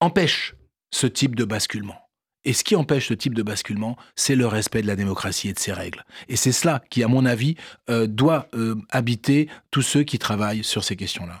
empêche 0.00 0.54
ce 0.90 1.06
type 1.06 1.36
de 1.36 1.44
basculement? 1.44 1.96
Et 2.44 2.52
ce 2.52 2.62
qui 2.62 2.76
empêche 2.76 3.08
ce 3.08 3.14
type 3.14 3.34
de 3.34 3.42
basculement, 3.42 3.96
c'est 4.16 4.36
le 4.36 4.46
respect 4.46 4.82
de 4.82 4.86
la 4.86 4.96
démocratie 4.96 5.48
et 5.48 5.52
de 5.52 5.58
ses 5.58 5.72
règles. 5.72 6.04
Et 6.28 6.36
c'est 6.36 6.52
cela 6.52 6.82
qui, 6.90 7.02
à 7.02 7.08
mon 7.08 7.24
avis, 7.24 7.56
euh, 7.88 8.06
doit 8.06 8.48
euh, 8.54 8.74
habiter 8.90 9.48
tous 9.70 9.82
ceux 9.82 10.02
qui 10.02 10.18
travaillent 10.18 10.64
sur 10.64 10.84
ces 10.84 10.96
questions-là. 10.96 11.40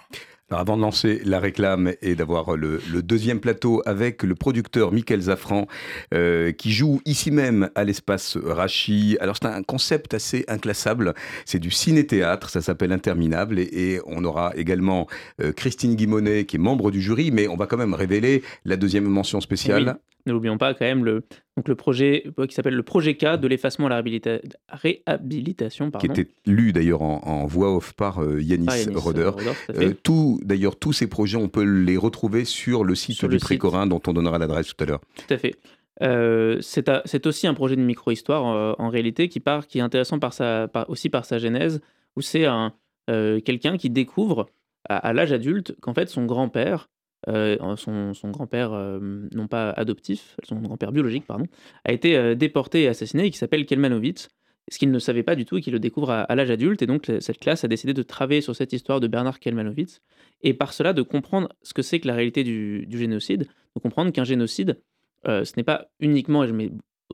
Avant 0.50 0.76
de 0.76 0.82
lancer 0.82 1.22
la 1.24 1.40
réclame 1.40 1.94
et 2.02 2.14
d'avoir 2.14 2.56
le, 2.56 2.80
deuxième 3.02 3.40
plateau 3.40 3.82
avec 3.86 4.22
le 4.22 4.34
producteur 4.34 4.92
Michael 4.92 5.22
Zafran 5.22 5.66
euh, 6.12 6.52
qui 6.52 6.70
joue 6.70 7.00
ici 7.06 7.30
même 7.30 7.70
à 7.74 7.84
l'espace 7.84 8.36
Rachi. 8.36 9.16
Alors 9.20 9.36
c'est 9.40 9.48
un 9.48 9.62
concept 9.62 10.12
assez 10.12 10.44
inclassable, 10.46 11.14
c'est 11.46 11.58
du 11.58 11.70
ciné-théâtre, 11.70 12.50
ça 12.50 12.60
s'appelle 12.60 12.92
Interminable 12.92 13.58
et, 13.58 14.00
on 14.06 14.24
aura 14.24 14.52
également 14.56 15.06
euh, 15.40 15.52
Christine 15.52 15.94
Guimonet 15.94 16.44
qui 16.44 16.56
est 16.56 16.58
membre 16.58 16.90
du 16.90 17.00
jury, 17.00 17.30
mais 17.30 17.48
on 17.48 17.56
va 17.56 17.66
quand 17.66 17.78
même 17.78 17.94
révéler 17.94 18.42
la 18.64 18.76
deuxième 18.76 19.04
mention 19.04 19.40
spéciale. 19.40 19.98
Ne 20.26 20.32
l'oublions 20.32 20.56
pas 20.56 20.72
quand 20.72 20.86
même, 20.86 21.04
le, 21.04 21.22
donc 21.56 21.68
le 21.68 21.74
projet 21.74 22.24
euh, 22.38 22.46
qui 22.46 22.54
s'appelle 22.54 22.74
le 22.74 22.82
projet 22.82 23.14
K 23.14 23.36
de 23.36 23.46
l'effacement 23.46 23.88
à 23.88 23.90
la 23.90 24.02
réhabilitation. 24.70 25.90
Pardon. 25.90 26.12
Qui 26.12 26.20
était 26.20 26.32
lu 26.46 26.72
d'ailleurs 26.72 27.02
en, 27.02 27.44
voix 27.46 27.76
off 27.76 27.92
par 27.92 28.22
euh, 28.22 28.40
Yanis, 28.40 28.86
Roder. 28.94 29.32
Euh, 29.70 29.92
tout, 30.02 30.40
d'ailleurs, 30.42 30.76
tous 30.76 30.94
ces 30.94 31.08
projets, 31.08 31.36
on 31.36 31.48
peut 31.48 31.64
les 31.64 31.98
retrouver 31.98 32.46
sur 32.46 32.84
le 32.84 32.94
site 32.94 33.24
du 33.26 33.36
Précorin 33.36 33.86
dont 33.86 34.00
on 34.06 34.14
donnera 34.14 34.38
l'adresse 34.38 34.68
tout 34.68 34.82
à 34.82 34.86
l'heure. 34.86 35.00
Tout 35.14 35.34
à 35.34 35.36
fait. 35.36 35.56
c'est 36.62 37.26
aussi 37.26 37.46
un 37.46 37.54
projet 37.54 37.76
de 37.76 37.82
micro-histoire 37.82 38.78
en 38.78 38.88
réalité 38.88 39.28
qui, 39.28 39.40
part, 39.40 39.66
qui 39.66 39.78
est 39.78 39.82
intéressant 39.82 40.18
par 40.18 40.32
sa, 40.32 40.70
aussi 40.88 41.10
par 41.10 41.26
sa 41.26 41.38
genèse, 41.38 41.82
où 42.16 42.22
c'est 42.22 42.46
un, 42.46 42.72
quelqu'un 43.06 43.76
qui 43.76 43.90
découvre 43.90 44.46
à 44.88 45.12
l'âge 45.12 45.32
adulte 45.32 45.76
qu'en 45.80 45.94
fait 45.94 46.08
son 46.08 46.24
grand-père 46.24 46.88
euh, 47.28 47.76
son, 47.76 48.30
grand-père, 48.30 48.72
euh, 48.72 48.98
non 49.32 49.46
pas 49.46 49.70
adoptif, 49.70 50.36
son 50.42 50.56
grand-père 50.56 50.92
biologique, 50.92 51.26
pardon, 51.26 51.46
a 51.84 51.92
été 51.92 52.16
euh, 52.16 52.34
déporté 52.34 52.82
et 52.82 52.88
assassiné 52.88 53.26
et 53.26 53.30
qui 53.30 53.38
s'appelle 53.38 53.66
Kelmanovitz, 53.66 54.28
ce 54.70 54.78
qu'il 54.78 54.90
ne 54.90 54.98
savait 54.98 55.22
pas 55.22 55.34
du 55.34 55.44
tout 55.44 55.56
et 55.58 55.60
qu'il 55.60 55.72
le 55.72 55.78
découvre 55.78 56.10
à, 56.10 56.34
l'âge 56.34 56.50
adulte. 56.50 56.82
Et 56.82 56.86
donc, 56.86 57.10
cette 57.20 57.38
classe 57.38 57.64
a 57.64 57.68
décidé 57.68 57.92
de 57.92 58.02
travailler 58.02 58.40
sur 58.40 58.56
cette 58.56 58.72
histoire 58.72 59.00
de 59.00 59.06
Bernard 59.06 59.38
Kelmanovitz 59.38 60.00
et 60.42 60.54
par 60.54 60.72
cela 60.72 60.92
de 60.92 61.02
comprendre 61.02 61.50
ce 61.62 61.74
que 61.74 61.82
c'est 61.82 62.00
que 62.00 62.08
la 62.08 62.14
réalité 62.14 62.44
du, 62.44 62.86
génocide, 62.90 63.46
de 63.76 63.80
comprendre 63.80 64.10
qu'un 64.10 64.24
génocide, 64.24 64.80
ce 65.26 65.52
n'est 65.58 65.64
pas 65.64 65.88
uniquement, 66.00 66.44
et 66.44 66.48
je 66.48 66.54
mets 66.54 66.72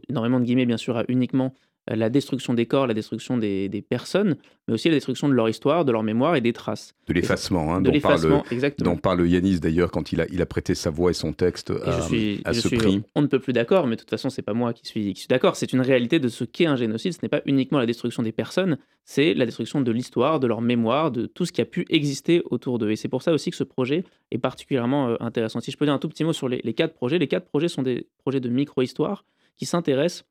énormément 0.08 0.38
de 0.38 0.44
guillemets 0.44 0.66
bien 0.66 0.76
sûr 0.76 0.96
à 0.96 1.04
uniquement 1.08 1.52
la 1.96 2.10
destruction 2.10 2.54
des 2.54 2.66
corps, 2.66 2.86
la 2.86 2.94
destruction 2.94 3.36
des, 3.36 3.84
personnes, 3.88 4.36
mais 4.66 4.74
aussi 4.74 4.88
la 4.88 4.94
destruction 4.94 5.28
de 5.28 5.34
leur 5.34 5.48
histoire, 5.48 5.84
de 5.84 5.92
leur 5.92 6.02
mémoire 6.02 6.36
et 6.36 6.40
des 6.40 6.52
traces. 6.52 6.94
De 7.06 7.12
l'effacement, 7.12 7.74
hein, 7.74 7.80
dont, 7.80 7.98
parle, 8.00 8.42
dont 8.78 8.96
parle 8.96 9.26
Yanis 9.26 9.60
d'ailleurs 9.60 9.90
quand 9.90 10.12
il 10.12 10.20
a, 10.20 10.26
il 10.30 10.40
a 10.40 10.46
prêté 10.46 10.74
sa 10.74 10.90
voix 10.90 11.10
et 11.10 11.14
son 11.14 11.32
texte 11.32 11.70
à, 11.70 12.00
je 12.00 12.06
suis, 12.06 12.42
ce 12.52 12.68
prix. 12.68 13.02
On 13.14 13.22
ne 13.22 13.26
peut 13.26 13.38
plus 13.38 13.52
d'accord, 13.52 13.86
mais 13.86 13.96
de 13.96 14.00
toute 14.00 14.10
façon, 14.10 14.30
c'est 14.30 14.42
pas 14.42 14.54
moi 14.54 14.72
qui 14.72 14.86
suis, 14.86 15.14
qui 15.14 15.20
suis 15.20 15.28
d'accord. 15.28 15.56
C'est 15.56 15.72
une 15.72 15.80
réalité 15.80 16.18
de 16.18 16.28
ce 16.28 16.44
qu'est 16.44 16.66
un 16.66 16.76
génocide. 16.76 17.12
Ce 17.12 17.18
n'est 17.22 17.28
pas 17.28 17.42
uniquement 17.46 17.78
la 17.78 17.86
destruction 17.86 18.22
des 18.22 18.32
personnes, 18.32 18.78
c'est 19.04 19.34
la 19.34 19.46
destruction 19.46 19.80
de 19.80 19.90
l'histoire, 19.90 20.40
de 20.40 20.46
leur 20.46 20.60
mémoire, 20.60 21.10
de 21.10 21.26
tout 21.26 21.44
ce 21.44 21.52
qui 21.52 21.60
a 21.60 21.64
pu 21.66 21.86
exister 21.88 22.42
autour 22.50 22.78
d'eux. 22.78 22.90
Et 22.90 22.96
c'est 22.96 23.08
pour 23.08 23.22
ça 23.22 23.32
aussi 23.32 23.50
que 23.50 23.56
ce 23.56 23.64
projet 23.64 24.04
est 24.30 24.38
particulièrement 24.38 25.08
euh, 25.08 25.16
intéressant. 25.20 25.60
Si 25.60 25.70
je 25.70 25.76
peux 25.76 25.84
dire 25.84 25.94
un 25.94 25.98
tout 25.98 26.08
petit 26.08 26.24
mot 26.24 26.32
sur 26.32 26.48
les, 26.48 26.60
les 26.62 26.74
quatre 26.74 26.94
projets, 26.94 27.18
les 27.18 27.28
quatre 27.28 27.46
projets 27.46 27.68
sont 27.68 27.82
des 27.82 28.06
projets 28.18 28.40
de 28.40 28.48
micro-histoire 28.48 29.24
qui 29.56 29.66
s'intéressent 29.66 30.24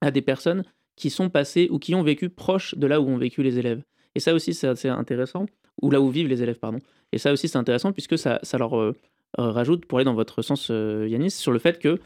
à 0.00 0.10
des 0.10 0.22
personnes 0.22 0.64
qui 0.96 1.10
sont 1.10 1.28
passées 1.30 1.68
ou 1.70 1.78
qui 1.78 1.94
ont 1.94 2.02
vécu 2.02 2.28
proche 2.28 2.74
de 2.74 2.86
là 2.86 3.00
où 3.00 3.08
ont 3.08 3.18
vécu 3.18 3.42
les 3.42 3.58
élèves. 3.58 3.82
Et 4.14 4.20
ça 4.20 4.34
aussi, 4.34 4.54
c'est 4.54 4.66
assez 4.66 4.88
intéressant, 4.88 5.46
ou 5.82 5.90
là 5.90 6.00
où 6.00 6.08
vivent 6.08 6.28
les 6.28 6.42
élèves, 6.42 6.58
pardon. 6.58 6.78
Et 7.12 7.18
ça 7.18 7.32
aussi, 7.32 7.48
c'est 7.48 7.58
intéressant 7.58 7.92
puisque 7.92 8.18
ça, 8.18 8.40
ça 8.42 8.58
leur 8.58 8.76
euh, 8.76 8.94
rajoute, 9.36 9.84
pour 9.84 9.98
aller 9.98 10.06
dans 10.06 10.14
votre 10.14 10.42
sens, 10.42 10.68
euh, 10.70 11.06
Yanis, 11.08 11.30
sur 11.30 11.52
le 11.52 11.58
fait 11.58 11.78
que 11.78 11.98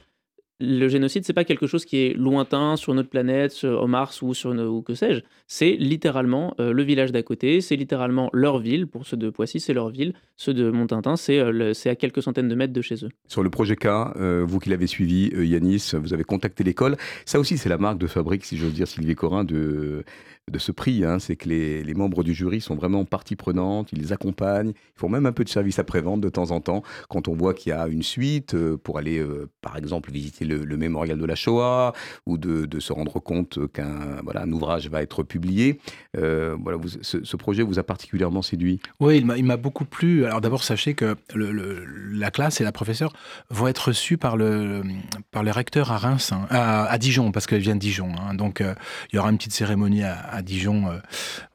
le 0.61 0.89
génocide, 0.89 1.25
c'est 1.25 1.33
pas 1.33 1.45
quelque 1.45 1.67
chose 1.67 1.85
qui 1.85 1.97
est 1.99 2.15
lointain 2.15 2.77
sur 2.77 2.95
notre 2.95 3.09
planète, 3.09 3.53
sur, 3.53 3.83
au 3.83 3.87
Mars 3.87 4.23
ou 4.23 4.35
sur 4.35 4.51
ou 4.51 4.83
que 4.83 4.95
sais-je. 4.95 5.21
C'est 5.47 5.73
littéralement 5.73 6.55
euh, 6.61 6.73
le 6.73 6.83
village 6.83 7.13
d'à 7.13 7.23
côté, 7.23 7.61
c'est 7.61 7.77
littéralement 7.77 8.31
leur 8.33 8.59
ville. 8.59 8.87
Pour 8.87 9.07
ceux 9.07 9.17
de 9.17 9.31
Poissy, 9.31 9.61
c'est 9.61 9.73
leur 9.73 9.91
ville. 9.91 10.13
Ceux 10.37 10.55
de 10.55 10.71
Montintin, 10.71 11.17
c'est 11.17 11.39
euh, 11.39 11.73
à 11.87 11.95
quelques 11.95 12.23
centaines 12.23 12.49
de 12.49 12.55
mètres 12.55 12.73
de 12.73 12.83
chez 12.83 13.05
eux. 13.05 13.11
Sur 13.27 13.43
le 13.43 13.51
projet 13.51 13.77
K, 13.77 13.87
euh, 13.87 14.45
vous 14.47 14.59
qui 14.59 14.71
l'avez 14.71 14.87
suivi, 14.87 15.31
Yanis, 15.35 15.93
vous 15.95 16.13
avez 16.13 16.25
contacté 16.25 16.63
l'école. 16.63 16.97
Ça 17.25 17.41
aussi, 17.41 17.59
c'est 17.59 17.69
la 17.69 17.79
marque 17.79 17.99
de 17.99 18.07
fabrique, 18.07 18.45
si 18.45 18.57
j'ose 18.57 18.75
dire, 18.75 18.87
Sylvie 18.87 19.15
Corin, 19.15 19.45
de, 19.45 20.05
de 20.51 20.59
ce 20.59 20.73
prix, 20.73 21.05
hein, 21.05 21.19
c'est 21.19 21.37
que 21.37 21.49
les, 21.49 21.95
membres 21.95 22.23
du 22.23 22.35
jury 22.35 22.61
sont 22.61 22.75
vraiment 22.75 23.05
partie 23.05 23.37
prenante, 23.37 23.91
ils 23.93 23.99
les 23.99 24.13
accompagnent, 24.13 24.71
ils 24.71 24.99
font 24.99 25.09
même 25.09 25.27
un 25.27 25.33
peu 25.33 25.45
de 25.45 25.49
service 25.49 25.79
après-vente 25.79 26.21
de 26.21 26.29
temps 26.29 26.51
en 26.51 26.61
temps, 26.61 26.83
quand 27.09 27.29
on 27.29 27.35
voit 27.35 27.55
qu'il 27.55 27.71
y 27.71 27.73
a 27.73 27.87
une 27.89 28.03
suite, 28.03 28.55
euh, 28.55 28.77
pour 28.77 28.99
aller, 28.99 29.19
euh, 29.19 29.49
par 29.61 29.77
exemple, 29.77 30.11
visiter 30.11 30.45
le, 30.45 30.77
mémorial 30.77 31.19
de 31.19 31.27
la 31.27 31.35
Shoah, 31.35 31.93
ou 32.27 32.39
de, 32.39 32.81
se 32.81 32.93
rendre 32.93 33.21
compte 33.21 33.59
qu'un 33.73 34.23
voilà, 34.25 34.43
un 34.43 34.53
ouvrage 34.53 34.89
va 34.89 35.03
être 35.03 35.23
publié. 35.23 35.79
Euh, 36.17 36.57
voilà, 36.59 36.79
ce, 37.03 37.37
projet 37.37 37.63
vous 37.63 37.79
a 37.79 37.83
particulièrement 37.83 38.43
séduit? 38.43 38.81
Oui, 39.01 39.19
il 39.37 39.45
m'a 39.45 39.57
beaucoup 39.57 39.85
plu. 39.85 40.25
Alors 40.25 40.41
d'abord, 40.41 40.63
sachez 40.65 40.95
que 40.95 41.17
la 41.35 42.31
classe 42.31 42.61
et 42.61 42.65
la 42.65 42.73
professeure 42.73 43.13
vont 43.51 43.69
être 43.69 43.89
reçus 43.89 44.17
par 44.17 44.37
le, 44.37 44.83
par 45.31 45.45
à 45.47 45.97
Reims, 45.99 46.33
hein, 46.33 46.47
à, 46.51 46.97
Dijon, 46.99 47.33
parce 47.33 47.47
qu'elle 47.47 47.61
vient 47.61 47.75
de 47.75 47.81
Dijon. 47.81 48.13
Hein. 48.19 48.35
donc 48.35 48.61
il 48.61 49.17
y 49.17 49.19
aura 49.19 49.31
une 49.31 49.37
petite 49.37 49.53
cérémonie 49.53 50.03
à 50.03 50.40
à 50.40 50.40
Dijon, 50.43 50.89
euh, 50.89 50.99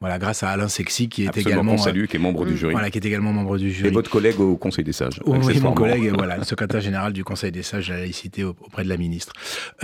voilà, 0.00 0.18
grâce 0.18 0.42
à 0.42 0.50
Alain 0.50 0.68
Sexy 0.68 1.08
qui 1.08 1.24
est 1.24 1.36
également 1.36 1.76
salue, 1.76 2.06
qui 2.06 2.16
est 2.16 2.20
membre 2.20 2.44
du 2.44 2.54
euh, 2.54 2.56
jury. 2.56 2.72
Voilà, 2.72 2.90
qui 2.90 2.98
est 2.98 3.04
également 3.04 3.32
membre 3.32 3.58
du 3.58 3.70
jury. 3.70 3.88
Et 3.88 3.92
votre 3.92 4.10
collègue 4.10 4.40
au 4.40 4.56
Conseil 4.56 4.84
des 4.84 4.92
sages. 4.92 5.20
oui, 5.26 5.60
mon 5.60 5.72
collègue, 5.72 6.12
voilà, 6.16 6.36
le 6.38 6.44
secrétaire 6.44 6.80
général 6.80 7.12
du 7.12 7.24
Conseil 7.24 7.52
des 7.52 7.62
sages 7.62 7.90
à 7.90 7.94
la 7.94 8.00
laïcité 8.00 8.44
auprès 8.44 8.84
de 8.84 8.88
la 8.88 8.96
ministre. 8.96 9.32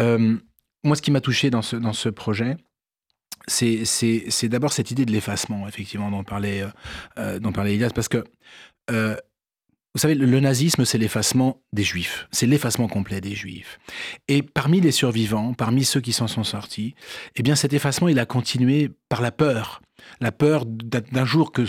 Euh, 0.01 0.37
moi, 0.85 0.97
ce 0.97 1.03
qui 1.03 1.11
m'a 1.11 1.21
touché 1.21 1.51
dans 1.51 1.63
ce, 1.63 1.77
dans 1.77 1.93
ce 1.93 2.09
projet, 2.09 2.57
c'est 3.47 3.85
d'abord 4.45 4.73
cette 4.73 4.91
idée 4.91 5.05
de 5.05 5.13
l'effacement, 5.13 5.67
effectivement, 5.69 6.11
dont 6.11 6.25
parlait, 6.25 6.65
dont 7.41 7.53
parlait 7.53 7.75
Elias, 7.75 7.91
parce 7.95 8.09
que 8.09 8.25
vous 9.95 10.01
savez, 10.01 10.15
le 10.15 10.41
nazisme, 10.41 10.87
c'est 10.87 10.97
l'effacement 10.97 11.61
des 11.75 11.83
juifs. 11.83 12.27
C'est 12.31 12.47
l'effacement 12.47 12.89
complet 12.89 13.21
des 13.21 13.35
juifs. 13.35 13.79
Et 14.27 14.41
parmi 14.41 14.81
les 14.81 14.91
survivants, 14.91 15.53
parmi 15.53 15.85
ceux 15.85 16.01
qui 16.01 16.15
s'en 16.15 16.29
sont 16.29 16.45
sortis, 16.45 16.95
eh 17.37 17.43
bien, 17.43 17.55
cet 17.55 17.75
effacement, 17.75 18.09
il 18.09 18.19
a 18.19 18.25
continué 18.25 18.91
par 19.11 19.21
la 19.21 19.33
peur. 19.33 19.83
La 20.21 20.33
peur 20.33 20.65
d'un 20.67 21.27
jour 21.27 21.53
que 21.53 21.67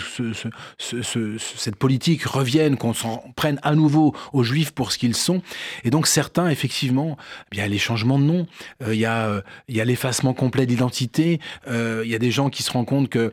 cette 0.78 1.76
politique 1.76 2.24
revienne, 2.24 2.78
qu'on 2.78 2.94
s'en 2.94 3.22
prenne 3.36 3.60
à 3.62 3.74
nouveau 3.74 4.14
aux 4.32 4.42
juifs 4.42 4.72
pour 4.72 4.90
ce 4.90 4.96
qu'ils 4.96 5.16
sont. 5.16 5.42
Et 5.84 5.90
donc, 5.90 6.06
certains, 6.06 6.48
effectivement, 6.48 7.18
eh 7.52 7.56
il 7.56 7.58
y 7.58 7.60
a 7.60 7.68
les 7.68 7.78
changements 7.78 8.18
de 8.18 8.24
nom, 8.24 8.46
euh, 8.82 8.94
il 8.94 9.00
y 9.00 9.04
a, 9.04 9.26
euh, 9.26 9.42
a 9.78 9.84
l'effacement 9.84 10.32
complet 10.32 10.64
d'identité, 10.64 11.40
euh, 11.68 12.02
il 12.06 12.10
y 12.10 12.14
a 12.14 12.18
des 12.18 12.30
gens 12.30 12.48
qui 12.48 12.62
se 12.62 12.72
rendent 12.72 12.86
compte 12.86 13.10
que 13.10 13.32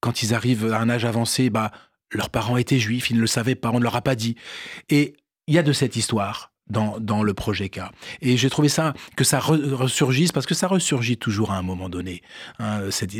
quand 0.00 0.22
ils 0.22 0.34
arrivent 0.34 0.72
à 0.72 0.80
un 0.80 0.90
âge 0.90 1.04
avancé, 1.04 1.48
bah, 1.48 1.70
leurs 2.16 2.30
parents 2.30 2.56
étaient 2.56 2.78
juifs, 2.78 3.10
ils 3.10 3.16
ne 3.16 3.20
le 3.20 3.26
savaient 3.26 3.54
pas, 3.54 3.70
on 3.70 3.78
ne 3.78 3.84
leur 3.84 3.96
a 3.96 4.02
pas 4.02 4.14
dit. 4.14 4.36
Et 4.88 5.14
il 5.46 5.54
y 5.54 5.58
a 5.58 5.62
de 5.62 5.72
cette 5.72 5.96
histoire 5.96 6.52
dans, 6.68 6.98
dans 6.98 7.22
le 7.22 7.34
projet 7.34 7.68
K. 7.68 7.80
Et 8.20 8.36
j'ai 8.36 8.50
trouvé 8.50 8.68
ça, 8.68 8.94
que 9.16 9.24
ça 9.24 9.38
ressurgisse, 9.38 10.32
parce 10.32 10.46
que 10.46 10.54
ça 10.54 10.66
ressurgit 10.66 11.16
toujours 11.16 11.52
à 11.52 11.56
un 11.56 11.62
moment 11.62 11.88
donné. 11.88 12.22
Hein, 12.58 12.90
cette, 12.90 13.12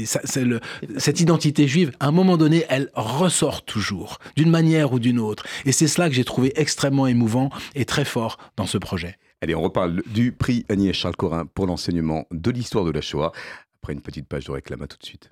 cette 0.98 1.20
identité 1.20 1.68
juive, 1.68 1.92
à 2.00 2.08
un 2.08 2.10
moment 2.10 2.36
donné, 2.36 2.64
elle 2.68 2.90
ressort 2.94 3.64
toujours, 3.64 4.18
d'une 4.36 4.50
manière 4.50 4.92
ou 4.92 4.98
d'une 4.98 5.18
autre. 5.18 5.46
Et 5.64 5.72
c'est 5.72 5.88
cela 5.88 6.08
que 6.08 6.14
j'ai 6.14 6.24
trouvé 6.24 6.52
extrêmement 6.56 7.06
émouvant 7.06 7.50
et 7.74 7.84
très 7.84 8.04
fort 8.04 8.38
dans 8.56 8.66
ce 8.66 8.78
projet. 8.78 9.16
Allez, 9.42 9.54
on 9.54 9.62
reparle 9.62 10.02
du 10.06 10.32
prix 10.32 10.64
Agnès 10.68 10.96
Charles 10.96 11.16
Corin 11.16 11.46
pour 11.46 11.66
l'enseignement 11.66 12.26
de 12.30 12.50
l'histoire 12.50 12.84
de 12.84 12.90
la 12.90 13.00
Shoah. 13.02 13.32
Après 13.82 13.92
une 13.92 14.00
petite 14.00 14.26
page 14.26 14.46
de 14.46 14.52
réclame, 14.52 14.86
tout 14.88 14.96
de 14.98 15.04
suite. 15.04 15.30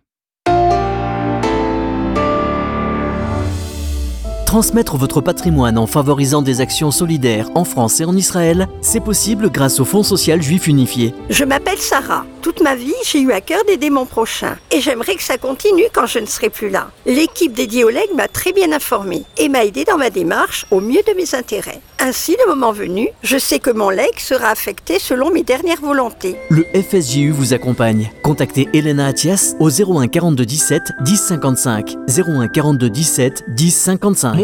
Transmettre 4.55 4.97
votre 4.97 5.21
patrimoine 5.21 5.79
en 5.79 5.89
favorisant 5.89 6.41
des 6.41 6.61
actions 6.61 6.93
solidaires 6.93 7.51
en 7.57 7.65
France 7.65 8.01
et 8.01 8.05
en 8.05 8.17
Israël, 8.17 8.69
c'est 8.83 9.01
possible 9.01 9.51
grâce 9.51 9.81
au 9.81 9.85
Fonds 9.85 10.05
social 10.05 10.41
juif 10.41 10.69
unifié. 10.69 11.13
Je 11.29 11.43
m'appelle 11.43 11.79
Sarah. 11.79 12.25
Toute 12.41 12.61
ma 12.61 12.77
vie, 12.77 12.95
j'ai 13.05 13.21
eu 13.21 13.33
à 13.33 13.41
cœur 13.41 13.65
d'aider 13.67 13.91
mon 13.91 14.07
prochain. 14.07 14.57
Et 14.71 14.81
j'aimerais 14.81 15.17
que 15.17 15.25
ça 15.25 15.39
continue 15.39 15.87
quand 15.93 16.07
je 16.07 16.21
ne 16.21 16.27
serai 16.27 16.51
plus 16.51 16.69
là. 16.69 16.91
L'équipe 17.05 17.53
dédiée 17.53 17.83
au 17.83 17.91
leg 17.91 18.07
m'a 18.15 18.29
très 18.29 18.53
bien 18.53 18.71
informée 18.71 19.25
et 19.39 19.49
m'a 19.49 19.65
aidé 19.65 19.85
dans 19.85 19.97
ma 19.97 20.11
démarche 20.11 20.67
au 20.71 20.81
mieux 20.81 21.01
de 21.05 21.17
mes 21.17 21.35
intérêts. 21.35 21.81
Ainsi, 21.99 22.37
le 22.39 22.55
moment 22.55 22.71
venu, 22.71 23.09
je 23.23 23.39
sais 23.39 23.59
que 23.59 23.71
mon 23.71 23.89
leg 23.89 24.11
sera 24.19 24.49
affecté 24.49 24.99
selon 24.99 25.31
mes 25.31 25.43
dernières 25.43 25.81
volontés. 25.81 26.37
Le 26.51 26.67
FSJU 26.75 27.31
vous 27.31 27.55
accompagne. 27.55 28.13
Contactez 28.23 28.69
Elena 28.75 29.07
Atias 29.07 29.55
au 29.59 29.71
01 29.71 30.09
42 30.09 30.45
17 30.45 30.83
10 31.01 31.17
55. 31.17 31.97
01 32.07 32.49
42 32.49 32.91
17 32.91 33.45
10 33.49 33.71
55. 33.71 34.44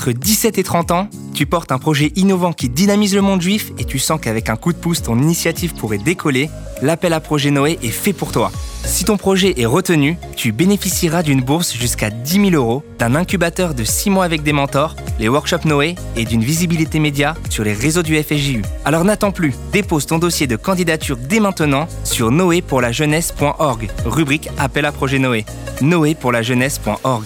entre 0.00 0.12
17 0.12 0.56
et 0.56 0.62
30 0.62 0.92
ans, 0.92 1.08
tu 1.34 1.44
portes 1.44 1.72
un 1.72 1.78
projet 1.78 2.10
innovant 2.16 2.54
qui 2.54 2.70
dynamise 2.70 3.14
le 3.14 3.20
monde 3.20 3.42
juif 3.42 3.70
et 3.78 3.84
tu 3.84 3.98
sens 3.98 4.18
qu'avec 4.18 4.48
un 4.48 4.56
coup 4.56 4.72
de 4.72 4.78
pouce, 4.78 5.02
ton 5.02 5.18
initiative 5.18 5.74
pourrait 5.74 5.98
décoller, 5.98 6.48
l'appel 6.80 7.12
à 7.12 7.20
projet 7.20 7.50
Noé 7.50 7.78
est 7.82 7.90
fait 7.90 8.14
pour 8.14 8.32
toi. 8.32 8.50
Si 8.82 9.04
ton 9.04 9.18
projet 9.18 9.60
est 9.60 9.66
retenu, 9.66 10.16
tu 10.36 10.52
bénéficieras 10.52 11.22
d'une 11.22 11.42
bourse 11.42 11.74
jusqu'à 11.74 12.08
10 12.08 12.50
000 12.50 12.50
euros, 12.52 12.82
d'un 12.98 13.14
incubateur 13.14 13.74
de 13.74 13.84
6 13.84 14.08
mois 14.08 14.24
avec 14.24 14.42
des 14.42 14.54
mentors, 14.54 14.96
les 15.18 15.28
workshops 15.28 15.66
Noé 15.66 15.96
et 16.16 16.24
d'une 16.24 16.42
visibilité 16.42 16.98
média 16.98 17.34
sur 17.50 17.62
les 17.62 17.74
réseaux 17.74 18.02
du 18.02 18.16
FSJU. 18.16 18.62
Alors 18.86 19.04
n'attends 19.04 19.32
plus, 19.32 19.52
dépose 19.70 20.06
ton 20.06 20.16
dossier 20.16 20.46
de 20.46 20.56
candidature 20.56 21.18
dès 21.18 21.40
maintenant 21.40 21.86
sur 22.04 22.30
noépourlajeunesse.org, 22.30 23.90
rubrique 24.06 24.48
Appel 24.56 24.86
à 24.86 24.92
projet 24.92 25.18
Noé. 25.18 25.44
noépourlajeunesse.org. 25.82 27.24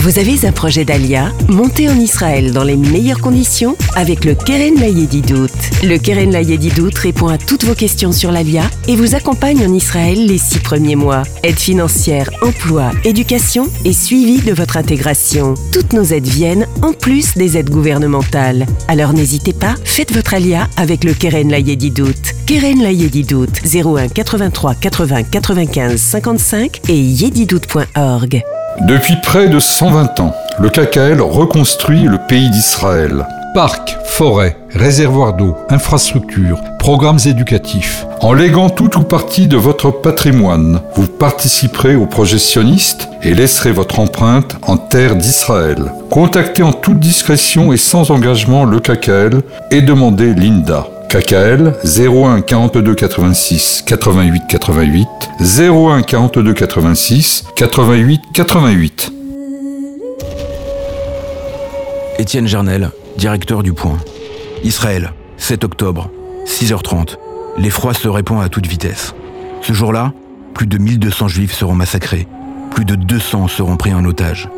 Vous 0.00 0.18
avez 0.18 0.46
un 0.46 0.52
projet 0.52 0.86
d'Alia 0.86 1.30
Montez 1.48 1.90
en 1.90 2.00
Israël 2.00 2.52
dans 2.52 2.64
les 2.64 2.78
meilleures 2.78 3.20
conditions 3.20 3.76
avec 3.94 4.24
le 4.24 4.34
Keren 4.34 4.80
Layedidout. 4.80 5.50
Le 5.82 5.98
Keren 5.98 6.30
Layedidout 6.30 6.96
répond 6.96 7.28
à 7.28 7.36
toutes 7.36 7.64
vos 7.64 7.74
questions 7.74 8.10
sur 8.10 8.32
l'Alia 8.32 8.62
et 8.88 8.96
vous 8.96 9.14
accompagne 9.14 9.62
en 9.62 9.74
Israël 9.74 10.26
les 10.26 10.38
six 10.38 10.58
premiers 10.60 10.96
mois. 10.96 11.24
Aide 11.42 11.58
financière, 11.58 12.30
emploi, 12.40 12.92
éducation 13.04 13.68
et 13.84 13.92
suivi 13.92 14.40
de 14.40 14.54
votre 14.54 14.78
intégration. 14.78 15.52
Toutes 15.70 15.92
nos 15.92 16.04
aides 16.04 16.26
viennent 16.26 16.66
en 16.80 16.94
plus 16.94 17.34
des 17.34 17.58
aides 17.58 17.68
gouvernementales. 17.68 18.64
Alors 18.88 19.12
n'hésitez 19.12 19.52
pas, 19.52 19.74
faites 19.84 20.14
votre 20.14 20.32
Alia 20.32 20.66
avec 20.78 21.04
le 21.04 21.12
Keren 21.12 21.50
Layedidout. 21.50 22.32
Keren 22.46 22.82
Layedidout 22.82 23.52
01 23.66 24.08
83 24.08 24.76
80 24.76 25.22
95 25.24 26.00
55 26.00 26.80
et 26.88 26.98
yedidout.org. 26.98 28.42
Depuis 28.78 29.16
près 29.16 29.48
de 29.48 29.58
120 29.58 30.20
ans, 30.20 30.34
le 30.58 30.70
KKL 30.70 31.20
reconstruit 31.20 32.04
le 32.04 32.18
pays 32.28 32.48
d'Israël. 32.50 33.26
Parcs, 33.54 33.98
forêts, 34.04 34.56
réservoirs 34.70 35.34
d'eau, 35.34 35.56
infrastructures, 35.68 36.60
programmes 36.78 37.18
éducatifs. 37.26 38.06
En 38.20 38.32
léguant 38.32 38.70
tout 38.70 38.96
ou 38.96 39.02
partie 39.02 39.48
de 39.48 39.56
votre 39.56 39.90
patrimoine, 39.90 40.80
vous 40.94 41.08
participerez 41.08 41.96
au 41.96 42.06
projet 42.06 42.38
sioniste 42.38 43.08
et 43.22 43.34
laisserez 43.34 43.72
votre 43.72 43.98
empreinte 43.98 44.56
en 44.62 44.76
terre 44.76 45.16
d'Israël. 45.16 45.92
Contactez 46.10 46.62
en 46.62 46.72
toute 46.72 47.00
discrétion 47.00 47.72
et 47.72 47.76
sans 47.76 48.10
engagement 48.10 48.64
le 48.64 48.78
KKL 48.78 49.42
et 49.72 49.82
demandez 49.82 50.32
l'INDA. 50.32 50.86
KKL 51.10 51.74
01 51.82 52.40
42 52.42 52.94
86 52.94 53.82
88 53.84 54.42
88 54.48 55.08
01 55.40 56.02
42 56.02 56.54
86 56.54 57.46
88 57.56 58.20
88. 58.32 59.12
Étienne 62.20 62.46
Jarnel, 62.46 62.92
directeur 63.18 63.64
du 63.64 63.72
Point. 63.72 63.98
Israël, 64.62 65.12
7 65.36 65.64
octobre, 65.64 66.10
6h30. 66.46 67.16
L'effroi 67.58 67.92
se 67.92 68.06
répand 68.06 68.40
à 68.40 68.48
toute 68.48 68.68
vitesse. 68.68 69.12
Ce 69.62 69.72
jour-là, 69.72 70.12
plus 70.54 70.68
de 70.68 70.78
1200 70.78 71.26
juifs 71.26 71.54
seront 71.54 71.74
massacrés. 71.74 72.28
Plus 72.70 72.84
de 72.84 72.94
200 72.94 73.48
seront 73.48 73.76
pris 73.76 73.92
en 73.92 74.04
otage. 74.04 74.48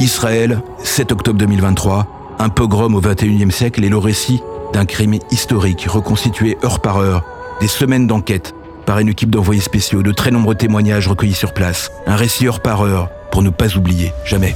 Israël, 0.00 0.60
7 0.82 1.12
octobre 1.12 1.38
2023, 1.38 2.36
un 2.40 2.50
pogrom 2.50 2.94
au 2.94 3.00
21e 3.00 3.50
siècle 3.50 3.82
et 3.84 3.88
le 3.88 3.96
récit 3.96 4.42
d'un 4.74 4.84
crime 4.84 5.14
historique 5.30 5.86
reconstitué 5.88 6.58
heure 6.64 6.80
par 6.80 6.98
heure, 6.98 7.24
des 7.60 7.68
semaines 7.68 8.06
d'enquête 8.06 8.54
par 8.84 8.98
une 8.98 9.08
équipe 9.08 9.30
d'envoyés 9.30 9.62
spéciaux, 9.62 10.02
de 10.02 10.12
très 10.12 10.30
nombreux 10.30 10.56
témoignages 10.56 11.08
recueillis 11.08 11.32
sur 11.32 11.54
place, 11.54 11.90
un 12.06 12.16
récit 12.16 12.46
heure 12.46 12.60
par 12.60 12.82
heure 12.82 13.08
pour 13.30 13.42
ne 13.42 13.50
pas 13.50 13.76
oublier, 13.76 14.12
jamais. 14.26 14.54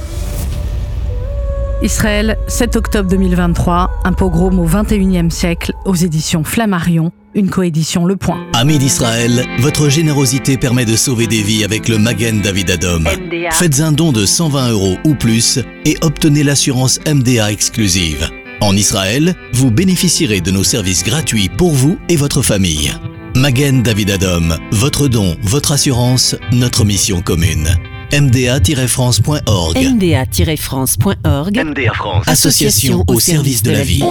Israël, 1.81 2.37
7 2.47 2.75
octobre 2.75 3.09
2023, 3.09 4.01
un 4.03 4.11
pogrom 4.11 4.59
au 4.59 4.67
21e 4.67 5.29
siècle 5.29 5.71
aux 5.85 5.95
éditions 5.95 6.43
Flammarion, 6.43 7.13
une 7.33 7.49
coédition 7.49 8.05
Le 8.05 8.17
Point. 8.17 8.39
Amis 8.53 8.77
d'Israël, 8.77 9.45
votre 9.59 9.87
générosité 9.87 10.57
permet 10.57 10.83
de 10.83 10.97
sauver 10.97 11.27
des 11.27 11.41
vies 11.41 11.63
avec 11.63 11.87
le 11.87 11.97
Magen 11.97 12.41
David 12.41 12.71
Adom. 12.71 13.07
Faites 13.51 13.79
un 13.79 13.93
don 13.93 14.11
de 14.11 14.25
120 14.25 14.71
euros 14.71 14.97
ou 15.05 15.15
plus 15.15 15.59
et 15.85 15.95
obtenez 16.01 16.43
l'assurance 16.43 16.99
MDA 17.07 17.51
exclusive. 17.51 18.29
En 18.61 18.75
Israël, 18.75 19.35
vous 19.53 19.71
bénéficierez 19.71 20.41
de 20.41 20.51
nos 20.51 20.65
services 20.65 21.03
gratuits 21.03 21.49
pour 21.49 21.71
vous 21.71 21.97
et 22.09 22.17
votre 22.17 22.41
famille. 22.41 22.91
Magen 23.35 23.81
David 23.83 24.11
Adom, 24.11 24.55
votre 24.71 25.07
don, 25.07 25.37
votre 25.41 25.71
assurance, 25.71 26.35
notre 26.51 26.83
mission 26.83 27.21
commune. 27.21 27.69
mda-france.org 28.11 29.77
mda-france.org 29.77 31.63
MDA 31.63 31.93
France 31.93 32.27
Association 32.27 33.05
au 33.07 33.19
service 33.19 33.63
de 33.63 33.71
la 33.71 33.83
vie. 33.83 34.03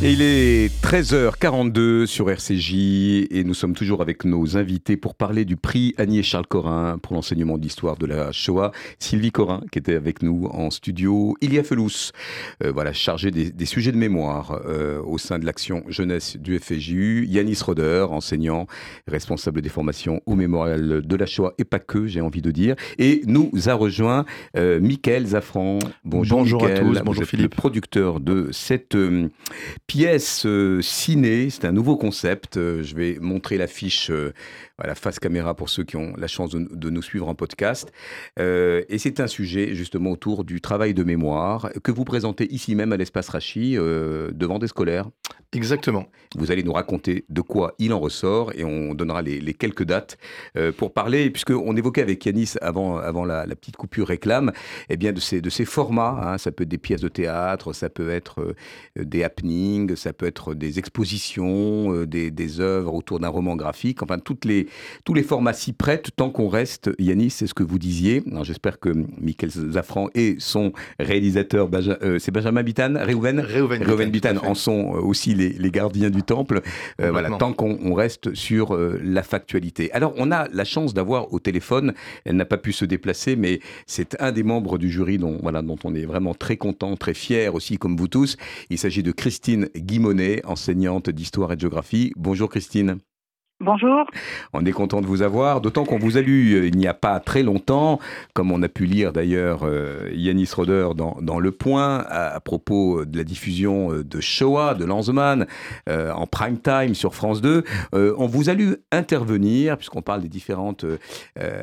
Et 0.00 0.12
il 0.12 0.22
est 0.22 0.68
13h42 0.84 2.06
sur 2.06 2.30
RCJ 2.30 3.26
et 3.32 3.42
nous 3.44 3.52
sommes 3.52 3.74
toujours 3.74 4.00
avec 4.00 4.24
nos 4.24 4.56
invités 4.56 4.96
pour 4.96 5.16
parler 5.16 5.44
du 5.44 5.56
prix 5.56 5.92
Agnès 5.98 6.24
Charles 6.24 6.46
Corin 6.46 6.98
pour 6.98 7.14
l'enseignement 7.14 7.58
d'histoire 7.58 7.96
de 7.96 8.06
la 8.06 8.30
Shoah. 8.30 8.70
Sylvie 9.00 9.32
Corin 9.32 9.60
qui 9.72 9.80
était 9.80 9.96
avec 9.96 10.22
nous 10.22 10.46
en 10.52 10.70
studio. 10.70 11.36
Ilia 11.40 11.64
Felous, 11.64 12.12
euh, 12.62 12.70
voilà, 12.70 12.92
chargé 12.92 13.32
des, 13.32 13.66
sujets 13.66 13.90
de 13.90 13.96
mémoire 13.96 14.62
euh, 14.66 15.02
au 15.02 15.18
sein 15.18 15.40
de 15.40 15.44
l'action 15.44 15.82
jeunesse 15.88 16.36
du 16.36 16.56
FJU. 16.60 17.26
Yanis 17.26 17.58
Roder, 17.60 18.06
enseignant, 18.08 18.68
responsable 19.08 19.62
des 19.62 19.68
formations 19.68 20.22
au 20.26 20.36
mémorial 20.36 21.02
de 21.04 21.16
la 21.16 21.26
Shoah 21.26 21.54
et 21.58 21.64
pas 21.64 21.80
que, 21.80 22.06
j'ai 22.06 22.20
envie 22.20 22.40
de 22.40 22.52
dire. 22.52 22.76
Et 22.98 23.22
nous 23.26 23.50
a 23.66 23.74
rejoint 23.74 24.26
euh, 24.56 24.78
Mickaël 24.78 25.26
Zafran. 25.26 25.80
Bonjour, 26.04 26.38
bonjour 26.38 26.64
à 26.64 26.70
tous, 26.70 27.00
bonjour 27.04 27.24
Philippe. 27.24 27.54
Le 27.54 27.56
producteur 27.56 28.20
de 28.20 28.50
cette 28.52 28.96
pièce 29.88 30.44
euh, 30.44 30.82
ciné, 30.82 31.48
c'est 31.48 31.64
un 31.64 31.72
nouveau 31.72 31.96
concept. 31.96 32.58
Euh, 32.58 32.82
je 32.82 32.94
vais 32.94 33.16
montrer 33.20 33.56
l'affiche 33.56 34.10
euh, 34.10 34.34
à 34.76 34.86
la 34.86 34.94
face 34.94 35.18
caméra 35.18 35.54
pour 35.54 35.70
ceux 35.70 35.82
qui 35.82 35.96
ont 35.96 36.12
la 36.18 36.28
chance 36.28 36.50
de, 36.50 36.90
nous 36.90 37.02
suivre 37.02 37.26
en 37.26 37.34
podcast. 37.34 37.90
et 38.38 38.98
c'est 38.98 39.18
un 39.18 39.26
sujet 39.26 39.74
justement 39.74 40.10
autour 40.10 40.44
du 40.44 40.60
travail 40.60 40.94
de 40.94 41.02
mémoire 41.04 41.70
que 41.82 41.90
vous 41.90 42.04
présentez 42.04 42.52
ici 42.52 42.74
même 42.74 42.92
à 42.92 42.96
l'espace 42.96 43.28
Rachi 43.30 43.74
devant 43.74 44.58
des 44.58 44.68
scolaires. 44.68 45.08
Exactement. 45.52 46.06
Vous 46.36 46.50
allez 46.50 46.62
nous 46.62 46.72
raconter 46.72 47.24
de 47.28 47.40
quoi 47.40 47.74
il 47.78 47.92
en 47.92 48.00
ressort 48.00 48.52
et 48.54 48.64
on 48.64 48.94
donnera 48.94 49.22
les, 49.22 49.54
quelques 49.54 49.84
dates 49.84 50.18
pour 50.76 50.92
parler, 50.92 51.30
puisqu'on 51.30 51.74
évoquait 51.74 52.02
avec 52.02 52.24
Yanis 52.26 52.54
avant, 52.60 52.98
avant 52.98 53.24
la, 53.24 53.46
petite 53.56 53.76
coupure 53.76 54.08
réclame, 54.08 54.52
eh 54.90 54.96
bien 54.96 55.12
de 55.12 55.20
ces, 55.20 55.40
de 55.40 55.48
ces 55.48 55.64
formats. 55.64 56.20
Hein. 56.22 56.38
ça 56.38 56.52
peut 56.52 56.64
être 56.64 56.68
des 56.68 56.78
pièces 56.78 57.00
de 57.00 57.08
théâtre, 57.08 57.72
ça 57.72 57.88
peut 57.88 58.10
être 58.10 58.54
des 58.96 59.24
happenings 59.24 59.38
ça 59.94 60.12
peut 60.12 60.26
être 60.26 60.54
des 60.54 60.78
expositions, 60.78 61.92
euh, 61.92 62.06
des, 62.06 62.30
des, 62.30 62.60
œuvres 62.60 62.94
autour 62.94 63.20
d'un 63.20 63.28
roman 63.28 63.56
graphique, 63.56 64.02
enfin 64.02 64.18
toutes 64.18 64.44
les, 64.44 64.68
tous 65.04 65.14
les 65.14 65.22
formats 65.22 65.52
s'y 65.52 65.72
prêtent 65.72 66.10
tant 66.16 66.30
qu'on 66.30 66.48
reste, 66.48 66.90
Yanis, 66.98 67.30
c'est 67.30 67.46
ce 67.46 67.54
que 67.54 67.62
vous 67.62 67.78
disiez. 67.78 68.22
J'espère 68.42 68.78
que 68.80 68.90
Michael 69.20 69.50
Zafran 69.50 70.08
et 70.14 70.36
son 70.38 70.72
réalisateur, 70.98 71.68
euh, 71.74 72.18
c'est 72.18 72.30
Benjamin 72.30 72.62
Bitan, 72.62 72.94
Réhouven, 72.96 73.40
Réhouven 73.40 74.10
Bitan, 74.10 74.36
en 74.44 74.54
sont 74.54 74.94
euh, 74.94 75.00
aussi 75.00 75.34
les, 75.38 75.50
les 75.50 75.70
gardiens 75.70 76.10
du 76.10 76.22
temple, 76.22 76.60
voilà, 76.98 77.30
tant 77.38 77.52
qu'on 77.52 77.94
reste 77.94 78.34
sur 78.34 78.76
la 78.76 79.22
factualité. 79.22 79.90
Alors 79.92 80.12
on 80.16 80.30
a 80.30 80.48
la 80.52 80.64
chance 80.64 80.92
d'avoir 80.94 81.32
au 81.32 81.38
téléphone, 81.38 81.94
elle 82.24 82.36
n'a 82.36 82.44
pas 82.44 82.58
pu 82.58 82.72
se 82.72 82.84
déplacer, 82.84 83.36
mais 83.36 83.60
c'est 83.86 84.20
un 84.20 84.32
des 84.32 84.42
membres 84.42 84.78
du 84.78 84.90
jury 84.90 85.18
dont, 85.18 85.38
voilà, 85.42 85.62
dont 85.62 85.78
on 85.84 85.94
est 85.94 86.04
vraiment 86.04 86.34
très 86.34 86.56
content, 86.56 86.96
très 86.96 87.14
fier 87.14 87.54
aussi, 87.54 87.78
comme 87.78 87.96
vous 87.96 88.08
tous. 88.08 88.36
Il 88.70 88.78
s'agit 88.78 89.02
de 89.02 89.12
Christine 89.12 89.68
Guimonet, 89.76 90.44
enseignante 90.44 91.10
d'histoire 91.10 91.52
et 91.52 91.56
de 91.56 91.60
géographie. 91.60 92.12
Bonjour 92.16 92.48
Christine. 92.48 92.98
Bonjour. 93.60 94.06
On 94.52 94.64
est 94.64 94.70
content 94.70 95.00
de 95.00 95.06
vous 95.06 95.22
avoir, 95.22 95.60
d'autant 95.60 95.84
qu'on 95.84 95.98
vous 95.98 96.16
a 96.16 96.20
lu 96.20 96.54
euh, 96.54 96.68
il 96.68 96.76
n'y 96.76 96.86
a 96.86 96.94
pas 96.94 97.18
très 97.18 97.42
longtemps, 97.42 97.98
comme 98.32 98.52
on 98.52 98.62
a 98.62 98.68
pu 98.68 98.86
lire 98.86 99.12
d'ailleurs 99.12 99.64
euh, 99.64 100.08
Yanis 100.12 100.50
Roder 100.54 100.90
dans, 100.94 101.40
Le 101.40 101.50
Point, 101.50 102.04
à, 102.08 102.38
propos 102.38 103.04
de 103.04 103.18
la 103.18 103.24
diffusion 103.24 103.92
euh, 103.92 104.04
de 104.04 104.20
Shoah, 104.20 104.74
de 104.74 104.84
Lanzmann, 104.84 105.48
en 105.88 106.26
prime 106.28 106.58
time 106.60 106.94
sur 106.94 107.16
France 107.16 107.40
2. 107.40 107.64
on 107.92 108.26
vous 108.26 108.48
a 108.48 108.54
lu 108.54 108.76
intervenir, 108.92 109.76
puisqu'on 109.76 110.02
parle 110.02 110.22
des 110.22 110.28
différentes, 110.28 110.84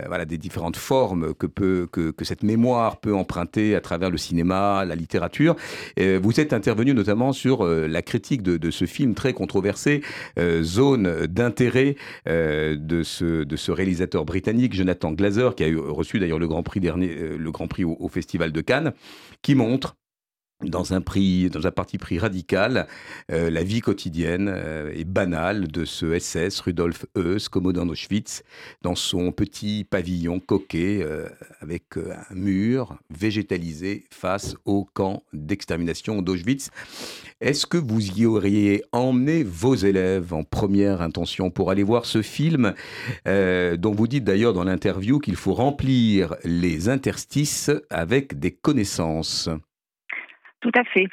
voilà, 0.07 0.25
des 0.25 0.37
différentes 0.37 0.75
formes 0.75 1.33
que, 1.33 1.47
peut, 1.47 1.87
que, 1.89 2.25
cette 2.25 2.43
mémoire 2.43 2.97
peut 2.97 3.15
emprunter 3.15 3.75
à 3.75 3.81
travers 3.81 4.09
le 4.09 4.17
cinéma, 4.17 4.83
la 4.83 4.95
littérature. 4.95 5.55
vous 5.97 6.39
êtes 6.39 6.53
intervenu 6.53 6.93
notamment 6.93 7.31
sur 7.31 7.63
la 7.65 8.01
critique 8.01 8.41
de, 8.41 8.71
ce 8.71 8.85
film 8.85 9.13
très 9.13 9.33
controversé, 9.33 10.01
Zone 10.61 11.27
d'intérêt 11.27 11.84
euh, 12.27 12.75
de, 12.77 13.03
ce, 13.03 13.43
de 13.43 13.55
ce 13.55 13.71
réalisateur 13.71 14.25
britannique, 14.25 14.73
Jonathan 14.73 15.11
Glazer, 15.11 15.55
qui 15.55 15.63
a 15.63 15.67
eu, 15.67 15.77
reçu 15.77 16.19
d'ailleurs 16.19 16.39
le 16.39 16.47
Grand 16.47 16.63
Prix, 16.63 16.79
dernier, 16.79 17.15
euh, 17.15 17.37
le 17.37 17.51
Grand 17.51 17.67
Prix 17.67 17.83
au 17.83 18.07
Festival 18.07 18.51
de 18.51 18.61
Cannes, 18.61 18.93
qui 19.41 19.55
montre 19.55 19.95
dans 20.63 20.93
un, 20.93 21.01
prix, 21.01 21.49
dans 21.49 21.67
un 21.67 21.71
parti 21.71 21.97
pris 21.97 22.17
radical, 22.17 22.87
euh, 23.29 23.49
la 23.49 23.61
vie 23.61 23.81
quotidienne 23.81 24.55
et 24.93 25.03
banale 25.03 25.67
de 25.67 25.83
ce 25.83 26.17
SS, 26.17 26.61
Rudolf 26.61 27.05
Heuss, 27.17 27.49
commandant 27.49 27.85
d'Auschwitz, 27.85 28.41
dans 28.81 28.95
son 28.95 29.33
petit 29.33 29.83
pavillon 29.83 30.39
coquet, 30.39 31.05
avec 31.59 31.97
un 31.97 32.35
mur 32.35 32.97
végétalisé 33.09 34.05
face 34.11 34.55
au 34.63 34.85
camp 34.93 35.23
d'extermination 35.33 36.21
d'Auschwitz. 36.21 36.69
Est-ce 37.41 37.65
que 37.65 37.77
vous 37.77 38.19
y 38.19 38.25
auriez 38.25 38.81
emmené 38.91 39.43
vos 39.43 39.75
élèves 39.75 40.33
en 40.33 40.43
première 40.43 41.01
intention 41.01 41.51
pour 41.51 41.69
aller 41.69 41.83
voir 41.83 42.05
ce 42.05 42.21
film, 42.21 42.73
dont 43.25 43.91
vous 43.91 44.07
dites 44.07 44.23
d'ailleurs 44.23 44.53
dans 44.53 44.63
l'interview 44.63 45.19
qu'il 45.19 45.35
faut 45.35 45.53
remplir 45.53 46.35
les 46.43 46.89
interstices 46.89 47.71
avec 47.89 48.39
des 48.39 48.51
connaissances? 48.51 49.49
Tout 50.61 50.71
à 50.75 50.83
fait. 50.83 51.07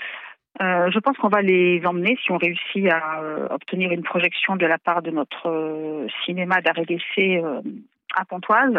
Euh, 0.61 0.91
je 0.91 0.99
pense 0.99 1.17
qu'on 1.17 1.29
va 1.29 1.43
les 1.43 1.83
emmener 1.85 2.19
si 2.23 2.31
on 2.31 2.37
réussit 2.37 2.87
à 2.91 3.21
euh, 3.21 3.49
obtenir 3.51 3.91
une 3.91 4.03
projection 4.03 4.57
de 4.57 4.67
la 4.67 4.79
part 4.79 5.03
de 5.03 5.11
notre 5.11 5.49
euh, 5.49 6.07
cinéma 6.25 6.61
d'arrêt 6.61 6.85
d'essai 6.85 7.43
à 8.15 8.25
Pontoise. 8.27 8.79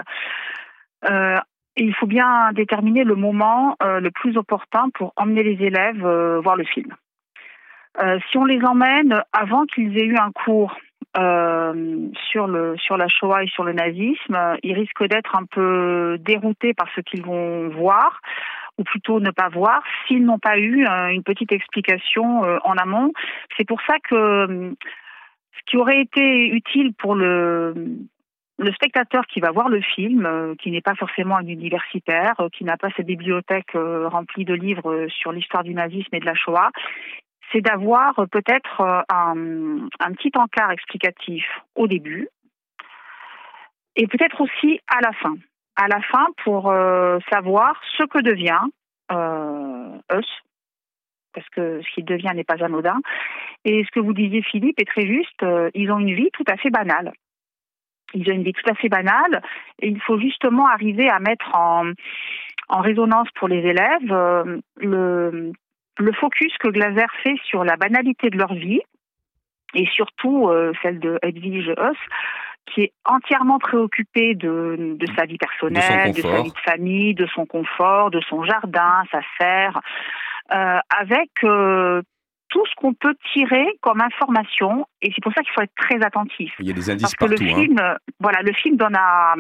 il 1.76 1.96
faut 1.96 2.06
bien 2.06 2.52
déterminer 2.54 3.04
le 3.04 3.16
moment 3.16 3.76
le 3.82 4.10
plus 4.12 4.38
opportun 4.38 4.90
pour 4.94 5.14
emmener 5.16 5.44
les 5.44 5.66
élèves 5.66 6.06
voir 6.44 6.56
le 6.56 6.64
film. 6.64 6.94
Si 8.30 8.38
on 8.38 8.46
les 8.46 8.64
emmène 8.64 9.22
avant 9.34 9.66
qu'ils 9.66 9.98
aient 9.98 10.06
eu 10.06 10.18
un 10.18 10.32
cours 10.32 10.76
sur 11.16 12.48
le 12.48 12.76
sur 12.78 12.98
la 12.98 13.08
Shoah 13.08 13.44
et 13.44 13.48
sur 13.48 13.64
le 13.64 13.74
nazisme, 13.74 14.58
ils 14.64 14.74
risquent 14.74 15.08
d'être 15.08 15.36
un 15.36 15.46
peu 15.46 16.18
déroutés 16.20 16.74
par 16.74 16.88
ce 16.96 17.02
qu'ils 17.02 17.24
vont 17.24 17.70
voir 17.70 18.20
ou 18.78 18.84
plutôt 18.84 19.20
ne 19.20 19.32
pas 19.32 19.50
voir, 19.50 19.82
s'ils 20.08 20.26
n'ont 20.26 20.40
pas 20.40 20.58
eu 20.58 20.86
euh, 20.86 21.10
une 21.10 21.24
petite 21.24 21.52
explication 21.52 22.44
euh, 22.44 22.58
en 22.64 22.76
amont. 22.78 23.14
C'est 23.58 23.68
pour 23.68 23.80
ça 23.88 23.96
que 24.04 24.16
euh, 24.16 24.72
ce 25.58 25.72
qui 25.72 25.78
aurait 25.78 26.02
été 26.02 26.48
utile 26.48 26.94
pour 26.94 27.16
le, 27.16 27.74
le 28.58 28.72
spectateur 28.74 29.26
qui 29.28 29.40
va 29.40 29.52
voir 29.52 29.70
le 29.70 29.82
film, 29.82 30.56
qui 30.60 30.72
n'est 30.72 30.82
pas 30.82 30.96
forcément 30.96 31.38
un 31.38 31.46
universitaire, 31.46 32.34
qui 32.52 32.64
n'a 32.64 32.78
pas 32.78 32.90
sa 32.98 33.04
bibliothèque 33.04 33.72
remplie 33.74 34.46
de 34.46 34.54
livres 34.54 35.08
sur 35.10 35.32
l'histoire 35.32 35.64
du 35.64 35.74
nazisme 35.74 36.14
et 36.16 36.20
de 36.20 36.26
la 36.26 36.36
Shoah, 36.36 36.72
c'est 37.52 37.62
d'avoir 37.62 38.16
peut-être 38.32 38.82
un, 39.10 39.88
un, 40.00 40.12
petit 40.14 40.32
encart 40.36 40.72
explicatif 40.72 41.46
au 41.76 41.88
début 41.88 42.28
et 43.96 44.08
peut-être 44.08 44.42
aussi 44.42 44.80
à 44.88 45.02
la 45.02 45.14
fin 45.14 45.36
à 45.76 45.88
la 45.88 46.02
fin 46.02 46.28
pour 46.44 46.70
euh, 46.70 47.20
savoir 47.32 47.80
ce 47.98 48.04
que 48.04 48.20
devient 48.20 48.62
euh, 49.12 49.98
Us, 50.12 50.28
parce 51.34 51.48
que 51.50 51.82
ce 51.82 51.94
qu'il 51.94 52.06
devient 52.06 52.32
n'est 52.36 52.44
pas 52.44 52.64
anodin. 52.64 53.00
Et 53.66 53.84
ce 53.84 53.92
que 53.92 54.00
vous 54.00 54.14
disiez, 54.14 54.42
Philippe, 54.44 54.80
est 54.80 54.88
très 54.88 55.08
juste. 55.08 55.42
Euh, 55.44 55.70
ils 55.74 55.92
ont 55.92 56.00
une 56.00 56.14
vie 56.14 56.30
tout 56.34 56.44
à 56.48 56.58
fait 56.58 56.70
banale. 56.70 57.14
Ils 58.14 58.30
ont 58.30 58.34
une 58.34 58.44
vie 58.44 58.54
tout 58.54 58.70
à 58.70 58.76
fait 58.76 58.90
banale, 58.90 59.42
et 59.80 59.88
il 59.88 60.00
faut 60.00 60.20
justement 60.20 60.68
arriver 60.68 61.10
à 61.10 61.20
mettre 61.20 61.56
en, 61.56 61.92
en 62.70 62.82
résonance 62.82 63.28
pour 63.36 63.48
les 63.48 63.58
élèves 63.58 64.12
euh, 64.12 64.60
le, 64.78 65.52
le 65.98 66.12
focus 66.14 66.52
que 66.60 66.70
Glaser 66.70 67.06
fait 67.24 67.36
sur 67.46 67.64
la 67.64 67.76
banalité 67.76 68.30
de 68.30 68.38
leur 68.38 68.54
vie, 68.54 68.82
et 69.76 69.88
surtout 69.88 70.52
celle 70.84 71.00
de 71.00 71.18
Edwige 71.24 71.74
Huss, 71.78 71.98
qui 72.68 72.82
est 72.82 72.94
entièrement 73.06 73.60
préoccupé 73.60 74.36
de, 74.36 74.96
de 74.98 75.06
sa 75.18 75.26
vie 75.26 75.38
personnelle, 75.38 76.14
de, 76.14 76.22
sa 76.22 76.42
vie 76.42 76.52
de 76.52 76.60
famille, 76.60 77.14
de 77.14 77.28
son 77.28 77.46
confort, 77.46 78.12
de 78.12 78.22
son 78.22 78.44
jardin, 78.44 79.04
sa 79.12 79.22
serre, 79.40 79.82
euh, 80.54 80.80
avec 80.90 81.32
euh, 81.44 82.02
tout 82.54 82.64
ce 82.68 82.76
qu'on 82.76 82.94
peut 82.94 83.16
tirer 83.34 83.66
comme 83.82 84.00
information, 84.00 84.86
et 85.02 85.12
c'est 85.14 85.24
pour 85.24 85.34
ça 85.34 85.42
qu'il 85.42 85.52
faut 85.54 85.62
être 85.62 85.74
très 85.76 86.04
attentif. 86.06 86.54
Il 86.60 86.68
y 86.68 86.70
a 86.70 86.74
des 86.74 86.88
indices 86.92 87.02
Parce 87.02 87.16
que 87.16 87.26
le 87.26 87.42
hein. 87.42 87.56
film, 87.56 87.78
voilà, 88.20 88.44
le 88.44 88.54
film 88.54 88.78
donne 88.78 88.96
à, 88.96 89.34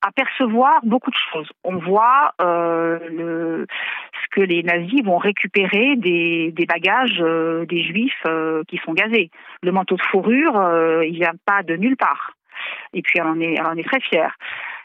à, 0.00 0.12
percevoir 0.12 0.78
beaucoup 0.84 1.10
de 1.10 1.16
choses. 1.32 1.50
On 1.64 1.76
voit 1.78 2.32
euh, 2.40 3.00
le, 3.10 3.66
ce 4.12 4.40
que 4.40 4.42
les 4.42 4.62
nazis 4.62 5.02
vont 5.02 5.18
récupérer 5.18 5.96
des, 5.96 6.52
des 6.52 6.66
bagages 6.66 7.20
euh, 7.20 7.66
des 7.66 7.82
juifs 7.82 8.22
euh, 8.26 8.62
qui 8.68 8.78
sont 8.84 8.92
gazés. 8.92 9.30
Le 9.64 9.72
manteau 9.72 9.96
de 9.96 10.02
fourrure, 10.10 10.54
il 11.02 11.14
vient 11.14 11.34
pas 11.44 11.64
de 11.64 11.74
nulle 11.74 11.96
part. 11.96 12.36
Et 12.92 13.02
puis 13.02 13.18
elle 13.18 13.26
en 13.26 13.40
est, 13.40 13.54
est 13.54 13.84
très 13.84 14.00
fière. 14.00 14.36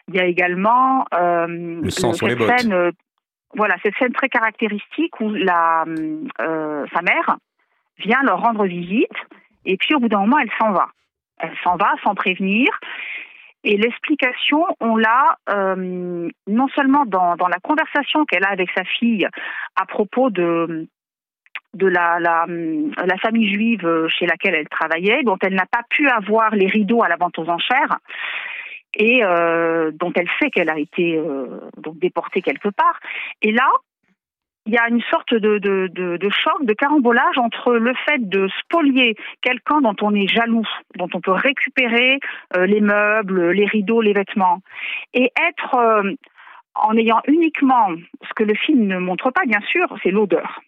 Il 0.07 0.15
y 0.15 0.19
a 0.19 0.25
également 0.25 1.05
euh, 1.13 1.81
cette 1.89 2.15
scène, 2.15 2.73
euh, 2.73 2.91
voilà, 3.55 3.75
cette 3.83 3.95
scène 3.99 4.13
très 4.13 4.29
caractéristique 4.29 5.19
où 5.19 5.29
la, 5.29 5.83
euh, 6.41 6.85
sa 6.93 7.01
mère 7.01 7.37
vient 7.99 8.21
leur 8.23 8.41
rendre 8.41 8.65
visite 8.65 9.15
et 9.65 9.77
puis 9.77 9.95
au 9.95 9.99
bout 9.99 10.09
d'un 10.09 10.19
moment 10.19 10.37
elle 10.39 10.51
s'en 10.59 10.71
va. 10.71 10.87
Elle 11.39 11.55
s'en 11.63 11.75
va 11.75 11.93
sans 12.03 12.15
prévenir. 12.15 12.67
Et 13.63 13.75
l'explication, 13.75 14.65
on 14.79 14.95
l'a 14.95 15.37
non 15.47 16.67
seulement 16.69 17.05
dans, 17.05 17.35
dans 17.35 17.47
la 17.47 17.59
conversation 17.59 18.25
qu'elle 18.25 18.45
a 18.45 18.49
avec 18.49 18.69
sa 18.75 18.83
fille 18.85 19.27
à 19.75 19.85
propos 19.85 20.29
de, 20.29 20.87
de 21.73 21.87
la, 21.87 22.19
la, 22.19 23.17
famille 23.21 23.53
juive 23.53 23.85
euh, 23.85 24.07
chez 24.09 24.25
laquelle 24.25 24.55
elle 24.55 24.69
travaillait, 24.69 25.23
dont 25.23 25.37
elle 25.41 25.53
n'a 25.53 25.65
pas 25.65 25.83
pu 25.89 26.07
avoir 26.09 26.55
les 26.55 26.67
rideaux 26.67 27.03
à 27.03 27.07
la 27.07 27.17
vente 27.17 27.37
aux 27.39 27.49
enchères 27.49 27.97
et 28.95 29.23
euh, 29.23 29.91
dont 29.93 30.11
elle 30.15 30.29
sait 30.41 30.49
qu'elle 30.49 30.69
a 30.69 30.79
été 30.79 31.17
euh, 31.17 31.59
donc 31.77 31.99
déportée 31.99 32.41
quelque 32.41 32.69
part. 32.69 32.99
Et 33.41 33.51
là, 33.51 33.69
il 34.67 34.73
y 34.73 34.77
a 34.77 34.87
une 34.89 35.01
sorte 35.09 35.33
de, 35.33 35.57
de, 35.57 35.87
de, 35.87 36.17
de, 36.17 36.29
choc, 36.29 36.63
de 36.63 36.73
carambolage 36.73 37.37
entre 37.37 37.73
le 37.73 37.93
fait 38.05 38.29
de 38.29 38.47
spolier 38.59 39.15
quelqu'un 39.41 39.81
dont 39.81 39.95
on 40.01 40.13
est 40.13 40.27
jaloux, 40.27 40.67
dont 40.95 41.09
on 41.13 41.21
peut 41.21 41.31
récupérer 41.31 42.19
les 42.55 42.81
meubles, 42.81 43.51
les 43.51 43.65
rideaux, 43.65 44.01
les 44.01 44.13
vêtements, 44.13 44.61
et 45.13 45.31
être 45.49 46.03
en 46.75 46.95
ayant 46.97 47.21
uniquement 47.27 47.89
ce 48.27 48.33
que 48.35 48.43
le 48.43 48.53
film 48.55 48.85
ne 48.85 48.97
montre 48.97 49.31
pas, 49.31 49.45
bien 49.45 49.61
sûr, 49.61 49.87
c'est 50.03 50.11
l'odeur 50.11 50.61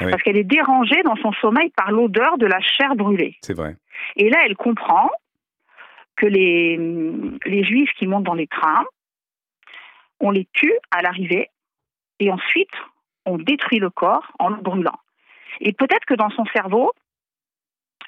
oui. 0.00 0.10
parce 0.10 0.22
qu'elle 0.22 0.36
est 0.36 0.44
dérangée 0.44 1.02
dans 1.02 1.16
son 1.16 1.32
sommeil 1.32 1.70
par 1.76 1.90
l'odeur 1.90 2.38
de 2.38 2.46
la 2.46 2.60
chair 2.60 2.94
brûlée. 2.96 3.36
C'est 3.42 3.56
vrai. 3.56 3.76
Et 4.16 4.28
là, 4.28 4.38
elle 4.44 4.56
comprend 4.56 5.10
que 6.16 6.26
les, 6.26 6.78
les 7.46 7.64
juifs 7.64 7.90
qui 7.98 8.06
montent 8.06 8.24
dans 8.24 8.34
les 8.34 8.46
trains, 8.46 8.84
on 10.20 10.30
les 10.30 10.46
tue 10.52 10.74
à 10.90 11.02
l'arrivée 11.02 11.48
et 12.20 12.30
ensuite 12.30 12.70
on 13.26 13.38
détruit 13.38 13.78
le 13.78 13.90
corps 13.90 14.32
en 14.38 14.48
le 14.48 14.60
brûlant. 14.60 14.98
Et 15.60 15.72
peut-être 15.72 16.04
que 16.04 16.14
dans 16.14 16.30
son 16.30 16.44
cerveau, 16.46 16.92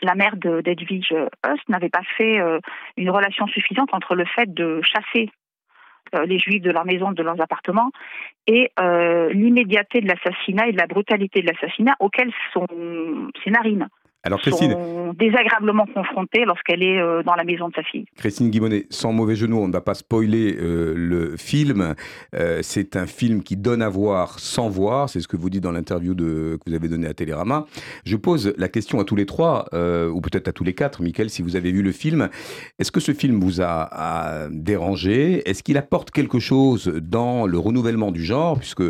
la 0.03 0.15
mère 0.15 0.37
de- 0.37 0.61
d'Edwige 0.61 1.15
Huss 1.45 1.61
n'avait 1.69 1.89
pas 1.89 2.03
fait 2.17 2.39
euh, 2.39 2.61
une 2.97 3.11
relation 3.11 3.47
suffisante 3.47 3.93
entre 3.93 4.15
le 4.15 4.25
fait 4.25 4.53
de 4.53 4.81
chasser 4.83 5.31
euh, 6.15 6.25
les 6.27 6.39
juifs 6.39 6.63
de 6.63 6.71
leur 6.71 6.85
maison, 6.85 7.13
de 7.13 7.23
leurs 7.23 7.41
appartements, 7.41 7.91
et 8.47 8.71
euh, 8.79 9.33
l'immédiateté 9.33 10.01
de 10.01 10.09
l'assassinat 10.09 10.69
et 10.69 10.73
de 10.73 10.79
la 10.79 10.87
brutalité 10.87 11.41
de 11.41 11.47
l'assassinat 11.47 11.97
auquel 11.99 12.33
son, 12.53 12.67
ses 13.43 13.51
narines 13.51 13.89
Alors 14.27 14.41
Christine, 14.41 14.73
sont 14.73 15.13
désagréablement 15.13 15.87
confrontées 15.95 16.45
lorsqu'elle 16.45 16.83
est 16.83 16.99
euh, 16.99 17.23
dans 17.23 17.37
la 17.37 17.45
maison 17.45 17.69
de 17.69 17.75
sa 17.75 17.85
fille. 17.85 18.07
Christine 18.17 18.51
Guimonet, 18.51 18.87
sans 18.91 19.13
mauvais 19.13 19.37
mots, 19.47 19.63
on 19.63 19.69
ne 19.69 19.73
va 19.73 19.81
pas 19.81 19.95
spoiler 19.95 20.57
euh, 20.61 20.95
le 20.97 21.37
film. 21.37 21.95
Euh, 22.35 22.59
c'est 22.63 22.97
un 22.97 23.07
film 23.07 23.45
qui 23.45 23.57
donne 23.57 23.83
à 23.83 23.89
voir 23.89 24.41
sans 24.41 24.69
voir. 24.69 25.09
C'est 25.09 25.21
ce 25.21 25.29
que 25.29 25.37
vous 25.37 25.49
dites 25.49 25.63
dans 25.63 25.71
l'interview 25.71 26.17
que 26.17 26.59
vous 26.67 26.75
avez 26.75 26.89
donnée 26.89 27.07
à 27.07 27.15
Télérama. 27.15 27.67
Je 28.05 28.17
pose 28.17 28.53
la 28.59 28.69
question 28.69 28.99
à 28.99 29.05
tous 29.05 29.15
les 29.15 29.27
trois, 29.27 29.67
ou 29.73 30.21
peut-être 30.21 30.49
à 30.49 30.53
tous 30.53 30.65
les 30.65 30.75
quatre, 30.75 31.03
Michael, 31.03 31.31
si 31.31 31.43
vous 31.43 31.55
avez 31.55 31.71
vu 31.71 31.83
le 31.83 31.93
film. 31.93 32.29
Est-ce 32.81 32.91
que 32.91 33.01
ce 33.01 33.13
film 33.13 33.39
vous 33.39 33.61
a, 33.61 33.89
a 33.93 34.49
dérangé? 34.51 35.49
Est-ce 35.49 35.63
qu'il 35.63 35.79
apporte 35.79 36.11
quelque 36.11 36.41
chose 36.41 36.93
dans 37.01 37.47
le 37.47 37.59
renouvellement 37.59 38.11
du 38.11 38.25
genre? 38.25 38.59
Puisque 38.59 38.83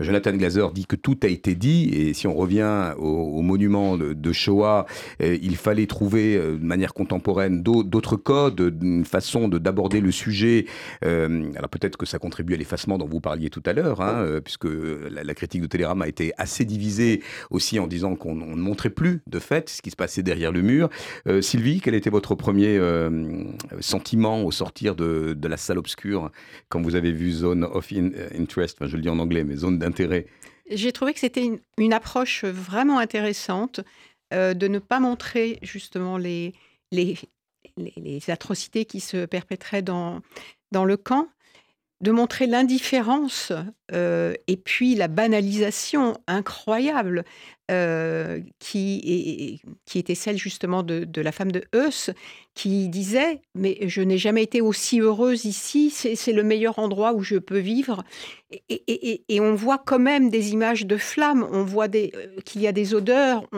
Jonathan 0.00 0.32
Glazer 0.32 0.70
dit 0.72 0.86
que 0.86 0.96
tout 0.96 1.18
a 1.22 1.28
été 1.28 1.54
dit. 1.54 1.88
Et 1.94 2.12
si 2.12 2.26
on 2.26 2.34
revient 2.34 2.92
au, 2.98 3.38
au 3.38 3.42
monument 3.42 3.96
de, 3.96 4.12
de 4.12 4.32
Shoah, 4.32 4.81
euh, 5.22 5.36
il 5.42 5.56
fallait 5.56 5.86
trouver 5.86 6.36
euh, 6.36 6.56
de 6.58 6.64
manière 6.64 6.94
contemporaine 6.94 7.62
d'au- 7.62 7.82
d'autres 7.82 8.16
codes, 8.16 8.76
une 8.82 9.04
façon 9.04 9.48
de- 9.48 9.58
d'aborder 9.58 10.00
le 10.00 10.10
sujet. 10.10 10.66
Euh, 11.04 11.50
alors 11.56 11.68
peut-être 11.70 11.96
que 11.96 12.06
ça 12.06 12.18
contribue 12.18 12.54
à 12.54 12.56
l'effacement 12.56 12.98
dont 12.98 13.06
vous 13.06 13.20
parliez 13.20 13.50
tout 13.50 13.62
à 13.66 13.72
l'heure, 13.72 14.00
hein, 14.00 14.16
euh, 14.24 14.40
puisque 14.40 14.66
la, 14.66 15.34
critique 15.34 15.62
de 15.62 15.66
Télérama 15.66 16.04
a 16.04 16.08
été 16.08 16.32
assez 16.36 16.64
divisée 16.64 17.22
aussi 17.50 17.78
en 17.78 17.86
disant 17.86 18.16
qu'on 18.16 18.40
on 18.42 18.56
ne 18.56 18.62
montrait 18.62 18.90
plus 18.90 19.20
de 19.26 19.38
fait 19.38 19.68
ce 19.68 19.82
qui 19.82 19.90
se 19.90 19.96
passait 19.96 20.22
derrière 20.22 20.52
le 20.52 20.62
mur. 20.62 20.88
Euh, 21.26 21.40
Sylvie, 21.40 21.80
quel 21.80 21.94
était 21.94 22.10
votre 22.10 22.34
premier 22.34 22.76
euh, 22.76 23.44
sentiment 23.80 24.44
au 24.44 24.50
sortir 24.50 24.94
de, 24.94 25.36
la 25.42 25.56
salle 25.56 25.78
obscure 25.78 26.30
quand 26.68 26.80
vous 26.80 26.94
avez 26.94 27.12
vu 27.12 27.30
Zone 27.32 27.64
of 27.64 27.92
In- 27.92 28.10
Interest, 28.38 28.76
enfin 28.80 28.88
je 28.90 28.96
le 28.96 29.02
dis 29.02 29.08
en 29.08 29.18
anglais, 29.18 29.44
mais 29.44 29.56
zone 29.56 29.78
d'intérêt? 29.78 30.26
J'ai 30.70 30.92
trouvé 30.92 31.12
que 31.12 31.18
c'était 31.20 31.50
une 31.78 31.92
approche 31.92 32.44
vraiment 32.44 32.98
intéressante 32.98 33.80
euh, 34.32 34.54
de 34.54 34.68
ne 34.68 34.78
pas 34.78 35.00
montrer 35.00 35.58
justement 35.62 36.16
les, 36.18 36.54
les, 36.90 37.18
les, 37.76 38.30
atrocités 38.30 38.84
qui 38.84 39.00
se 39.00 39.26
perpétraient 39.26 39.82
dans, 39.82 40.20
dans 40.70 40.84
le 40.84 40.96
camp, 40.96 41.28
de 42.02 42.10
montrer 42.10 42.46
l'indifférence 42.46 43.52
euh, 43.92 44.34
et 44.48 44.56
puis 44.56 44.96
la 44.96 45.06
banalisation 45.06 46.18
incroyable 46.26 47.24
euh, 47.70 48.40
qui, 48.58 49.60
était 49.94 50.16
celle 50.16 50.36
justement 50.36 50.82
de, 50.82 51.20
la 51.20 51.30
femme 51.30 51.52
de 51.52 51.62
Heuss, 51.72 52.10
qui 52.54 52.88
disait 52.88 53.40
Mais 53.54 53.78
je 53.82 54.02
n'ai 54.02 54.18
jamais 54.18 54.42
été 54.42 54.60
aussi 54.60 55.00
heureuse 55.00 55.44
ici, 55.44 55.90
c'est 55.90 56.32
le 56.32 56.42
meilleur 56.42 56.80
endroit 56.80 57.14
où 57.14 57.22
je 57.22 57.36
peux 57.36 57.58
vivre. 57.58 58.02
Et, 58.68 59.40
on 59.40 59.54
voit 59.54 59.78
quand 59.78 60.00
même 60.00 60.28
des 60.28 60.52
images 60.52 60.84
de 60.84 60.96
flammes, 60.96 61.46
on 61.52 61.62
voit 61.62 61.86
euh, 61.94 62.08
qu'il 62.44 62.62
y 62.62 62.66
a 62.66 62.72
des 62.72 62.94
odeurs, 62.94 63.48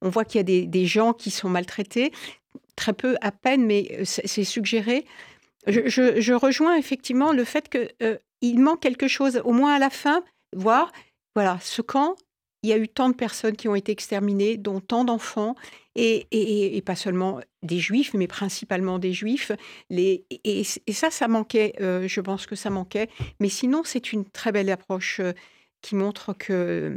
on, 0.00 0.08
voit 0.08 0.24
qu'il 0.24 0.38
y 0.38 0.60
a 0.60 0.66
des, 0.66 0.86
gens 0.86 1.12
qui 1.12 1.30
sont 1.30 1.50
maltraités, 1.50 2.12
très 2.76 2.94
peu 2.94 3.16
à 3.20 3.30
peine, 3.30 3.66
mais 3.66 4.00
c'est 4.04 4.44
suggéré. 4.44 5.04
Je, 5.70 6.32
rejoins 6.32 6.76
effectivement 6.76 7.32
le 7.32 7.44
fait 7.44 7.68
qu'il 7.68 8.60
manque 8.60 8.80
quelque 8.80 9.08
chose, 9.08 9.40
au 9.44 9.52
moins 9.52 9.74
à 9.74 9.78
la 9.78 9.90
fin, 9.90 10.22
voir, 10.54 10.92
voilà, 11.34 11.58
ce 11.60 11.82
camp, 11.82 12.16
il 12.62 12.70
y 12.70 12.72
a 12.72 12.78
eu 12.78 12.88
tant 12.88 13.08
de 13.08 13.14
personnes 13.14 13.56
qui 13.56 13.68
ont 13.68 13.74
été 13.74 13.90
exterminées, 13.92 14.56
dont 14.56 14.80
tant 14.80 15.04
d'enfants, 15.04 15.54
et, 15.96 16.82
pas 16.84 16.96
seulement 16.96 17.40
des 17.62 17.78
juifs, 17.78 18.14
mais 18.14 18.26
principalement 18.26 18.98
des 18.98 19.12
juifs. 19.12 19.52
Et 19.90 20.64
ça, 20.92 21.10
ça 21.10 21.28
manquait, 21.28 21.74
euh, 21.80 22.06
je 22.06 22.20
pense 22.20 22.46
que 22.46 22.56
ça 22.56 22.70
manquait. 22.70 23.08
Mais 23.38 23.48
sinon, 23.48 23.82
c'est 23.84 24.12
une 24.12 24.24
très 24.24 24.52
belle 24.52 24.70
approche 24.70 25.20
euh, 25.20 25.32
qui 25.82 25.94
montre 25.94 26.32
que 26.34 26.96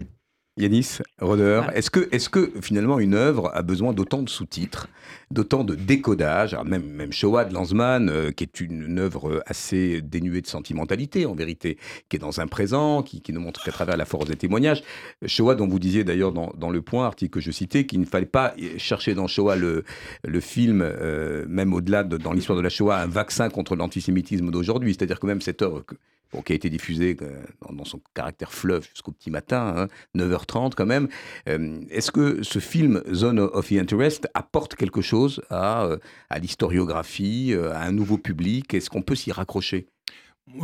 Yanis, 0.55 0.99
Roder, 1.19 1.63
est-ce 1.73 1.89
que, 1.89 2.07
est 2.11 2.29
que 2.29 2.51
finalement 2.61 2.99
une 2.99 3.15
œuvre 3.15 3.49
a 3.55 3.63
besoin 3.63 3.91
d'autant 3.91 4.21
de 4.21 4.29
sous-titres, 4.29 4.87
d'autant 5.31 5.63
de 5.63 5.73
décodage? 5.73 6.53
Alors 6.53 6.65
même, 6.65 6.85
même 6.85 7.11
Shoah 7.11 7.45
de 7.45 7.53
Lanzmann, 7.55 8.07
euh, 8.07 8.29
qui 8.29 8.43
est 8.43 8.59
une, 8.59 8.83
une 8.83 8.99
œuvre 8.99 9.41
assez 9.47 10.01
dénuée 10.01 10.41
de 10.41 10.47
sentimentalité 10.47 11.25
en 11.25 11.33
vérité, 11.33 11.79
qui 12.07 12.17
est 12.17 12.19
dans 12.19 12.39
un 12.39 12.45
présent, 12.45 13.01
qui, 13.01 13.21
qui 13.21 13.33
ne 13.33 13.39
montre 13.39 13.63
qu'à 13.63 13.71
travers 13.71 13.97
la 13.97 14.05
force 14.05 14.27
des 14.27 14.35
témoignages. 14.35 14.83
Shoah 15.25 15.55
dont 15.55 15.67
vous 15.67 15.79
disiez 15.79 16.03
d'ailleurs 16.03 16.31
dans, 16.31 16.53
dans 16.55 16.69
le 16.69 16.83
point, 16.83 17.07
article 17.07 17.31
que 17.31 17.41
je 17.41 17.49
citais, 17.49 17.87
qu'il 17.87 17.99
ne 17.99 18.05
fallait 18.05 18.27
pas 18.27 18.53
chercher 18.77 19.15
dans 19.15 19.25
Shoah 19.25 19.55
le, 19.55 19.83
le 20.23 20.39
film, 20.39 20.83
euh, 20.83 21.45
même 21.47 21.73
au-delà 21.73 22.03
de 22.03 22.17
dans 22.17 22.31
l'histoire 22.31 22.57
de 22.57 22.63
la 22.63 22.69
Shoah, 22.69 22.97
un 22.97 23.07
vaccin 23.07 23.49
contre 23.49 23.75
l'antisémitisme 23.75 24.51
d'aujourd'hui. 24.51 24.93
C'est-à-dire 24.93 25.19
que 25.19 25.25
même 25.25 25.41
cette 25.41 25.63
œuvre 25.63 25.83
bon, 26.33 26.41
qui 26.41 26.53
a 26.53 26.55
été 26.55 26.69
diffusée 26.69 27.15
euh, 27.21 27.43
dans, 27.71 27.85
son 27.85 28.01
caractère 28.13 28.51
fleuve 28.51 28.87
jusqu'au 28.89 29.11
petit 29.11 29.29
matin, 29.31 29.73
hein, 29.77 29.87
9h30 30.15 30.73
quand 30.75 30.85
même. 30.85 31.07
Euh, 31.47 31.79
Est-ce 31.89 32.11
que 32.11 32.43
ce 32.43 32.59
film 32.59 33.01
Zone 33.13 33.39
of 33.39 33.71
Interest 33.71 34.27
apporte 34.33 34.75
quelque 34.75 35.01
chose 35.01 35.41
à, 35.49 35.85
euh, 35.85 35.97
à 36.29 36.39
l'historiographie, 36.39 37.53
à 37.73 37.81
un 37.81 37.91
nouveau 37.91 38.17
public? 38.17 38.73
Est-ce 38.73 38.89
qu'on 38.89 39.01
peut 39.01 39.15
s'y 39.15 39.31
raccrocher? 39.31 39.87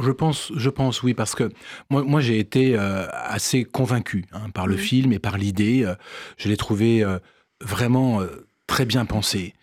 Je 0.01 0.11
pense, 0.11 0.51
je 0.55 0.69
pense 0.69 1.03
oui, 1.03 1.13
parce 1.13 1.35
que 1.35 1.49
moi, 1.89 2.03
moi 2.03 2.19
j'ai 2.19 2.37
été 2.37 2.77
euh, 2.77 3.07
assez 3.11 3.63
convaincu 3.63 4.25
hein, 4.33 4.49
par 4.53 4.67
le 4.67 4.75
Mhm. 4.75 4.81
film 4.81 5.13
et 5.13 5.19
par 5.19 5.37
l'idée. 5.37 5.85
Euh, 5.85 5.95
je 6.37 6.49
l'ai 6.49 6.57
trouvé 6.57 7.01
euh, 7.03 7.17
vraiment 7.61 8.21
très 8.67 8.85
bien 8.85 9.05
pensé. 9.05 9.53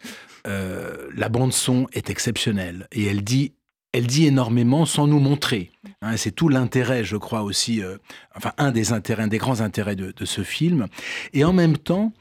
La 0.45 1.29
bande 1.29 1.53
son 1.53 1.89
est 1.93 2.09
exceptionnelle 2.09 2.87
et 2.93 3.05
elle 3.07 3.25
dit, 3.25 3.53
elle 3.97 4.07
dit 4.07 4.27
énormément 4.27 4.85
sans 4.85 5.07
nous 5.07 5.21
montrer. 5.21 5.71
Hein, 6.03 6.19
c'est 6.19 6.31
tout 6.31 6.51
l'intérêt, 6.51 7.03
je 7.03 7.17
crois 7.17 7.41
aussi, 7.41 7.83
euh, 7.83 7.97
enfin 8.37 8.53
un 8.59 8.71
des 8.71 8.93
intérêts, 8.93 9.23
un 9.23 9.29
des 9.29 9.39
grands 9.39 9.63
intérêts 9.63 9.97
de, 9.97 10.13
ce 10.23 10.43
film. 10.43 10.87
Et 11.33 11.47
en 11.47 11.55
même 11.55 11.79
temps, 11.79 12.13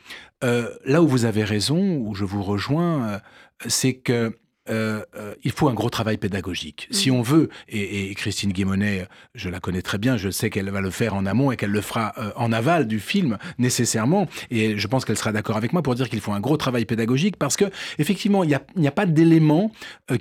euh, 0.46 0.70
là 0.86 1.02
où 1.02 1.08
vous 1.08 1.26
avez 1.26 1.44
raison, 1.44 1.98
où 1.98 2.16
je 2.16 2.24
vous 2.24 2.44
rejoins, 2.44 3.10
euh, 3.10 3.20
c'est 3.68 3.96
que 3.96 4.38
euh, 4.70 5.04
euh, 5.16 5.34
il 5.44 5.52
faut 5.52 5.70
un 5.70 5.74
gros 5.74 5.90
travail 5.90 6.18
pédagogique. 6.18 6.88
Si 6.92 7.12
on 7.12 7.22
veut, 7.22 7.50
et, 7.70 8.10
et 8.10 8.16
Christine 8.16 8.52
Guémonet, 8.52 9.08
je 9.36 9.50
la 9.50 9.60
connais 9.60 9.82
très 9.82 9.98
bien, 9.98 10.18
je 10.18 10.30
sais 10.30 10.50
qu'elle 10.50 10.70
va 10.70 10.82
le 10.82 10.90
faire 10.90 11.14
en 11.14 11.26
amont 11.26 11.52
et 11.52 11.58
qu'elle 11.58 11.72
le 11.72 11.82
fera 11.82 12.14
euh, 12.18 12.32
en 12.36 12.52
aval 12.52 12.88
du 12.88 13.00
film 13.00 13.38
nécessairement, 13.58 14.28
et 14.50 14.78
je 14.78 14.88
pense 14.88 15.06
qu'elle 15.06 15.18
sera 15.18 15.32
d'accord 15.32 15.58
avec 15.58 15.74
moi 15.74 15.82
pour 15.82 15.96
dire 15.96 16.10
qu'il 16.10 16.20
faut 16.22 16.32
un 16.34 16.40
gros 16.40 16.58
travail 16.58 16.86
pédagogique 16.86 17.38
parce 17.38 17.58
que 17.58 17.66
effectivement, 18.00 18.44
il 18.44 18.58
n'y 18.76 18.88
a, 18.88 18.92
pas 18.92 19.06
d'éléments 19.06 19.72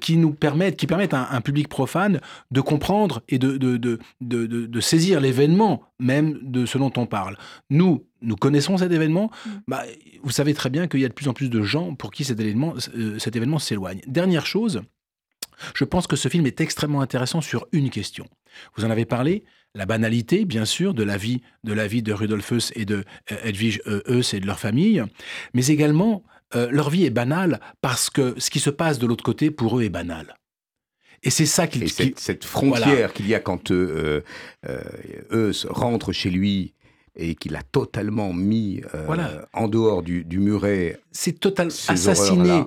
qui 0.00 0.16
nous 0.16 0.32
permettent, 0.32 0.76
qui 0.76 0.86
permettent 0.86 1.14
à 1.14 1.28
un 1.32 1.40
public 1.40 1.68
profane 1.68 2.20
de 2.50 2.60
comprendre 2.60 3.22
et 3.28 3.38
de- 3.38 3.56
de 3.56 4.80
saisir 4.80 5.20
l'événement 5.20 5.82
même 5.98 6.38
de 6.42 6.66
ce 6.66 6.78
dont 6.78 6.92
on 6.96 7.06
parle. 7.06 7.36
Nous, 7.70 8.04
nous 8.24 8.36
connaissons 8.36 8.78
cet 8.78 8.92
événement. 8.92 9.30
Bah, 9.68 9.84
vous 10.22 10.30
savez 10.30 10.54
très 10.54 10.70
bien 10.70 10.88
qu'il 10.88 11.00
y 11.00 11.04
a 11.04 11.08
de 11.08 11.14
plus 11.14 11.28
en 11.28 11.32
plus 11.32 11.50
de 11.50 11.62
gens 11.62 11.94
pour 11.94 12.10
qui 12.10 12.24
cet 12.24 12.40
événement, 12.40 12.74
euh, 12.96 13.18
cet 13.18 13.36
événement 13.36 13.58
s'éloigne. 13.58 14.00
Dernière 14.06 14.46
chose, 14.46 14.82
je 15.74 15.84
pense 15.84 16.06
que 16.06 16.16
ce 16.16 16.28
film 16.28 16.46
est 16.46 16.60
extrêmement 16.60 17.00
intéressant 17.00 17.40
sur 17.40 17.66
une 17.72 17.90
question. 17.90 18.26
Vous 18.76 18.84
en 18.84 18.90
avez 18.90 19.04
parlé, 19.04 19.44
la 19.74 19.86
banalité, 19.86 20.44
bien 20.44 20.64
sûr, 20.64 20.94
de 20.94 21.02
la 21.02 21.16
vie 21.16 21.42
de, 21.64 21.72
la 21.72 21.86
vie 21.86 22.02
de 22.02 22.12
Rudolf 22.12 22.52
Heuss 22.52 22.72
et 22.76 22.84
de 22.84 23.04
euh, 23.32 23.36
Edwige 23.44 23.80
euh, 23.86 24.02
Heuss 24.06 24.34
et 24.34 24.40
de 24.40 24.46
leur 24.46 24.60
famille, 24.60 25.02
mais 25.52 25.66
également, 25.66 26.24
euh, 26.54 26.68
leur 26.70 26.90
vie 26.90 27.04
est 27.04 27.10
banale 27.10 27.60
parce 27.80 28.10
que 28.10 28.34
ce 28.38 28.50
qui 28.50 28.60
se 28.60 28.70
passe 28.70 28.98
de 28.98 29.06
l'autre 29.06 29.24
côté, 29.24 29.50
pour 29.50 29.78
eux, 29.78 29.82
est 29.82 29.88
banal. 29.88 30.36
Et 31.22 31.30
c'est 31.30 31.46
ça 31.46 31.66
qui... 31.66 31.82
Et 31.82 31.88
cette, 31.88 32.18
cette 32.18 32.44
frontière 32.44 32.86
Voilà. 32.86 33.08
qu'il 33.08 33.26
y 33.26 33.34
a 33.34 33.40
quand 33.40 33.70
euh, 33.70 34.22
euh, 34.68 34.80
Eus 35.32 35.66
rentre 35.68 36.12
chez 36.12 36.30
lui 36.30 36.74
et 37.16 37.34
qu'il 37.34 37.54
a 37.56 37.62
totalement 37.62 38.32
mis 38.32 38.80
euh, 38.94 39.04
Voilà. 39.06 39.46
en 39.52 39.68
dehors 39.68 40.02
du, 40.02 40.24
du 40.24 40.38
muret. 40.38 41.00
C'est 41.12 41.38
total. 41.38 41.68
Assassiner, 41.68 42.50
horreurs-là. 42.50 42.66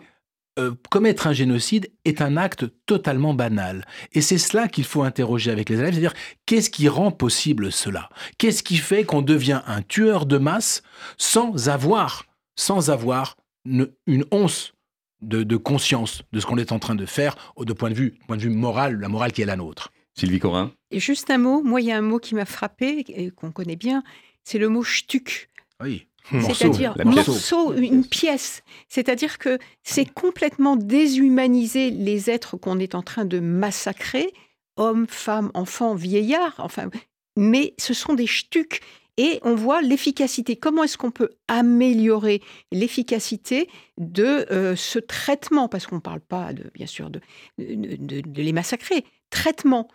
euh, 0.60 0.72
commettre 0.90 1.28
un 1.28 1.34
génocide 1.34 1.92
est 2.06 2.22
un 2.22 2.38
acte 2.38 2.66
totalement 2.86 3.34
banal. 3.34 3.86
Et 4.14 4.22
c'est 4.22 4.38
cela 4.38 4.68
qu'il 4.68 4.86
faut 4.86 5.04
interroger 5.04 5.52
avec 5.52 5.70
les 5.70 5.78
élèves, 5.80 5.92
c'est-à-dire 5.94 6.14
qu'est-ce 6.46 6.70
qui 6.70 6.88
rend 6.88 7.12
possible 7.12 7.72
cela? 7.72 8.10
Qu'est-ce 8.38 8.64
qui 8.64 8.78
fait 8.78 9.04
qu'on 9.04 9.22
devient 9.22 9.62
un 9.68 9.82
tueur 9.82 10.26
de 10.26 10.38
masse 10.38 10.82
sans 11.18 11.70
avoir, 11.70 12.26
sans 12.56 12.90
avoir 12.90 13.36
ne- 13.66 13.86
une 14.08 14.26
once 14.32 14.74
de, 15.22 15.44
de 15.44 15.58
conscience 15.58 16.22
de 16.32 16.40
ce 16.40 16.46
qu'on 16.46 16.58
est 16.58 16.72
en 16.72 16.80
train 16.80 16.96
de 16.96 17.06
faire, 17.06 17.36
au 17.56 17.66
de 17.66 17.74
point 17.74 17.90
de 17.90 17.96
vue, 17.96 18.16
point 18.28 18.38
de 18.38 18.42
vue 18.44 18.50
moral, 18.50 19.00
la 19.00 19.10
morale 19.10 19.32
qui 19.34 19.42
est 19.42 19.46
la 19.46 19.56
nôtre? 19.56 19.92
Sylvie 20.14 20.40
Corin 20.40 20.72
Et 20.90 21.00
juste 21.00 21.30
un 21.30 21.38
mot, 21.38 21.62
moi 21.64 21.80
il 21.82 21.88
y 21.88 21.92
a 21.92 21.98
un 21.98 22.02
mot 22.02 22.18
qui 22.18 22.34
m'a 22.34 22.46
frappé 22.46 23.04
et 23.10 23.30
qu'on 23.30 23.52
connaît 23.52 23.76
bien, 23.76 24.04
c'est 24.48 24.60
le 24.60 24.70
mot 24.70 24.82
shtuk. 24.82 25.50
Oui. 25.84 26.08
C'est-à-dire 26.32 26.96
morceau, 27.04 27.74
une 27.74 28.06
pièce. 28.06 28.64
C'est-à-dire 28.88 29.40
que 29.40 29.60
c'est 29.84 30.06
complètement 30.06 30.78
déshumaniser 30.78 31.90
les 31.92 32.30
êtres 32.30 32.56
qu'on 32.56 32.80
est 32.80 32.96
en 32.96 33.02
train 33.02 33.26
de 33.26 33.40
massacrer, 33.40 34.34
hommes, 34.78 35.06
femmes, 35.10 35.52
enfants, 35.54 35.96
vieillards. 35.96 36.56
Enfin, 36.60 36.90
mais 37.36 37.74
ce 37.78 37.94
sont 37.94 38.14
des 38.14 38.28
stucs 38.28 38.80
et 39.18 39.40
on 39.44 39.56
voit 39.56 39.82
l'efficacité. 39.82 40.56
Comment 40.56 40.84
est-ce 40.84 40.98
qu'on 40.98 41.12
peut 41.12 41.32
améliorer 41.50 42.42
l'efficacité 42.72 43.70
de 43.98 44.46
euh, 44.52 44.78
ce 44.78 45.00
traitement? 45.00 45.68
Parce 45.68 45.88
qu'on 45.88 45.96
ne 45.98 46.02
parle 46.02 46.22
pas, 46.22 46.54
de, 46.54 46.72
bien 46.74 46.88
sûr, 46.88 47.10
de, 47.10 47.20
de 47.58 48.42
les 48.42 48.54
massacrer. 48.54 49.04
Traitement. 49.30 49.90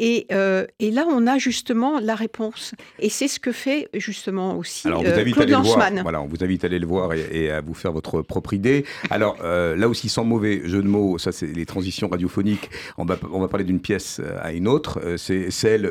Euh, 0.00 0.66
et, 0.78 0.90
là, 0.90 1.06
on 1.08 1.26
a 1.26 1.38
justement 1.38 2.00
la 2.00 2.14
réponse. 2.14 2.74
Et 2.98 3.08
c'est 3.08 3.28
ce 3.28 3.40
que 3.40 3.52
fait 3.52 3.88
justement 3.94 4.56
aussi 4.56 4.86
Alors, 4.86 5.00
on 5.00 5.04
vous 5.04 5.10
euh, 5.10 5.24
le 5.24 5.56
voir. 5.56 5.90
Voilà, 6.02 6.20
on 6.20 6.26
vous 6.26 6.42
invite 6.42 6.64
à 6.64 6.66
aller 6.66 6.78
le 6.78 6.86
voir 6.86 7.12
et, 7.12 7.50
à 7.50 7.60
vous 7.60 7.74
faire 7.74 7.92
votre 7.92 8.22
propre 8.22 8.52
idée. 8.52 8.84
Alors 9.10 9.38
euh, 9.42 9.76
là 9.76 9.88
aussi, 9.88 10.08
sans 10.08 10.24
mauvais 10.24 10.62
jeu 10.64 10.82
de 10.82 10.88
mots, 10.88 11.18
ça 11.18 11.32
c'est 11.32 11.46
les 11.46 11.66
transitions 11.66 12.08
radiophoniques. 12.08 12.70
On 12.98 13.04
va, 13.04 13.16
on 13.32 13.40
va 13.40 13.48
parler 13.48 13.64
d'une 13.64 13.80
pièce 13.80 14.20
à 14.40 14.52
une 14.52 14.68
autre. 14.68 15.00
C'est 15.16 15.50
celle 15.50 15.82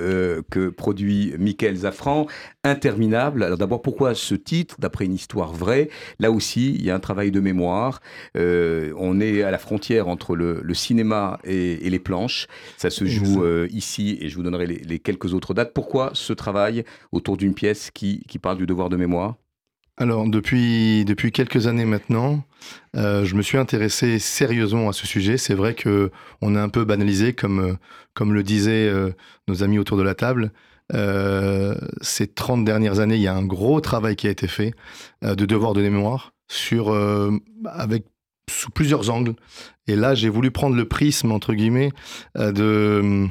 que 0.49 0.69
produit 0.69 1.33
Michael 1.39 1.77
Zafran, 1.77 2.27
Interminable. 2.63 3.43
Alors 3.43 3.57
d'abord, 3.57 3.81
pourquoi 3.81 4.15
ce 4.15 4.35
titre 4.35 4.75
D'après 4.79 5.05
une 5.05 5.13
histoire 5.13 5.53
vraie? 5.53 5.89
Là 6.19 6.31
aussi, 6.31 6.73
il 6.73 6.83
y 6.83 6.89
a 6.89 6.95
un 6.95 6.99
travail 6.99 7.31
de 7.31 7.39
mémoire. 7.39 8.01
on 8.35 9.19
est 9.19 9.43
à 9.43 9.51
la 9.51 9.57
frontière 9.57 10.07
entre 10.07 10.35
le, 10.35 10.73
cinéma 10.73 11.39
et, 11.43 11.89
les 11.89 11.99
planches. 11.99 12.47
Ça 12.77 12.89
se 12.89 13.05
joue 13.05 13.45
ici 13.71 13.94
et 14.03 14.29
je 14.29 14.35
vous 14.35 14.43
donnerai 14.43 14.67
les, 14.67 14.99
quelques 14.99 15.33
autres 15.33 15.53
dates. 15.53 15.73
Pourquoi 15.73 16.11
ce 16.13 16.33
travail 16.33 16.83
autour 17.11 17.37
d'une 17.37 17.53
pièce 17.53 17.91
qui, 17.91 18.23
parle 18.41 18.57
du 18.57 18.65
devoir 18.65 18.89
de 18.89 18.97
mémoire? 18.97 19.35
Alors 19.97 20.27
depuis, 20.27 21.05
depuis 21.05 21.31
quelques 21.31 21.67
années 21.67 21.85
maintenant, 21.85 22.43
euh, 22.97 23.23
je 23.23 23.35
me 23.35 23.41
suis 23.41 23.57
intéressé 23.57 24.19
sérieusement 24.19 24.89
à 24.89 24.93
ce 24.93 25.07
sujet. 25.07 25.37
C'est 25.37 25.53
vrai 25.53 25.73
que 25.73 26.11
on 26.41 26.55
a 26.55 26.61
un 26.61 26.67
peu 26.67 26.83
banalisé, 26.83 27.33
comme, 27.33 27.59
euh, 27.59 27.73
comme 28.13 28.33
le 28.33 28.43
disaient 28.43 28.89
euh, 28.89 29.11
nos 29.47 29.63
amis 29.63 29.79
autour 29.79 29.97
de 29.97 30.03
la 30.03 30.13
table. 30.13 30.51
ces 32.01 32.27
30 32.27 32.65
dernières 32.65 32.99
années, 32.99 33.15
il 33.15 33.21
y 33.21 33.27
a 33.27 33.35
un 33.35 33.45
gros 33.45 33.79
travail 33.79 34.17
qui 34.17 34.27
a 34.27 34.31
été 34.31 34.47
fait 34.47 34.73
de 35.23 35.45
devoir 35.45 35.73
de 35.73 35.81
mémoire 35.81 36.33
sur, 36.47 36.93
avec, 37.65 38.05
sous 38.49 38.69
plusieurs 38.69 39.09
angles. 39.09 39.33
Et 39.87 39.95
là, 39.95 40.13
j'ai 40.13 40.29
voulu 40.29 40.51
prendre 40.51 40.75
le 40.75 40.85
prisme, 40.87 41.31
entre 41.31 41.53
guillemets, 41.53 41.91
de 42.35 43.27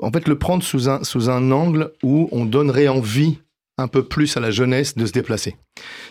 en 0.00 0.10
fait, 0.10 0.28
le 0.28 0.38
prendre 0.38 0.62
sous 0.62 0.88
un, 0.88 1.04
sous 1.04 1.30
un 1.30 1.50
angle 1.50 1.92
où 2.02 2.28
on 2.32 2.44
donnerait 2.44 2.88
envie 2.88 3.38
un 3.78 3.86
peu 3.86 4.02
plus 4.02 4.36
à 4.36 4.40
la 4.40 4.50
jeunesse 4.50 4.96
de 4.96 5.06
se 5.06 5.12
déplacer. 5.12 5.56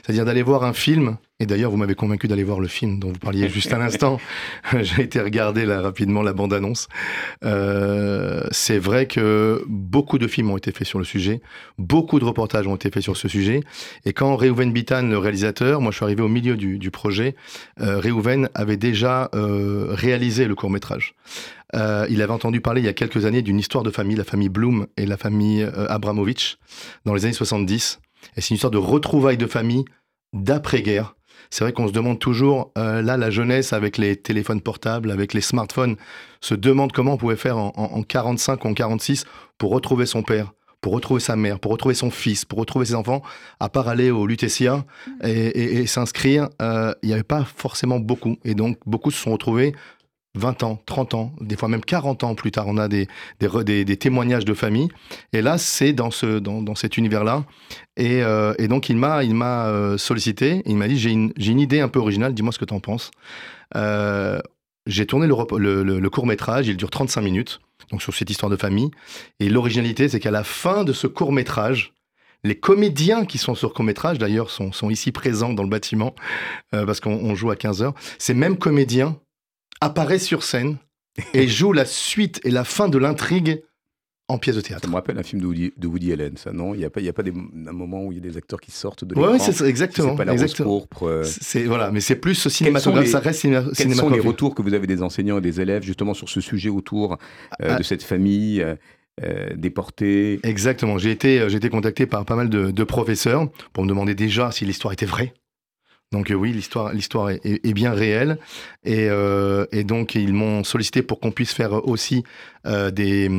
C'est-à-dire 0.01 0.23
d'aller 0.23 0.41
voir 0.41 0.63
un 0.63 0.71
film, 0.71 1.17
et 1.41 1.45
d'ailleurs 1.45 1.69
vous 1.69 1.75
m'avez 1.75 1.95
convaincu 1.95 2.29
d'aller 2.29 2.45
voir 2.45 2.61
le 2.61 2.69
film 2.69 2.97
dont 2.97 3.09
vous 3.09 3.19
parliez 3.19 3.49
juste 3.49 3.73
à 3.73 3.77
l'instant, 3.77 4.19
j'ai 4.79 5.03
été 5.03 5.19
regarder 5.19 5.65
là 5.65 5.81
rapidement 5.81 6.23
la 6.23 6.31
bande-annonce. 6.31 6.87
Euh, 7.43 8.43
c'est 8.51 8.79
vrai 8.79 9.05
que 9.05 9.61
beaucoup 9.67 10.17
de 10.17 10.27
films 10.27 10.49
ont 10.49 10.57
été 10.57 10.71
faits 10.71 10.87
sur 10.87 10.97
le 10.97 11.05
sujet, 11.05 11.41
beaucoup 11.77 12.19
de 12.19 12.25
reportages 12.25 12.67
ont 12.67 12.75
été 12.75 12.89
faits 12.89 13.03
sur 13.03 13.17
ce 13.17 13.27
sujet, 13.27 13.59
et 14.05 14.13
quand 14.13 14.37
Reuven 14.37 14.71
Bitan, 14.71 15.01
le 15.01 15.17
réalisateur, 15.17 15.81
moi 15.81 15.91
je 15.91 15.97
suis 15.97 16.05
arrivé 16.05 16.23
au 16.23 16.29
milieu 16.29 16.55
du, 16.55 16.79
du 16.79 16.89
projet, 16.89 17.35
euh, 17.81 17.99
Reuven 17.99 18.49
avait 18.53 18.77
déjà 18.77 19.29
euh, 19.35 19.87
réalisé 19.89 20.45
le 20.45 20.55
court-métrage. 20.55 21.15
Euh, 21.75 22.07
il 22.09 22.21
avait 22.21 22.33
entendu 22.33 22.61
parler 22.61 22.81
il 22.81 22.85
y 22.85 22.89
a 22.89 22.93
quelques 22.93 23.25
années 23.25 23.41
d'une 23.41 23.59
histoire 23.59 23.83
de 23.83 23.91
famille, 23.91 24.15
la 24.15 24.23
famille 24.23 24.49
Bloom 24.49 24.87
et 24.95 25.05
la 25.05 25.17
famille 25.17 25.63
euh, 25.63 25.87
Abramovich, 25.89 26.57
dans 27.05 27.13
les 27.13 27.25
années 27.25 27.33
70. 27.33 27.99
Et 28.35 28.41
c'est 28.41 28.49
une 28.49 28.55
histoire 28.55 28.71
de 28.71 28.77
retrouvailles 28.77 29.37
de 29.37 29.47
famille 29.47 29.85
d'après-guerre. 30.33 31.15
C'est 31.49 31.63
vrai 31.63 31.71
qu'on 31.71 31.87
se 31.87 31.93
demande 31.93 32.19
toujours, 32.19 32.71
euh, 32.77 33.01
là, 33.01 33.15
la 33.15 33.29
jeunesse 33.29 33.71
avec 33.71 33.97
les 33.97 34.15
téléphones 34.15 34.61
portables, 34.61 35.11
avec 35.11 35.33
les 35.33 35.41
smartphones, 35.41 35.95
se 36.41 36.55
demande 36.55 36.91
comment 36.91 37.13
on 37.13 37.17
pouvait 37.17 37.35
faire 37.35 37.57
en, 37.57 37.71
en 37.75 38.03
45 38.03 38.65
ou 38.65 38.67
en 38.69 38.73
46 38.73 39.25
pour 39.57 39.71
retrouver 39.71 40.05
son 40.05 40.23
père, 40.23 40.53
pour 40.81 40.93
retrouver 40.93 41.21
sa 41.21 41.35
mère, 41.35 41.59
pour 41.59 41.71
retrouver 41.71 41.95
son 41.95 42.11
fils, 42.11 42.43
pour 42.43 42.59
retrouver 42.59 42.87
ses 42.87 42.95
enfants, 42.95 43.21
à 43.59 43.69
part 43.69 43.87
aller 43.87 44.11
au 44.11 44.27
Lutetia 44.27 44.85
et, 45.23 45.79
et 45.79 45.87
s'inscrire, 45.87 46.49
il 46.59 46.95
n'y 47.07 47.13
avait 47.13 47.23
pas 47.23 47.45
forcément 47.45 47.99
beaucoup. 47.99 48.37
Et 48.43 48.53
donc, 48.53 48.77
beaucoup 48.85 49.11
se 49.11 49.21
sont 49.21 49.31
retrouvés 49.31 49.73
20 50.37 50.63
ans, 50.63 50.81
30 50.85 51.13
ans, 51.15 51.33
des 51.41 51.55
fois 51.55 51.67
même 51.67 51.83
40 51.83 52.23
ans 52.23 52.35
plus 52.35 52.51
tard, 52.51 52.65
on 52.67 52.77
a 52.77 52.87
des, 52.87 53.07
des, 53.39 53.97
témoignages 53.97 54.45
de 54.45 54.53
famille. 54.53 54.87
Et 55.33 55.41
là, 55.41 55.57
c'est 55.57 55.93
dans, 55.93 56.11
ce, 56.11 56.39
dans, 56.39 56.75
cet 56.75 56.97
univers-là. 56.97 57.43
Et, 57.97 58.23
euh, 58.23 58.53
donc, 58.67 58.89
il 58.89 58.97
m'a, 58.97 59.21
euh, 59.67 59.97
sollicité, 59.97 60.61
il 60.65 60.77
m'a 60.77 60.87
dit, 60.87 60.97
j'ai 60.97 61.11
une, 61.11 61.33
une, 61.37 61.59
idée 61.59 61.79
un 61.79 61.87
peu 61.87 61.99
originale, 61.99 62.33
dis-moi 62.33 62.51
ce 62.51 62.59
que 62.59 62.65
tu 62.65 62.73
en 62.73 62.79
penses. 62.79 63.11
Euh, 63.75 64.39
j'ai 64.85 65.05
tourné 65.05 65.27
le, 65.27 65.83
le, 65.83 66.09
court-métrage, 66.09 66.67
il 66.67 66.77
dure 66.77 66.89
35 66.89 67.21
minutes, 67.21 67.59
donc 67.91 68.01
sur 68.01 68.13
cette 68.13 68.29
histoire 68.29 68.49
de 68.49 68.55
famille. 68.55 68.91
Et 69.39 69.49
l'originalité, 69.49 70.07
c'est 70.07 70.19
qu'à 70.19 70.31
la 70.31 70.43
fin 70.43 70.83
de 70.83 70.93
ce 70.93 71.07
court-métrage, 71.07 71.93
les 72.43 72.55
comédiens 72.55 73.25
qui 73.25 73.37
sont 73.37 73.55
sur 73.55 73.73
court-métrage, 73.73 74.19
d'ailleurs, 74.19 74.51
sont, 74.51 74.71
sont, 74.71 74.89
ici 74.89 75.11
présents 75.11 75.53
dans 75.53 75.63
le 75.63 75.69
bâtiment, 75.69 76.15
parce 76.71 77.01
qu'on 77.01 77.35
joue 77.35 77.51
à 77.51 77.55
15 77.55 77.81
heures. 77.81 77.93
Ces 78.19 78.33
mêmes 78.33 78.57
comédiens 78.57 79.17
apparaît 79.81 80.19
sur 80.19 80.43
scène 80.43 80.77
et 81.33 81.47
joue 81.47 81.73
la 81.73 81.85
suite 81.85 82.41
et 82.43 82.51
la 82.51 82.63
fin 82.63 82.89
de 82.89 82.97
l'intrigue 82.97 83.63
en 84.29 84.37
pièce 84.37 84.55
de 84.57 84.61
théâtre. 84.61 84.83
Ça 84.83 84.89
me 84.89 84.95
rappelle 84.95 85.17
un 85.17 85.23
film 85.23 85.41
de 85.41 85.87
Woody, 85.87 86.11
Allen, 86.11 86.35
ça, 86.35 86.51
non? 86.51 86.73
Il 86.73 86.79
n'y 86.79 86.85
a 86.85 86.89
pas, 86.89 86.99
il 86.99 87.05
y 87.05 87.09
a 87.09 87.13
pas 87.13 87.23
des, 87.23 87.31
un 87.31 87.71
moment 87.71 88.03
où 88.03 88.11
il 88.11 88.15
y 88.15 88.17
a 88.17 88.29
des 88.29 88.37
acteurs 88.37 88.59
qui 88.59 88.71
sortent 88.71 89.05
de 89.05 89.15
l'écran 89.15 89.31
Oui, 89.31 89.39
c'est 89.39 89.65
exactement. 89.65 90.11
C'est 90.11 90.17
pas 90.17 90.25
la 90.25 90.33
exactement. 90.33 90.69
pourpre. 90.69 91.03
Euh. 91.07 91.23
C'est, 91.23 91.63
voilà, 91.63 91.91
mais 91.91 92.01
c'est 92.01 92.17
plus 92.17 92.47
cinématographe, 92.49 93.07
ça 93.07 93.19
reste 93.19 93.41
cinématographe. 93.41 93.77
Quels 93.77 93.95
sont 93.95 94.09
les 94.09 94.19
retours 94.19 94.53
que 94.53 94.61
vous 94.61 94.73
avez 94.73 94.87
des 94.87 95.01
enseignants 95.01 95.37
et 95.37 95.41
des 95.41 95.61
élèves 95.61 95.83
justement 95.83 96.13
sur 96.13 96.27
ce 96.27 96.41
sujet 96.41 96.69
autour 96.69 97.13
euh, 97.13 97.69
ah. 97.69 97.75
de 97.75 97.83
cette 97.83 98.03
famille 98.03 98.61
euh, 99.23 99.55
déportée? 99.55 100.41
Exactement. 100.43 100.97
J'ai 100.97 101.11
été, 101.11 101.47
j'ai 101.47 101.57
été 101.57 101.69
contacté 101.69 102.05
par 102.05 102.25
pas 102.25 102.35
mal 102.35 102.49
de, 102.49 102.71
de 102.71 102.83
professeurs 102.83 103.49
pour 103.71 103.85
me 103.85 103.89
demander 103.89 104.13
déjà 104.13 104.51
si 104.51 104.65
l'histoire 104.65 104.91
était 104.91 105.05
vraie. 105.05 105.33
Donc 106.11 106.31
euh, 106.31 106.35
oui, 106.35 106.53
l'histoire, 106.53 106.91
est, 107.29 107.73
bien 107.73 107.93
réelle. 107.93 108.37
Euh, 108.87 109.65
et, 109.71 109.83
donc, 109.83 110.15
ils 110.15 110.33
m'ont 110.33 110.63
sollicité 110.63 111.01
pour 111.01 111.19
qu'on 111.19 111.31
puisse 111.31 111.53
faire 111.53 111.73
aussi 111.87 112.23
euh, 112.65 112.91
des, 112.91 113.29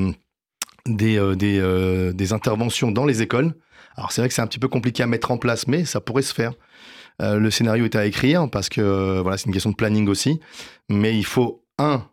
des, 0.87 2.33
interventions 2.33 2.91
dans 2.91 3.07
les 3.07 3.23
écoles. 3.23 3.55
Alors 3.97 4.12
c'est 4.12 4.21
vrai 4.21 4.29
que 4.29 4.35
c'est 4.35 4.43
un 4.43 4.47
petit 4.47 4.61
peu 4.61 4.69
compliqué 4.69 5.03
à 5.03 5.07
mettre 5.07 5.31
en 5.31 5.39
place, 5.39 5.66
mais 5.66 5.85
ça 5.85 6.01
pourrait 6.01 6.23
se 6.23 6.35
faire. 6.35 6.53
le 7.21 7.51
scénario 7.51 7.85
est 7.85 7.97
à 7.97 8.07
écrire 8.07 8.49
parce 8.49 8.69
que 8.69 9.21
voilà, 9.21 9.37
c'est 9.39 9.47
une 9.47 9.53
question 9.53 9.71
de 9.71 9.77
planning 9.77 10.09
aussi. 10.09 10.39
Mais 10.89 11.16
il 11.16 11.25
faut, 11.25 11.64
un, 11.79 12.07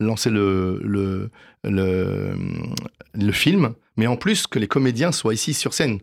lancer 0.00 0.28
le 0.28 1.30
film, 3.32 3.74
mais 3.96 4.06
en 4.06 4.16
plus 4.16 4.46
que 4.46 4.58
les 4.58 4.68
comédiens 4.68 5.12
soient 5.12 5.34
ici 5.34 5.54
sur 5.54 5.74
scène. 5.74 6.00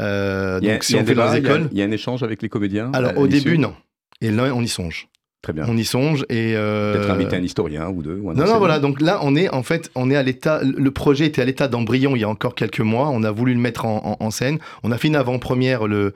Euh, 0.00 0.60
donc, 0.60 0.84
si 0.84 0.96
on 0.96 1.04
fait 1.04 1.14
dans 1.14 1.32
les 1.32 1.38
écoles. 1.38 1.68
Il 1.72 1.78
y, 1.78 1.82
a 1.82 1.84
un 1.84 1.90
échange 1.90 2.22
avec 2.22 2.42
les 2.42 2.48
comédiens 2.48 2.90
Alors, 2.92 3.16
au 3.18 3.26
début, 3.26 3.58
non. 3.58 3.74
Et 4.20 4.30
là, 4.30 4.54
on 4.54 4.62
y 4.62 4.68
songe. 4.68 5.08
Très 5.42 5.52
bien. 5.52 5.64
On 5.68 5.76
y 5.76 5.84
songe 5.84 6.24
et 6.28 6.54
euh... 6.54 6.94
peut-être 6.94 7.10
inviter 7.10 7.34
un 7.34 7.42
historien 7.42 7.88
ou 7.88 8.00
deux. 8.00 8.16
Ou 8.22 8.30
un 8.30 8.34
non, 8.34 8.46
non, 8.46 8.58
voilà. 8.58 8.78
Donc 8.78 9.00
là, 9.00 9.18
on 9.22 9.34
est 9.34 9.48
en 9.48 9.64
fait, 9.64 9.90
on 9.96 10.08
est 10.08 10.14
à 10.14 10.22
l'état. 10.22 10.60
Le 10.62 10.90
projet 10.92 11.26
était 11.26 11.42
à 11.42 11.44
l'état 11.44 11.66
d'embryon 11.66 12.14
il 12.14 12.20
y 12.20 12.24
a 12.24 12.28
encore 12.28 12.54
quelques 12.54 12.78
mois. 12.78 13.08
On 13.10 13.24
a 13.24 13.32
voulu 13.32 13.52
le 13.52 13.58
mettre 13.58 13.84
en, 13.84 14.16
en, 14.20 14.30
scène. 14.30 14.60
On 14.84 14.92
a 14.92 14.98
fait 14.98 15.08
une 15.08 15.16
avant-première 15.16 15.88
le 15.88 16.14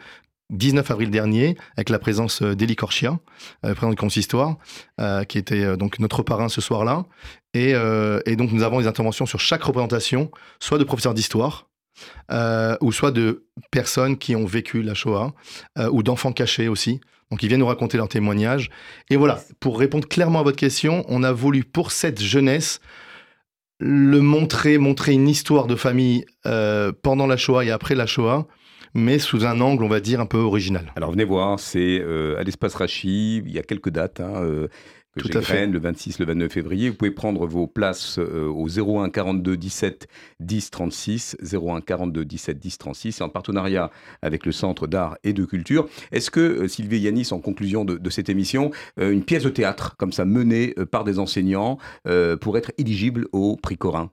19 0.51 0.90
avril 0.90 1.11
dernier, 1.11 1.57
avec 1.76 1.88
la 1.88 1.99
présence 1.99 2.42
euh, 2.42 2.55
d'Eli 2.55 2.76
Corchia, 2.76 3.18
euh, 3.64 3.74
président 3.74 3.90
du 3.90 3.97
consistoire, 3.97 4.57
euh, 5.01 5.24
qui 5.24 5.38
était 5.38 5.64
euh, 5.64 5.76
donc 5.76 5.99
notre 5.99 6.22
parrain 6.22 6.49
ce 6.49 6.61
soir-là. 6.61 7.05
Et, 7.55 7.70
et, 7.70 8.36
donc 8.36 8.53
nous 8.53 8.62
avons 8.62 8.80
des 8.80 8.86
interventions 8.86 9.24
sur 9.24 9.40
chaque 9.40 9.62
représentation, 9.62 10.30
soit 10.61 10.76
de 10.76 10.84
professeurs 10.84 11.14
d'histoire, 11.14 11.70
ou 12.82 12.92
soit 12.92 13.12
de 13.12 13.47
personnes 13.70 14.18
qui 14.18 14.36
ont 14.36 14.44
vécu 14.44 14.82
la 14.82 14.92
Shoah, 14.92 15.32
ou 15.90 16.03
d'enfants 16.03 16.32
cachés 16.32 16.68
aussi. 16.68 17.01
Donc 17.30 17.42
ils 17.42 17.49
viennent 17.49 17.61
nous 17.61 17.66
raconter 17.66 17.97
leurs 17.97 18.11
témoignages. 18.11 18.68
Et 19.09 19.16
voilà, 19.16 19.40
pour 19.59 19.78
répondre 19.78 20.07
clairement 20.07 20.40
à 20.40 20.42
votre 20.42 20.59
question, 20.59 21.03
on 21.09 21.22
a 21.22 21.32
voulu 21.32 21.64
pour 21.64 21.92
cette 21.92 22.20
jeunesse 22.20 22.80
le 23.78 24.20
montrer, 24.20 24.78
montrer 24.78 25.12
une 25.12 25.28
histoire 25.28 25.66
de 25.66 25.76
famille 25.76 26.24
euh, 26.47 26.92
pendant 27.03 27.26
la 27.26 27.36
Shoah 27.36 27.64
et 27.64 27.70
après 27.70 27.94
la 27.94 28.07
Shoah, 28.07 28.47
mais 28.97 29.18
sous 29.18 29.44
un 29.44 29.61
angle, 29.61 29.84
on 29.84 29.88
va 29.88 30.01
dire, 30.01 30.20
un 30.20 30.26
peu 30.26 30.38
original. 30.38 30.92
Alors 30.97 31.12
venez 31.12 31.24
voir, 31.24 31.61
c'est 31.61 32.03
à 32.38 32.42
l'espace 32.42 32.74
Rachi, 32.74 33.38
il 33.38 33.53
y 33.53 33.59
a 33.59 33.62
quelques 33.62 33.90
dates. 33.90 34.20
Hein, 34.20 34.68
que 35.16 35.22
Tout 35.22 35.38
le 35.72 35.78
26, 35.78 36.18
le 36.18 36.26
29 36.26 36.53
février. 36.53 36.90
Vous 36.90 36.97
pouvez 36.97 37.11
prendre 37.11 37.47
vos 37.47 37.66
places 37.66 38.18
euh, 38.18 38.49
au 38.49 38.68
01 38.68 39.09
42 39.09 39.57
17 39.57 40.09
10 40.40 40.70
36, 40.70 41.36
01 41.53 41.80
42 41.80 42.24
17 42.24 42.59
10 42.59 42.78
36, 42.78 43.20
en 43.22 43.28
partenariat 43.28 43.90
avec 44.20 44.44
le 44.44 44.53
Centre 44.53 44.86
d'art 44.86 45.16
et 45.24 45.32
de 45.32 45.44
culture. 45.44 45.88
Est-ce 46.12 46.30
que, 46.30 46.40
euh, 46.40 46.68
Sylvie 46.68 47.01
Yanis, 47.01 47.28
en 47.30 47.38
conclusion 47.38 47.84
de, 47.84 48.11
cette 48.11 48.28
émission, 48.28 48.70
euh, 49.01 49.11
une 49.11 49.24
pièce 49.24 49.42
de 49.42 49.49
théâtre 49.49 49.97
comme 49.97 50.12
ça 50.12 50.24
menée 50.24 50.74
par 50.90 51.05
des 51.05 51.18
enseignants 51.18 51.78
pour 52.40 52.57
être 52.59 52.72
éligible 52.78 53.26
au 53.32 53.57
prix 53.57 53.76
Corin? 53.76 54.11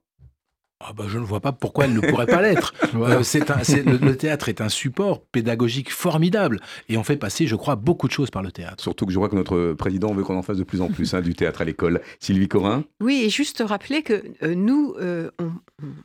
Ah 0.86 0.94
bah, 0.94 1.06
je 1.08 1.18
ne 1.18 1.24
vois 1.24 1.40
pas 1.40 1.52
pourquoi 1.52 1.86
elle 1.86 1.94
ne 1.94 2.00
pourrait 2.00 2.26
pas 2.26 2.42
l'être. 2.42 2.74
Euh, 2.96 3.24
c'est 3.24 3.44
le, 3.86 4.16
théâtre 4.16 4.50
est 4.50 4.62
un 4.62 4.70
support 4.70 5.22
pédagogique 5.26 5.92
formidable 5.92 6.60
et 6.90 6.98
on 6.98 7.04
fait 7.04 7.18
passer, 7.18 7.48
je 7.48 7.56
crois, 7.56 7.76
beaucoup 7.76 8.08
de 8.08 8.14
choses 8.14 8.30
par 8.30 8.44
le 8.44 8.52
théâtre. 8.52 8.84
Surtout 8.84 9.06
que 9.06 9.12
je 9.12 9.18
vois 9.18 9.30
que 9.30 9.36
notre 9.36 9.74
président 9.74 10.14
veut 10.14 10.24
qu'on 10.24 10.38
en 10.38 10.44
fasse 10.44 10.58
de 10.58 10.64
plus 10.64 10.82
en 10.82 10.90
plus 10.90 11.14
hein, 11.14 11.22
du 11.22 11.34
théâtre 11.34 11.62
à 11.62 11.66
l'école. 11.66 12.02
Sylvie 12.20 12.48
Corin? 12.48 12.84
Oui, 13.02 13.24
et 13.26 13.30
juste 13.30 13.64
rappeler 13.66 14.04
que 14.04 14.24
euh, 14.44 14.54
nous, 14.56 14.94
euh, 15.00 15.32
on, 15.40 15.52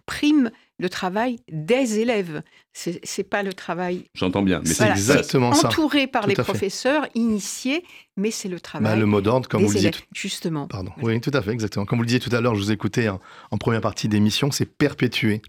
prime 0.06 0.50
le 0.78 0.88
travail 0.88 1.38
des 1.50 1.98
élèves. 1.98 2.42
C'est, 2.72 3.00
n'est 3.18 3.24
pas 3.24 3.42
le 3.42 3.52
travail. 3.52 4.04
J'entends 4.14 4.42
bien, 4.42 4.60
mais 4.60 4.72
c'est 4.72 4.88
exactement 4.88 5.52
ça. 5.52 5.68
Entouré 5.68 6.06
par 6.06 6.26
les 6.26 6.34
professeurs, 6.34 7.06
initiés, 7.14 7.84
mais 8.16 8.30
c'est 8.30 8.48
le 8.48 8.56
bah, 8.56 8.60
travail. 8.60 8.98
le 8.98 9.06
mot 9.06 9.20
d'ordre, 9.20 9.48
comme 9.48 9.62
vous 9.62 9.68
le 9.68 9.74
disiez. 9.74 9.90
Justement. 10.14 10.68
Pardon. 10.68 10.92
Oui, 11.02 11.20
tout 11.20 11.32
à 11.34 11.42
fait, 11.42 11.50
exactement. 11.50 11.84
Comme 11.84 11.98
vous 11.98 12.04
le 12.04 12.08
disiez 12.08 12.20
tout 12.20 12.34
à 12.34 12.40
l'heure, 12.40 12.54
je 12.54 12.60
vous 12.60 12.72
écoutais 12.72 13.08
en, 13.08 13.20
en 13.50 13.58
première 13.58 13.80
partie 13.80 14.08
d'émission, 14.08 14.50
c'est 14.50 14.66
perpétuer, 14.66 15.42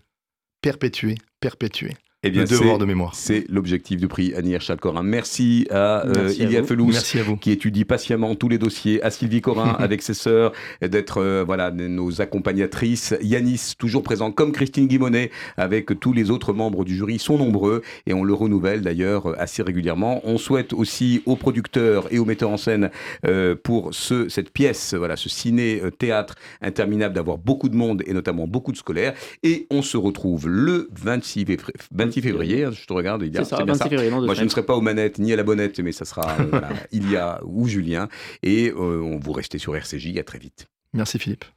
perpétuer, 0.62 1.16
perpétuer. 1.40 1.96
Eh 2.22 2.32
bien, 2.32 2.42
le 2.42 2.50
devoir 2.50 2.78
de 2.78 2.84
mémoire. 2.84 3.16
C'est 3.16 3.46
l'objectif 3.48 3.98
du 3.98 4.10
prix 4.10 4.34
Annie 4.36 4.58
Corin. 4.82 5.04
Merci 5.04 5.66
à 5.72 6.06
euh, 6.06 6.34
Ilia 6.38 6.64
Felous, 6.64 6.92
qui 7.40 7.52
étudie 7.52 7.86
patiemment 7.86 8.36
tous 8.36 8.50
les 8.50 8.58
dossiers, 8.58 9.02
à 9.02 9.10
Sylvie 9.10 9.40
Corin 9.40 9.70
avec 9.80 10.02
ses 10.02 10.14
sœurs, 10.14 10.52
d'être 10.82 11.22
euh, 11.22 11.46
voilà 11.46 11.72
nos 11.72 12.20
accompagnatrices. 12.20 13.16
Yanis, 13.22 13.76
toujours 13.78 14.04
présent 14.04 14.32
comme 14.32 14.52
Christine 14.52 14.88
Guimonet, 14.88 15.32
avec 15.56 15.98
tous 15.98 16.12
les 16.12 16.30
autres 16.30 16.52
membres 16.52 16.84
du 16.84 16.94
jury, 16.94 17.20
sont 17.20 17.38
nombreux 17.38 17.84
et 18.06 18.14
on 18.14 18.26
le 18.26 18.34
renouvelle 18.34 18.82
d'ailleurs 18.82 19.40
assez 19.40 19.64
régulièrement. 19.64 20.20
On 20.26 20.38
souhaite 20.38 20.74
aussi 20.74 21.22
aux 21.26 21.38
producteurs 21.38 22.12
et 22.12 22.20
aux 22.20 22.26
metteurs 22.26 22.50
en 22.50 22.58
scène 22.58 22.92
euh, 23.26 23.56
pour 23.56 23.94
ce, 23.94 24.28
cette 24.28 24.52
pièce, 24.52 24.94
voilà, 24.94 25.16
ce 25.16 25.30
ciné-théâtre 25.30 26.36
interminable 26.62 27.16
d'avoir 27.16 27.38
beaucoup 27.38 27.70
de 27.70 27.78
monde 27.78 28.04
et 28.06 28.12
notamment 28.12 28.46
beaucoup 28.46 28.74
de 28.74 28.78
scolaires. 28.78 29.14
Et 29.44 29.68
on 29.72 29.82
se 29.82 29.96
retrouve 29.96 30.50
le 30.50 30.90
26 31.02 31.46
février 31.46 32.09
26 32.10 32.22
février, 32.22 32.64
hein, 32.64 32.72
je 32.72 32.86
te 32.86 32.94
regarde, 32.94 33.24
il 33.24 33.34
y 33.34 33.38
a. 33.38 33.46
Ça, 33.46 33.64
26 33.64 33.90
février, 33.90 34.12
Moi, 34.12 34.34
je 34.34 34.44
ne 34.44 34.50
serai 34.50 34.64
pas 34.64 34.76
aux 34.76 34.82
manettes 34.82 35.20
ni 35.20 35.34
à 35.34 35.36
la 35.36 35.44
bonnette, 35.44 35.80
mais 35.80 35.92
ça 35.92 36.06
sera 36.06 36.30
euh, 36.40 36.46
voilà, 36.50 36.70
Ilia 36.92 37.40
ou 37.44 37.68
Julien. 37.68 38.08
Et 38.44 38.70
euh, 38.70 39.02
on 39.02 39.20
vous 39.20 39.32
restez 39.32 39.58
sur 39.58 39.76
RCJ. 39.76 40.18
À 40.18 40.24
très 40.24 40.40
vite. 40.40 40.68
Merci 40.94 41.20
Philippe. 41.20 41.46